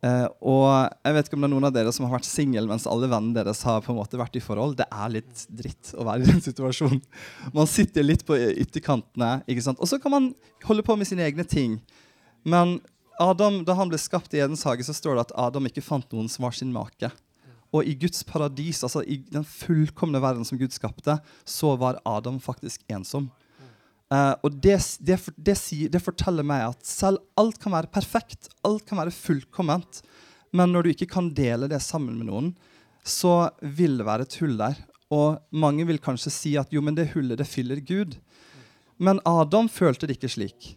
Uh, 0.00 0.26
og 0.50 0.66
jeg 1.04 1.14
vet 1.14 1.28
ikke 1.28 1.36
om 1.36 1.44
det 1.44 1.48
er 1.50 1.54
noen 1.54 1.68
av 1.68 1.74
dere 1.76 1.92
som 1.92 2.06
har 2.06 2.14
vært 2.14 2.26
singel 2.26 2.64
mens 2.66 2.86
alle 2.88 3.04
vennene 3.04 3.36
deres 3.36 3.60
har 3.68 3.82
på 3.84 3.92
en 3.92 4.00
måte 4.00 4.18
vært 4.18 4.38
i 4.40 4.42
forhold. 4.42 4.78
Det 4.80 4.88
er 4.90 5.14
litt 5.14 5.44
dritt 5.62 5.92
å 5.94 6.08
være 6.08 6.24
i 6.24 6.30
den 6.32 6.44
situasjonen. 6.44 7.02
Man 7.56 7.70
sitter 7.70 8.06
litt 8.06 8.26
på 8.26 8.38
ytterkantene, 8.50 9.44
ikke 9.46 9.64
sant? 9.68 9.80
og 9.80 9.88
så 9.88 10.00
kan 10.02 10.16
man 10.16 10.30
holde 10.66 10.84
på 10.84 10.96
med 10.98 11.08
sine 11.08 11.24
egne 11.28 11.46
ting. 11.46 11.78
Men 12.42 12.80
Adam, 13.20 13.64
Da 13.64 13.76
han 13.76 13.90
ble 13.90 13.98
skapt 14.00 14.32
i 14.34 14.40
Edens 14.40 14.64
hage, 14.64 14.86
så 14.86 14.94
står 14.96 15.16
det 15.16 15.26
at 15.28 15.34
Adam 15.38 15.68
ikke 15.68 15.84
fant 15.84 16.08
noen 16.14 16.30
som 16.30 16.46
var 16.46 16.56
sin 16.56 16.72
make. 16.72 17.10
Og 17.70 17.86
i 17.86 17.94
Guds 17.94 18.24
paradis, 18.26 18.80
altså 18.82 19.04
i 19.04 19.20
den 19.30 19.44
fullkomne 19.46 20.18
verden 20.22 20.46
som 20.48 20.58
Gud 20.58 20.72
skapte, 20.74 21.20
så 21.44 21.76
var 21.78 22.00
Adam 22.08 22.40
faktisk 22.42 22.82
ensom. 22.90 23.28
Uh, 24.10 24.34
og 24.42 24.56
det, 24.58 24.80
det, 25.06 25.20
det, 25.36 25.54
det, 25.92 26.00
forteller 26.02 26.42
meg 26.42 26.64
at 26.72 26.80
selv 26.86 27.20
alt 27.38 27.60
kan 27.62 27.76
være 27.76 27.92
perfekt, 27.94 28.48
alt 28.66 28.82
kan 28.88 28.98
være 28.98 29.14
fullkomment, 29.14 30.00
men 30.50 30.72
når 30.74 30.82
du 30.82 30.90
ikke 30.90 31.12
kan 31.12 31.28
dele 31.30 31.68
det 31.70 31.78
sammen 31.84 32.16
med 32.18 32.26
noen, 32.26 32.48
så 33.06 33.52
vil 33.62 34.00
det 34.00 34.08
være 34.08 34.26
et 34.26 34.34
hull 34.40 34.56
der. 34.58 34.80
Og 35.14 35.38
mange 35.54 35.86
vil 35.86 36.02
kanskje 36.02 36.32
si 36.34 36.56
at 36.58 36.74
jo, 36.74 36.82
men 36.82 36.98
det 36.98 37.12
hullet, 37.14 37.38
det 37.38 37.46
fyller 37.46 37.78
Gud. 37.86 38.16
Men 38.98 39.22
Adam 39.26 39.70
følte 39.70 40.10
det 40.10 40.18
ikke 40.18 40.32
slik. 40.34 40.72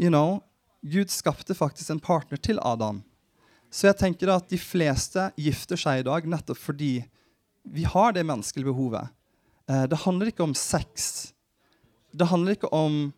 You 0.00 0.08
know, 0.08 0.40
Gud 0.80 1.10
skapte 1.12 1.54
faktisk 1.54 1.90
en 1.92 2.00
partner 2.00 2.40
til 2.40 2.60
Adam. 2.64 3.02
Så 3.70 3.90
jeg 3.90 3.98
tenker 4.00 4.32
at 4.32 4.48
de 4.48 4.58
fleste 4.58 5.28
gifter 5.38 5.78
seg 5.78 6.00
i 6.00 6.06
dag 6.06 6.24
nettopp 6.26 6.58
fordi 6.58 6.94
vi 7.68 7.84
har 7.84 8.14
det 8.16 8.24
menneskelige 8.24 8.70
behovet. 8.70 9.12
Eh, 9.68 9.84
det 9.92 10.00
handler 10.06 10.32
ikke 10.32 10.46
om 10.46 10.56
sex. 10.56 11.34
Det 12.16 12.30
handler 12.30 12.56
ikke 12.56 12.72
om 12.72 13.10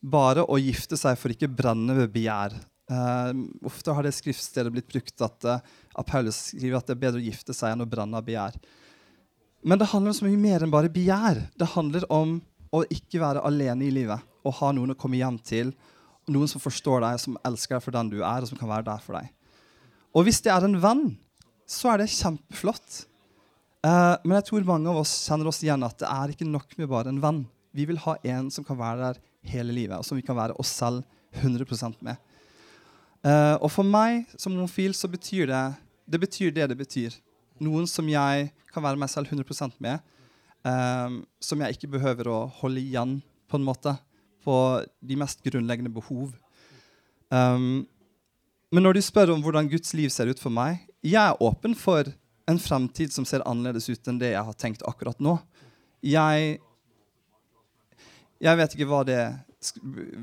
bare 0.00 0.46
å 0.48 0.56
gifte 0.58 0.96
seg 0.96 1.18
for 1.20 1.32
ikke 1.34 1.50
brenne 1.52 1.94
ved 1.98 2.12
begjær. 2.14 2.56
Uh, 2.90 3.30
ofte 3.68 3.92
har 3.94 4.02
det 4.02 4.10
skriftstedet 4.16 4.72
blitt 4.74 4.88
brukt 4.90 5.22
at, 5.22 5.44
uh, 5.46 5.60
at 5.94 6.08
Paulus 6.08 6.40
skriver 6.48 6.80
at 6.80 6.88
det 6.88 6.96
er 6.96 7.02
bedre 7.04 7.20
å 7.20 7.22
gifte 7.22 7.54
seg 7.54 7.70
enn 7.70 7.84
å 7.84 7.86
brenne 7.86 8.18
av 8.18 8.24
begjær. 8.26 8.56
Men 9.62 9.78
det 9.78 9.90
handler 9.92 10.10
om 10.10 10.16
så 10.16 10.26
mye 10.26 10.40
mer 10.40 10.64
enn 10.64 10.72
bare 10.72 10.90
begjær. 10.90 11.44
Det 11.54 11.68
handler 11.76 12.08
om 12.10 12.40
å 12.74 12.80
ikke 12.90 13.20
være 13.22 13.44
alene 13.46 13.86
i 13.86 13.92
livet 13.94 14.24
og 14.42 14.56
ha 14.58 14.72
noen 14.74 14.96
å 14.96 14.98
komme 14.98 15.20
hjem 15.20 15.38
til. 15.44 15.70
Noen 16.30 16.50
som 16.50 16.62
forstår 16.62 17.02
deg, 17.04 17.20
som 17.22 17.38
elsker 17.46 17.76
deg 17.76 17.84
for 17.84 17.96
den 17.96 18.10
du 18.12 18.20
er, 18.20 18.42
og 18.42 18.50
som 18.50 18.58
kan 18.60 18.70
være 18.70 18.86
der 18.86 19.02
for 19.04 19.18
deg. 19.18 19.30
Og 20.14 20.26
hvis 20.26 20.40
det 20.44 20.52
er 20.54 20.66
en 20.66 20.78
venn, 20.82 21.04
så 21.70 21.92
er 21.92 22.02
det 22.02 22.10
kjempeflott. 22.12 23.04
Uh, 23.80 24.18
men 24.26 24.36
jeg 24.38 24.48
tror 24.50 24.66
mange 24.68 24.90
av 24.92 25.00
oss 25.00 25.12
kjenner 25.24 25.48
oss 25.48 25.62
igjen 25.64 25.86
at 25.86 26.00
det 26.02 26.08
er 26.10 26.32
ikke 26.34 26.48
nok 26.48 26.74
med 26.78 26.90
bare 26.90 27.12
en 27.12 27.22
venn. 27.22 27.44
Vi 27.76 27.86
vil 27.88 28.00
ha 28.02 28.16
en 28.26 28.50
som 28.52 28.66
kan 28.66 28.78
være 28.78 29.06
der 29.06 29.20
hele 29.52 29.72
livet, 29.72 29.96
og 29.96 30.04
som 30.06 30.18
vi 30.18 30.26
kan 30.26 30.36
være 30.36 30.56
oss 30.60 30.72
selv 30.74 31.04
100% 31.40 32.02
med. 32.04 32.18
Uh, 33.24 33.56
og 33.60 33.70
for 33.72 33.86
meg 33.86 34.26
som 34.40 34.54
homofil 34.56 34.94
så 34.96 35.08
betyr 35.12 35.50
det 35.50 35.64
det 36.10 36.18
betyr 36.18 36.50
det 36.54 36.66
det 36.72 36.78
betyr. 36.78 37.14
Noen 37.62 37.86
som 37.86 38.08
jeg 38.10 38.48
kan 38.72 38.82
være 38.82 38.98
meg 38.98 39.10
selv 39.12 39.30
100% 39.30 39.76
med. 39.84 40.00
Um, 40.66 41.22
som 41.40 41.60
jeg 41.62 41.76
ikke 41.76 41.92
behøver 41.94 42.28
å 42.28 42.38
holde 42.60 42.82
igjen 42.82 43.20
på 43.48 43.56
en 43.56 43.64
måte 43.64 43.94
på 44.44 44.56
de 45.00 45.18
mest 45.20 45.42
grunnleggende 45.44 45.92
behov. 45.92 46.32
Um, 47.30 47.86
men 48.70 48.86
når 48.86 48.96
du 48.96 49.02
spør 49.02 49.34
om 49.34 49.42
hvordan 49.44 49.68
Guds 49.70 49.92
liv 49.98 50.10
ser 50.14 50.30
ut 50.30 50.40
for 50.42 50.52
meg, 50.54 50.84
jeg 51.02 51.20
er 51.20 51.42
åpen 51.42 51.74
for 51.78 52.08
en 52.50 52.58
fremtid 52.60 53.12
som 53.14 53.26
ser 53.28 53.44
annerledes 53.48 53.88
ut 53.90 54.10
enn 54.10 54.18
det 54.20 54.32
jeg 54.34 54.46
har 54.46 54.58
tenkt 54.58 54.84
akkurat 54.88 55.18
nå. 55.22 55.36
Jeg, 56.06 56.58
jeg 58.40 58.60
vet 58.60 58.74
ikke 58.76 58.88
hva 58.90 59.04
det 59.06 59.20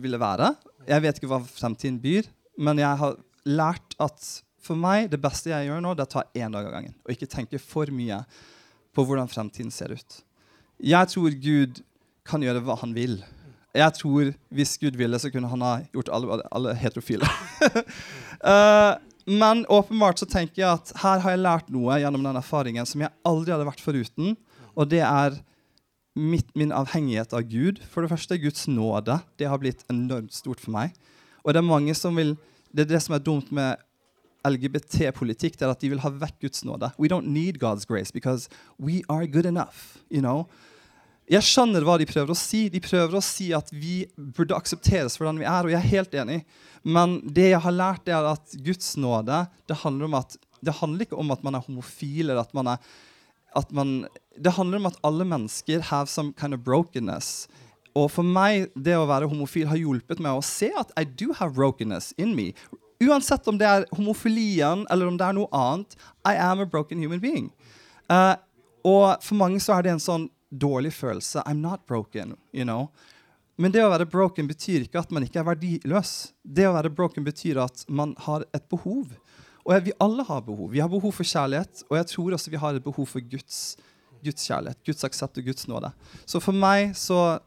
ville 0.02 0.20
være. 0.22 0.52
Jeg 0.88 1.04
vet 1.04 1.20
ikke 1.20 1.32
hva 1.32 1.42
fremtiden 1.46 2.00
byr. 2.04 2.30
Men 2.58 2.82
jeg 2.82 3.00
har 3.02 3.18
lært 3.48 3.96
at 4.02 4.30
for 4.68 4.80
meg, 4.80 5.08
det 5.12 5.22
beste 5.24 5.52
jeg 5.52 5.70
gjør 5.70 5.84
nå, 5.84 5.94
det 5.96 6.04
er 6.04 6.10
å 6.10 6.16
ta 6.18 6.24
én 6.36 6.56
dag 6.56 6.68
av 6.68 6.74
gangen. 6.74 6.96
Og 7.06 7.14
ikke 7.14 7.30
tenke 7.32 7.62
for 7.62 7.92
mye 7.94 8.24
på 8.96 9.06
hvordan 9.06 9.30
fremtiden 9.32 9.72
ser 9.72 9.94
ut. 9.96 10.22
Jeg 10.84 11.14
tror 11.14 11.36
Gud 11.42 11.82
kan 12.28 12.44
gjøre 12.44 12.64
hva 12.66 12.76
han 12.82 12.96
vil. 12.98 13.20
Jeg 13.78 13.94
tror 14.00 14.32
Hvis 14.50 14.78
Gud 14.82 14.98
ville, 14.98 15.20
så 15.20 15.30
kunne 15.34 15.50
han 15.52 15.62
ha 15.66 15.74
gjort 15.94 16.10
alle, 16.14 16.40
alle 16.52 16.74
heterofile. 16.78 17.28
uh, 18.42 18.96
Men 19.28 19.66
åpenbart 19.68 20.22
så 20.22 20.26
tenker 20.26 20.62
jeg 20.62 20.70
at 20.72 20.92
her 21.02 21.20
har 21.20 21.34
jeg 21.34 21.44
lært 21.44 21.72
noe 21.76 21.98
gjennom 22.00 22.24
den 22.24 22.38
erfaringen 22.40 22.88
som 22.88 23.02
jeg 23.04 23.12
aldri 23.28 23.52
hadde 23.52 23.66
vært 23.68 23.84
foruten. 23.84 24.38
Og 24.72 24.88
det 24.88 25.02
er 25.04 25.36
mitt, 26.16 26.48
min 26.56 26.72
avhengighet 26.72 27.36
av 27.36 27.44
Gud. 27.52 27.82
For 27.92 28.06
det 28.06 28.14
første 28.14 28.38
Guds 28.40 28.70
nåde. 28.72 29.18
Det 29.36 29.50
har 29.52 29.60
blitt 29.60 29.84
enormt 29.92 30.32
stort 30.32 30.64
for 30.64 30.72
meg. 30.78 30.96
Og 31.44 31.52
det 31.52 31.60
er 31.60 31.68
mange 31.68 31.96
som 31.96 32.16
vil 32.16 32.38
Det 32.72 32.84
er 32.84 32.90
det 32.94 33.00
som 33.02 33.16
er 33.16 33.24
dumt 33.24 33.52
med 33.56 33.80
LGBT-politikk, 34.46 35.56
det 35.58 35.66
er 35.66 35.72
at 35.72 35.82
de 35.82 35.90
vil 35.90 36.02
ha 36.04 36.12
vekk 36.14 36.36
Guds 36.44 36.66
nåde. 36.68 36.92
We 37.00 37.08
don't 37.10 37.32
need 37.32 37.58
God's 37.64 37.88
grace 37.88 38.12
because 38.12 38.50
we 38.78 39.02
are 39.10 39.26
good 39.26 39.46
enough. 39.46 39.98
you 40.12 40.22
know? 40.22 40.48
Jeg 41.28 41.44
skjønner 41.44 41.84
hva 41.84 41.98
de 42.00 42.08
prøver 42.08 42.32
å 42.32 42.40
si. 42.40 42.68
De 42.72 42.80
prøver 42.80 43.18
å 43.20 43.24
si 43.26 43.50
at 43.56 43.68
vi 43.76 44.06
burde 44.16 44.56
aksepteres 44.56 45.18
for 45.18 45.28
den 45.28 45.42
vi 45.42 45.48
er, 45.48 45.68
og 45.68 45.74
jeg 45.74 45.80
er 45.82 45.92
helt 45.92 46.16
enig. 46.24 46.38
Men 46.88 47.18
det 47.36 47.50
jeg 47.50 47.64
har 47.66 47.76
lært, 47.76 48.08
er 48.08 48.30
at 48.30 48.56
Guds 48.64 48.94
nåde 48.96 49.42
det 49.68 49.80
handler, 49.84 50.16
at, 50.22 50.38
det 50.64 50.78
handler 50.80 51.04
ikke 51.04 51.20
om 51.20 51.36
at 51.36 51.44
man 51.44 51.60
er 51.60 51.66
homofil. 51.66 52.30
eller 52.30 52.46
at 52.46 52.56
man 52.56 52.72
er 52.76 52.96
at 53.58 53.72
man, 53.72 54.08
Det 54.38 54.54
handler 54.54 54.78
om 54.78 54.86
at 54.86 55.00
alle 55.04 55.26
mennesker 55.26 55.82
have 55.82 56.08
some 56.08 56.34
kind 56.38 56.54
of 56.54 56.64
brokenness. 56.64 57.48
Og 57.96 58.12
for 58.12 58.24
meg, 58.24 58.70
det 58.76 58.94
å 58.96 59.08
være 59.10 59.28
homofil 59.28 59.68
har 59.68 59.80
hjulpet 59.82 60.22
meg 60.22 60.38
å 60.38 60.46
se 60.46 60.70
at 60.78 60.92
I 61.00 61.04
do 61.04 61.34
have 61.34 61.56
brokenness 61.58 62.14
in 62.18 62.36
me. 62.38 62.52
Uansett 63.02 63.48
om 63.50 63.58
det 63.58 63.68
er 63.68 63.88
homofilien 63.98 64.86
eller 64.94 65.10
om 65.10 65.18
det 65.18 65.26
er 65.26 65.36
noe 65.38 65.50
annet. 65.52 65.98
I 66.24 66.36
am 66.38 66.62
a 66.62 66.66
broken 66.70 67.02
human 67.02 67.20
being. 67.20 67.50
Uh, 68.08 68.38
og 68.86 69.18
for 69.26 69.36
mange 69.36 69.60
så 69.60 69.76
er 69.76 69.88
det 69.88 69.96
en 69.96 70.04
sånn 70.04 70.30
dårlig 70.50 70.94
følelse. 70.94 71.44
I'm 71.46 71.62
not 71.62 71.86
broken, 71.88 72.36
you 72.54 72.64
know. 72.64 72.90
Men 73.58 73.74
det 73.74 73.82
å 73.82 73.90
være 73.90 74.06
broken 74.10 74.48
betyr 74.50 74.86
ikke 74.86 75.02
at 75.02 75.12
man 75.14 75.26
ikke 75.26 75.42
er 75.42 75.48
verdiløs. 75.48 76.14
Det 76.46 76.68
å 76.70 76.76
være 76.76 76.94
broken 76.94 77.26
betyr 77.26 77.58
at 77.64 77.84
man 77.90 78.14
har 78.28 78.46
et 78.54 78.68
behov. 78.70 79.16
Og 79.66 79.88
vi 79.88 79.96
alle 80.04 80.24
har 80.24 80.44
behov. 80.46 80.70
Vi 80.72 80.82
har 80.84 80.92
behov 80.92 81.16
for 81.18 81.28
kjærlighet, 81.28 81.84
og 81.90 81.98
jeg 81.98 82.10
tror 82.14 82.36
også 82.38 82.54
vi 82.54 82.62
har 82.62 82.78
et 82.78 82.86
behov 82.86 83.10
for 83.10 83.24
Guds, 83.34 83.76
Guds 84.24 84.46
kjærlighet, 84.48 84.80
Guds 84.86 85.08
aksept 85.08 85.42
og 85.42 85.50
Guds 85.50 85.68
nåde. 85.68 85.90
Så 86.30 86.40
for 86.44 86.56
meg 86.56 86.94
så, 86.96 87.40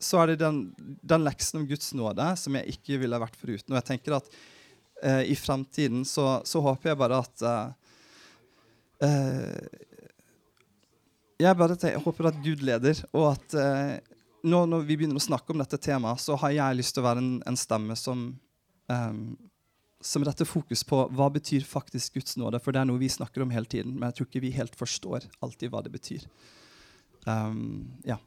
så 0.00 0.22
er 0.22 0.32
det 0.32 0.40
den, 0.40 0.62
den, 0.80 1.26
leksen 1.26 1.60
om 1.60 1.68
Guds 1.68 1.92
nåde 1.94 2.30
som 2.40 2.56
jeg 2.58 2.78
ikke 2.78 2.98
ville 3.04 3.20
vært 3.20 3.36
foruten. 3.38 3.74
Og 3.74 3.78
jeg 3.78 3.88
tenker 3.92 4.16
at 4.18 4.32
eh, 5.04 5.28
i 5.30 5.36
fremtiden 5.38 6.02
så, 6.08 6.40
så, 6.48 6.64
håper 6.64 6.94
jeg 6.94 7.00
bare 7.04 7.20
at 7.22 7.46
eh, 7.52 7.92
uh, 9.04 9.86
jeg 11.38 11.58
bare 11.58 11.76
tenker, 11.78 12.02
håper 12.02 12.30
at 12.32 12.38
Gud 12.42 12.62
leder, 12.66 13.00
og 13.14 13.32
at 13.32 13.54
eh, 13.54 14.16
nå 14.48 14.64
når 14.70 14.86
vi 14.86 14.96
begynner 14.98 15.18
å 15.18 15.22
snakke 15.22 15.54
om 15.54 15.62
dette 15.62 15.78
temaet, 15.82 16.22
så 16.22 16.36
har 16.42 16.54
jeg 16.54 16.78
lyst 16.78 16.96
til 16.96 17.04
å 17.04 17.08
være 17.08 17.22
en, 17.22 17.32
en 17.46 17.58
stemme 17.58 17.94
som, 17.98 18.24
um, 18.90 19.20
som 20.02 20.26
retter 20.26 20.48
fokus 20.48 20.84
på 20.86 21.04
hva 21.14 21.28
betyr 21.34 21.66
faktisk 21.66 22.18
Guds 22.18 22.38
nåde. 22.40 22.60
For 22.62 22.74
det 22.74 22.82
er 22.82 22.88
noe 22.90 23.02
vi 23.02 23.10
snakker 23.10 23.44
om 23.44 23.54
hele 23.54 23.70
tiden, 23.70 23.96
men 23.96 24.08
jeg 24.08 24.18
tror 24.18 24.30
ikke 24.30 24.44
vi 24.46 24.54
helt 24.56 24.78
forstår 24.78 25.28
alltid 25.44 25.74
hva 25.74 25.82
det 25.86 25.94
betyr. 25.94 26.26
Um, 27.26 27.90
ja. 28.06 28.18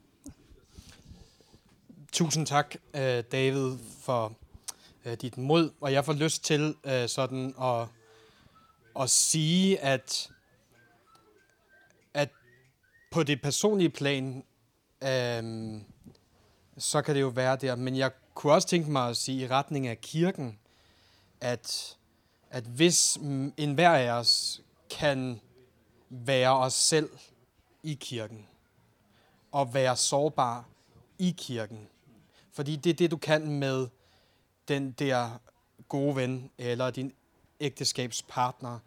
Tusen 2.12 2.48
takk, 2.48 2.76
uh, 2.96 3.24
David, 3.32 3.80
for 4.04 4.36
uh, 5.06 5.16
ditt 5.20 5.40
mod. 5.40 5.72
Og 5.80 5.92
jeg 5.92 6.06
får 6.08 6.20
lyst 6.20 6.44
til 6.48 6.74
uh, 6.88 7.08
sådan 7.12 7.52
å 7.60 9.08
si 9.08 9.78
at 9.80 10.26
på 13.12 13.24
det 13.24 13.42
personlige 13.42 13.90
plan, 13.90 14.44
øhm, 15.02 15.84
så 16.78 17.02
kan 17.02 17.16
det 17.16 17.22
jo 17.22 17.28
være 17.28 17.56
der. 17.56 17.76
Men 17.76 17.98
jeg 17.98 18.12
kunne 18.34 18.54
også 18.54 18.68
tænke 18.68 18.92
meg 18.92 19.12
å 19.12 19.18
si 19.18 19.36
i 19.44 19.48
retning 19.48 19.88
av 19.92 19.96
kirken, 20.02 20.56
at, 21.42 21.98
at 22.52 22.64
hvis 22.64 23.18
enhver 23.58 23.98
av 23.98 24.20
oss 24.20 24.62
kan 24.90 25.42
være 26.10 26.52
oss 26.52 26.74
selv 26.74 27.10
i 27.84 27.98
kirken, 28.00 28.48
og 29.52 29.74
være 29.74 29.96
sårbar 29.96 30.66
i 31.20 31.36
kirken, 31.38 31.88
fordi 32.52 32.76
det 32.76 32.90
er 32.90 32.94
det, 32.94 33.12
du 33.12 33.18
kan 33.18 33.48
med 33.48 33.88
den 34.68 34.92
der 34.92 35.40
gode 35.88 36.16
ven, 36.16 36.52
eller 36.58 36.90
din 36.90 37.14
ægteskabspartner. 37.60 38.80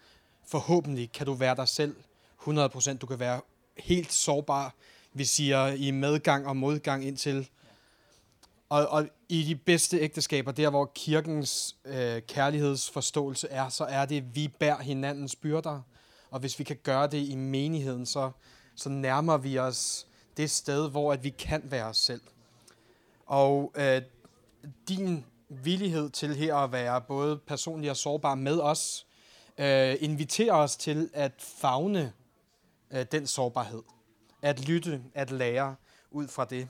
Forhåpentlig 0.46 1.12
kan 1.12 1.26
du 1.26 1.34
være 1.34 1.56
deg 1.56 1.68
selv 1.68 1.96
100%. 2.48 2.96
Du 2.96 3.06
kan 3.06 3.18
være 3.18 3.40
helt 3.78 4.12
sårbar. 4.12 4.74
Vi 5.12 5.24
siger 5.24 5.66
i 5.66 5.90
medgang 5.90 6.46
og 6.46 6.56
modgang 6.56 7.04
indtil. 7.04 7.48
Og, 8.68 8.86
og 8.88 9.08
i 9.28 9.42
de 9.42 9.56
bedste 9.56 9.98
ægteskaber, 9.98 10.52
der 10.52 10.70
hvor 10.70 10.92
kirkens 10.94 11.76
øh, 11.84 12.22
kærlighedsforståelse 12.22 13.48
er, 13.48 13.68
så 13.68 13.84
er 13.84 14.04
det, 14.04 14.36
vi 14.36 14.48
bærer 14.48 14.82
hinandens 14.82 15.36
byrder. 15.36 15.80
Og 16.30 16.40
hvis 16.40 16.58
vi 16.58 16.64
kan 16.64 16.76
gøre 16.82 17.06
det 17.06 17.28
i 17.28 17.34
menigheden, 17.34 18.06
så, 18.06 18.30
så 18.74 18.88
nærmer 18.88 19.36
vi 19.36 19.58
os 19.58 20.06
det 20.36 20.50
sted, 20.50 20.90
hvor 20.90 21.12
at 21.12 21.24
vi 21.24 21.30
kan 21.30 21.62
være 21.64 21.84
os 21.84 21.98
selv. 21.98 22.20
Og 23.26 23.72
øh, 23.76 24.02
din 24.88 25.24
villighed 25.48 26.10
til 26.10 26.36
her 26.36 26.56
at 26.56 26.72
være 26.72 27.00
både 27.00 27.38
personlig 27.38 27.90
og 27.90 27.96
sårbar 27.96 28.34
med 28.34 28.60
os, 28.60 29.06
øh, 29.58 29.96
inviterer 30.00 30.54
os 30.54 30.76
til 30.76 31.10
at 31.12 31.32
fagne 31.38 32.12
den 33.02 33.26
sårbarhed. 33.26 33.82
At 34.42 34.68
lytte, 34.68 35.02
at 35.14 35.30
lære 35.30 35.76
ud 36.10 36.28
fra 36.28 36.44
det. 36.44 36.68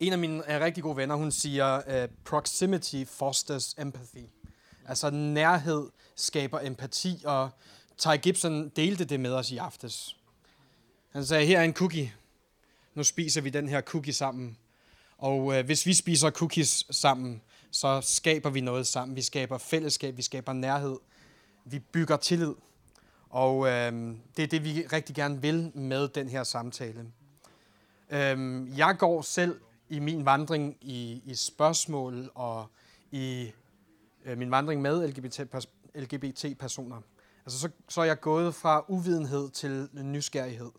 En 0.00 0.12
af 0.12 0.18
mine 0.18 0.36
uh, 0.38 0.44
rigtig 0.48 0.82
gode 0.82 0.96
venner, 0.96 1.14
hun 1.14 1.32
siger, 1.32 2.02
uh, 2.04 2.10
proximity 2.24 3.04
fosters 3.04 3.74
empathy. 3.78 4.24
Altså 4.86 5.10
nærhed 5.10 5.88
skaber 6.16 6.60
empati, 6.60 7.22
og 7.24 7.50
Ty 7.98 8.16
Gibson 8.22 8.68
delte 8.68 9.04
det 9.04 9.20
med 9.20 9.32
os 9.32 9.50
i 9.50 9.56
aftes. 9.56 10.16
Han 11.12 11.26
sagde, 11.26 11.46
her 11.46 11.60
er 11.60 11.64
en 11.64 11.74
cookie. 11.74 12.14
Nu 12.94 13.04
spiser 13.04 13.40
vi 13.40 13.50
den 13.50 13.68
her 13.68 13.80
cookie 13.80 14.12
sammen. 14.12 14.58
Og 15.18 15.58
øh, 15.58 15.64
hvis 15.66 15.86
vi 15.86 15.94
spiser 15.94 16.30
cookies 16.30 16.86
sammen, 16.90 17.42
så 17.70 18.00
skaber 18.00 18.50
vi 18.50 18.60
noget 18.60 18.86
sammen. 18.86 19.16
Vi 19.16 19.22
skaber 19.22 19.58
fællesskab, 19.58 20.16
vi 20.16 20.22
skaber 20.22 20.52
nærhed, 20.52 20.98
vi 21.64 21.78
bygger 21.78 22.16
tillid. 22.16 22.54
Og 23.30 23.66
øh, 23.66 23.92
det 24.36 24.42
er 24.42 24.46
det, 24.46 24.64
vi 24.64 24.86
rigtig 24.92 25.14
gerne 25.14 25.42
vil 25.42 25.72
med 25.74 26.08
den 26.08 26.28
her 26.28 26.44
samtale. 26.44 27.06
Øh, 28.10 28.78
jeg 28.78 28.96
går 28.98 29.22
selv 29.22 29.60
i 29.88 29.98
min 29.98 30.24
vandring 30.24 30.76
i, 30.80 31.22
i 31.24 31.34
spørgsmål 31.34 32.30
og 32.34 32.66
i 33.10 33.52
øh, 34.24 34.38
min 34.38 34.50
vandring 34.50 34.82
med 34.82 35.08
LGBT-personer. 35.94 37.00
Altså, 37.46 37.58
så, 37.60 37.68
så 37.88 38.00
er 38.00 38.04
jeg 38.04 38.20
gået 38.20 38.54
fra 38.54 38.84
uvidenhed 38.88 39.50
til 39.50 39.88
nysgerrighed. 39.92 40.70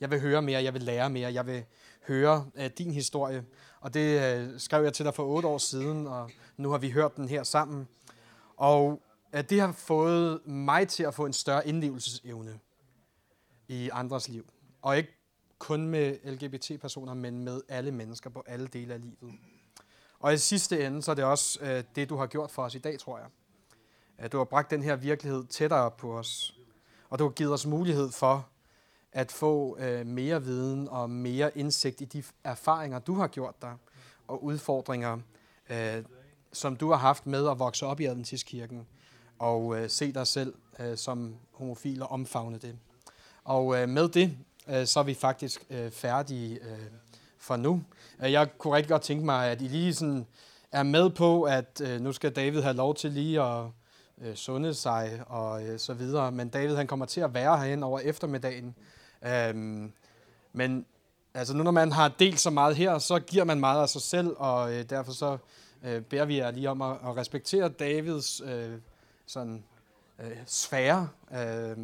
Jeg 0.00 0.10
vil 0.10 0.20
høre 0.20 0.42
mere, 0.42 0.62
jeg 0.62 0.74
vil 0.74 0.82
lære 0.82 1.10
mere, 1.10 1.32
jeg 1.32 1.46
vil 1.46 1.64
høre 2.08 2.46
øh, 2.54 2.70
din 2.78 2.90
historie. 2.90 3.44
Og 3.80 3.94
det 3.94 4.38
øh, 4.38 4.60
skrev 4.60 4.84
jeg 4.84 4.92
til 4.92 5.04
dig 5.04 5.14
for 5.14 5.24
otte 5.24 5.48
år 5.48 5.58
siden, 5.58 6.06
og 6.06 6.30
nu 6.56 6.70
har 6.70 6.78
vi 6.78 6.90
hørt 6.90 7.16
den 7.16 7.28
her 7.28 7.42
sammen. 7.42 7.88
Og 8.56 9.02
øh, 9.32 9.44
det 9.50 9.60
har 9.60 9.72
fået 9.72 10.46
mig 10.46 10.88
til 10.88 11.02
at 11.02 11.14
få 11.14 11.26
en 11.26 11.32
større 11.32 11.68
indlevelsesevne 11.68 12.58
i 13.68 13.90
andres 13.92 14.28
liv. 14.28 14.46
Og 14.82 14.96
ikke 14.96 15.10
kun 15.58 15.86
med 15.86 16.16
LGBT-personer, 16.24 17.14
men 17.14 17.44
med 17.44 17.60
alle 17.68 17.92
mennesker 17.92 18.30
på 18.30 18.44
alle 18.46 18.66
dele 18.66 18.94
af 18.94 19.00
livet. 19.00 19.38
Og 20.20 20.34
i 20.34 20.36
sidste 20.36 20.86
ende, 20.86 21.02
så 21.02 21.10
er 21.10 21.14
det 21.14 21.24
også 21.24 21.58
øh, 21.62 21.84
det, 21.94 22.08
du 22.08 22.16
har 22.16 22.26
gjort 22.26 22.50
for 22.50 22.62
os 22.62 22.74
i 22.74 22.78
dag, 22.78 22.98
tror 22.98 23.18
jeg. 23.18 23.26
At 24.18 24.32
du 24.32 24.38
har 24.38 24.44
bragt 24.44 24.70
den 24.70 24.82
her 24.82 24.96
virkelighed 24.96 25.44
tættere 25.44 25.90
på 25.90 26.18
os. 26.18 26.58
Og 27.10 27.18
du 27.18 27.24
har 27.24 27.30
givet 27.30 27.52
os 27.52 27.66
mulighed 27.66 28.10
for 28.10 28.48
at 29.12 29.32
få 29.32 29.78
øh, 29.78 30.06
mere 30.06 30.42
viden 30.42 30.88
og 30.88 31.10
mere 31.10 31.58
indsigt 31.58 32.00
i 32.00 32.04
de 32.04 32.22
erfaringer, 32.44 32.98
du 32.98 33.14
har 33.14 33.26
gjort 33.26 33.62
dig, 33.62 33.76
og 34.28 34.44
udfordringer, 34.44 35.18
øh, 35.70 36.04
som 36.52 36.76
du 36.76 36.90
har 36.90 36.96
haft 36.96 37.26
med 37.26 37.48
at 37.48 37.58
vokse 37.58 37.86
op 37.86 38.00
i 38.00 38.04
Adventistkirken, 38.04 38.86
og 39.38 39.78
øh, 39.78 39.90
se 39.90 40.12
dig 40.12 40.26
selv 40.26 40.54
øh, 40.78 40.96
som 40.96 41.34
homofil 41.52 42.02
og 42.02 42.10
omfavne 42.10 42.58
det. 42.58 42.76
Og 43.44 43.82
øh, 43.82 43.88
med 43.88 44.08
det, 44.08 44.36
øh, 44.68 44.86
så 44.86 45.00
er 45.00 45.04
vi 45.04 45.14
faktisk 45.14 45.64
øh, 45.70 45.90
færdige 45.90 46.54
øh, 46.54 46.78
for 47.38 47.56
nu. 47.56 47.82
Øh, 48.24 48.32
jeg 48.32 48.58
kunne 48.58 48.76
rigtig 48.76 48.90
godt 48.90 49.02
tænke 49.02 49.24
mig, 49.24 49.50
at 49.50 49.62
I 49.62 49.64
lige 49.64 49.94
sådan 49.94 50.26
er 50.72 50.82
med 50.82 51.10
på, 51.10 51.42
at 51.42 51.80
øh, 51.84 52.00
nu 52.00 52.12
skal 52.12 52.32
David 52.32 52.62
have 52.62 52.76
lov 52.76 52.94
til 52.94 53.12
lige 53.12 53.42
at 53.42 53.64
øh, 54.20 54.34
sunde 54.34 54.74
sig 54.74 55.22
og 55.26 55.66
øh, 55.66 55.78
så 55.78 55.94
videre. 55.94 56.32
Men 56.32 56.48
David 56.48 56.76
han 56.76 56.86
kommer 56.86 57.06
til 57.06 57.20
at 57.20 57.34
være 57.34 57.58
herhen 57.58 57.82
over 57.82 58.00
eftermiddagen. 58.00 58.74
Øhm, 59.26 59.92
men 60.52 60.86
altså 61.34 61.56
nu 61.56 61.62
når 61.62 61.70
man 61.70 61.92
har 61.92 62.08
delt 62.08 62.40
så 62.40 62.50
meget 62.50 62.76
her, 62.76 62.98
så 62.98 63.18
giver 63.18 63.44
man 63.44 63.60
meget 63.60 63.82
af 63.82 63.88
sig 63.88 64.02
selv, 64.02 64.34
og 64.36 64.74
øh, 64.74 64.84
derfor 64.90 65.12
så 65.12 65.38
øh, 65.84 66.02
beder 66.02 66.24
vi 66.24 66.36
jer 66.36 66.50
lige 66.50 66.70
om 66.70 66.82
at, 66.82 66.96
at 67.04 67.16
respektere 67.16 67.68
Davids 67.68 68.40
øh, 68.40 68.72
sådan 69.28 69.64
øh, 70.18 70.36
sfære. 70.46 71.08
Øh, 71.32 71.76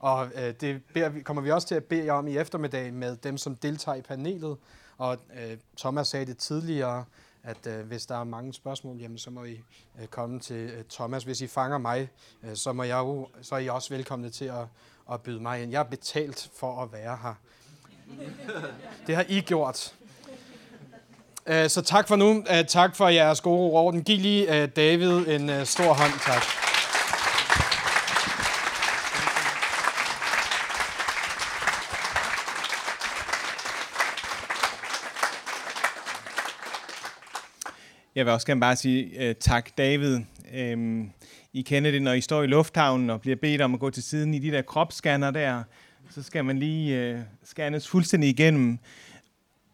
og 0.00 0.28
øh, 0.34 0.54
det 0.60 0.82
beder 0.94 1.10
kommer 1.24 1.42
vi 1.42 1.50
også 1.50 1.68
til 1.68 1.74
at 1.74 1.84
bede 1.84 2.10
om 2.10 2.28
i 2.28 2.36
eftermiddag 2.36 2.92
med 2.92 3.16
dem, 3.16 3.38
som 3.38 3.56
deltager 3.56 3.96
i 3.96 4.02
panelet. 4.02 4.56
Og 4.98 5.18
øh, 5.40 5.56
Thomas 5.76 6.08
sagde 6.08 6.26
det 6.26 6.38
tidligere, 6.38 7.04
at 7.42 7.66
øh, 7.66 7.86
hvis 7.86 8.06
der 8.06 8.20
er 8.20 8.24
mange 8.24 8.54
spørgsmål, 8.54 8.96
jamen, 8.96 9.18
så 9.18 9.30
må 9.30 9.44
I 9.44 9.60
øh, 10.00 10.06
komme 10.06 10.40
til 10.40 10.56
øh, 10.56 10.84
Thomas. 10.90 11.24
Hvis 11.24 11.40
I 11.40 11.46
fanger 11.46 11.78
mig, 11.78 12.08
øh, 12.42 12.56
så, 12.56 12.72
må 12.72 12.82
jeg 12.82 12.98
jo, 12.98 13.28
så 13.42 13.54
er 13.54 13.58
I 13.58 13.68
også 13.68 13.94
velkomne 13.94 14.30
til 14.30 14.44
at, 14.44 14.66
at 15.12 15.20
byde 15.20 15.40
mig 15.40 15.62
ind. 15.62 15.70
Jeg 15.70 15.78
er 15.80 15.84
betalt 15.84 16.50
for 16.56 16.82
at 16.82 16.92
være 16.92 17.18
her. 17.22 17.34
Det 19.06 19.16
har 19.16 19.24
I 19.28 19.40
gjort. 19.40 19.94
Øh, 21.46 21.68
så 21.68 21.82
tak 21.82 22.08
for 22.08 22.16
nu. 22.16 22.44
Øh, 22.50 22.64
tak 22.64 22.96
for 22.96 23.08
jeres 23.08 23.40
gode 23.40 23.72
orden. 23.72 24.04
Giv 24.04 24.18
lige 24.18 24.62
øh, 24.62 24.68
David 24.68 25.26
en 25.26 25.66
stor 25.66 25.92
hånd. 25.92 26.12
Tak. 26.26 26.67
Jeg 38.18 38.26
vil 38.26 38.32
også 38.32 38.46
gerne 38.46 38.60
bare 38.60 38.76
sige 38.76 39.28
uh, 39.28 39.34
tak, 39.40 39.70
David. 39.78 40.20
Um, 40.74 41.10
I 41.52 41.62
kender 41.62 41.90
det, 41.90 42.02
når 42.02 42.12
I 42.12 42.20
står 42.20 42.42
i 42.42 42.46
lufthavnen 42.46 43.10
og 43.10 43.20
bliver 43.20 43.36
bedt 43.36 43.60
om 43.60 43.74
at 43.74 43.80
gå 43.80 43.90
til 43.90 44.02
siden 44.02 44.34
i 44.34 44.38
de 44.38 44.50
der 44.50 44.62
kropsscanner 44.62 45.30
der. 45.30 45.62
Så 46.10 46.22
skal 46.22 46.44
man 46.44 46.58
lige 46.58 47.14
uh, 47.14 47.20
scannes 47.44 47.88
fuldstændig 47.88 48.30
igennem. 48.30 48.78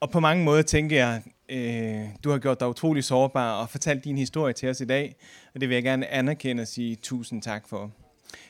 Og 0.00 0.10
på 0.10 0.20
mange 0.20 0.44
måder 0.44 0.62
tænker 0.62 0.96
jeg, 0.96 1.22
uh, 1.52 2.08
du 2.24 2.30
har 2.30 2.38
gjort 2.38 2.60
dig 2.60 2.68
utrolig 2.68 3.04
sårbar 3.04 3.60
og 3.60 3.70
fortalt 3.70 4.04
din 4.04 4.18
historie 4.18 4.52
til 4.52 4.68
os 4.68 4.80
i 4.80 4.84
dag. 4.84 5.16
Og 5.54 5.60
det 5.60 5.68
vil 5.68 5.74
jeg 5.74 5.84
gerne 5.84 6.06
anerkende 6.06 6.60
og 6.60 6.68
sige 6.68 6.96
tusind 6.96 7.42
tak 7.42 7.68
for. 7.68 7.90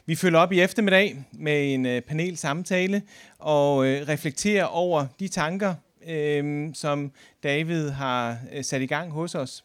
Vi 0.06 0.14
følger 0.14 0.38
op 0.38 0.52
i 0.52 0.60
eftermiddag 0.60 1.24
med 1.32 1.74
en 1.74 1.82
panel 1.82 2.02
panelsamtale 2.02 3.02
og 3.38 3.76
uh, 3.76 3.84
reflekterer 3.84 4.64
over 4.64 5.06
de 5.20 5.28
tanker, 5.28 5.74
øh, 6.08 6.68
som 6.74 7.12
David 7.42 7.90
har 7.90 8.38
øh, 8.52 8.64
sat 8.64 8.82
i 8.82 8.86
gang 8.86 9.10
hos 9.10 9.34
os. 9.34 9.64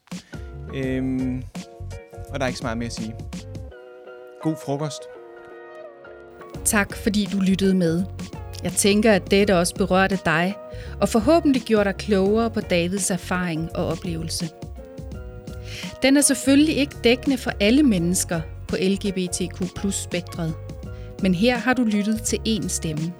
Øh, 0.75 1.03
og 2.29 2.39
der 2.39 2.43
er 2.43 2.47
ikke 2.47 2.59
så 2.59 2.63
meget 2.63 2.77
mere 2.77 2.87
at 2.87 2.93
sige. 2.93 3.15
God 4.41 4.55
frokost. 4.65 5.01
Tak 6.65 6.95
fordi 6.95 7.27
du 7.31 7.39
lyttede 7.39 7.75
med. 7.75 8.03
Jeg 8.63 8.71
tænker, 8.71 9.13
at 9.13 9.31
dette 9.31 9.57
også 9.57 9.75
berørte 9.75 10.19
dig, 10.25 10.55
og 11.01 11.09
forhåbentlig 11.09 11.61
gjorde 11.61 11.83
dig 11.83 11.95
klogere 11.95 12.49
på 12.49 12.59
Davids 12.59 13.11
erfaring 13.11 13.75
og 13.75 13.87
oplevelse. 13.87 14.49
Den 16.01 16.17
er 16.17 16.21
selvfølgelig 16.21 16.77
ikke 16.77 16.95
dækkende 17.03 17.37
for 17.37 17.51
alle 17.59 17.83
mennesker 17.83 18.41
på 18.67 18.75
LGBTQ 18.81 19.75
plus 19.75 19.95
spektret, 19.95 20.53
men 21.21 21.33
her 21.33 21.57
har 21.57 21.73
du 21.73 21.83
lyttet 21.83 22.21
til 22.21 22.39
én 22.47 22.67
stemme. 22.67 23.13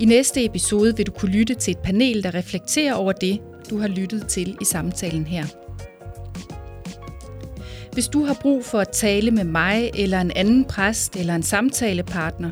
I 0.00 0.04
næste 0.04 0.44
episode 0.44 0.96
vil 0.96 1.06
du 1.06 1.12
kunne 1.12 1.30
lytte 1.30 1.54
til 1.54 1.70
et 1.70 1.78
panel, 1.78 2.22
der 2.22 2.34
reflekterer 2.34 2.94
over 2.94 3.12
det, 3.12 3.40
du 3.70 3.78
har 3.78 3.88
lyttet 3.88 4.26
til 4.26 4.56
i 4.60 4.64
samtalen 4.64 5.26
her. 5.26 5.44
Hvis 7.92 8.08
du 8.08 8.24
har 8.24 8.34
brug 8.34 8.64
for 8.64 8.78
at 8.78 8.88
tale 8.88 9.30
med 9.30 9.44
mig 9.44 9.90
eller 9.94 10.20
en 10.20 10.32
anden 10.36 10.64
præst 10.64 11.16
eller 11.16 11.34
en 11.34 11.42
samtalepartner, 11.42 12.50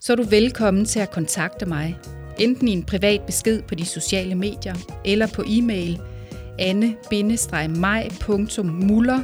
så 0.00 0.12
er 0.12 0.16
du 0.16 0.22
velkommen 0.22 0.84
til 0.84 1.00
at 1.00 1.10
kontakte 1.10 1.66
mig, 1.66 1.96
enten 2.38 2.68
i 2.68 2.72
en 2.72 2.82
privat 2.82 3.20
besked 3.26 3.62
på 3.62 3.74
de 3.74 3.84
sociale 3.84 4.34
medier 4.34 4.74
eller 5.04 5.26
på 5.26 5.42
e-mail 5.46 6.00
anne-maj.muller 6.58 9.22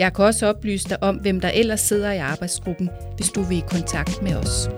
jeg 0.00 0.12
kan 0.14 0.24
også 0.24 0.46
oplyse 0.46 0.88
dig 0.88 1.02
om, 1.02 1.16
hvem 1.16 1.40
der 1.40 1.48
ellers 1.48 1.80
sidder 1.80 2.12
i 2.12 2.18
arbejdsgruppen, 2.18 2.90
hvis 3.16 3.28
du 3.28 3.42
vil 3.42 3.58
i 3.58 3.62
kontakt 3.68 4.22
med 4.22 4.34
os. 4.34 4.68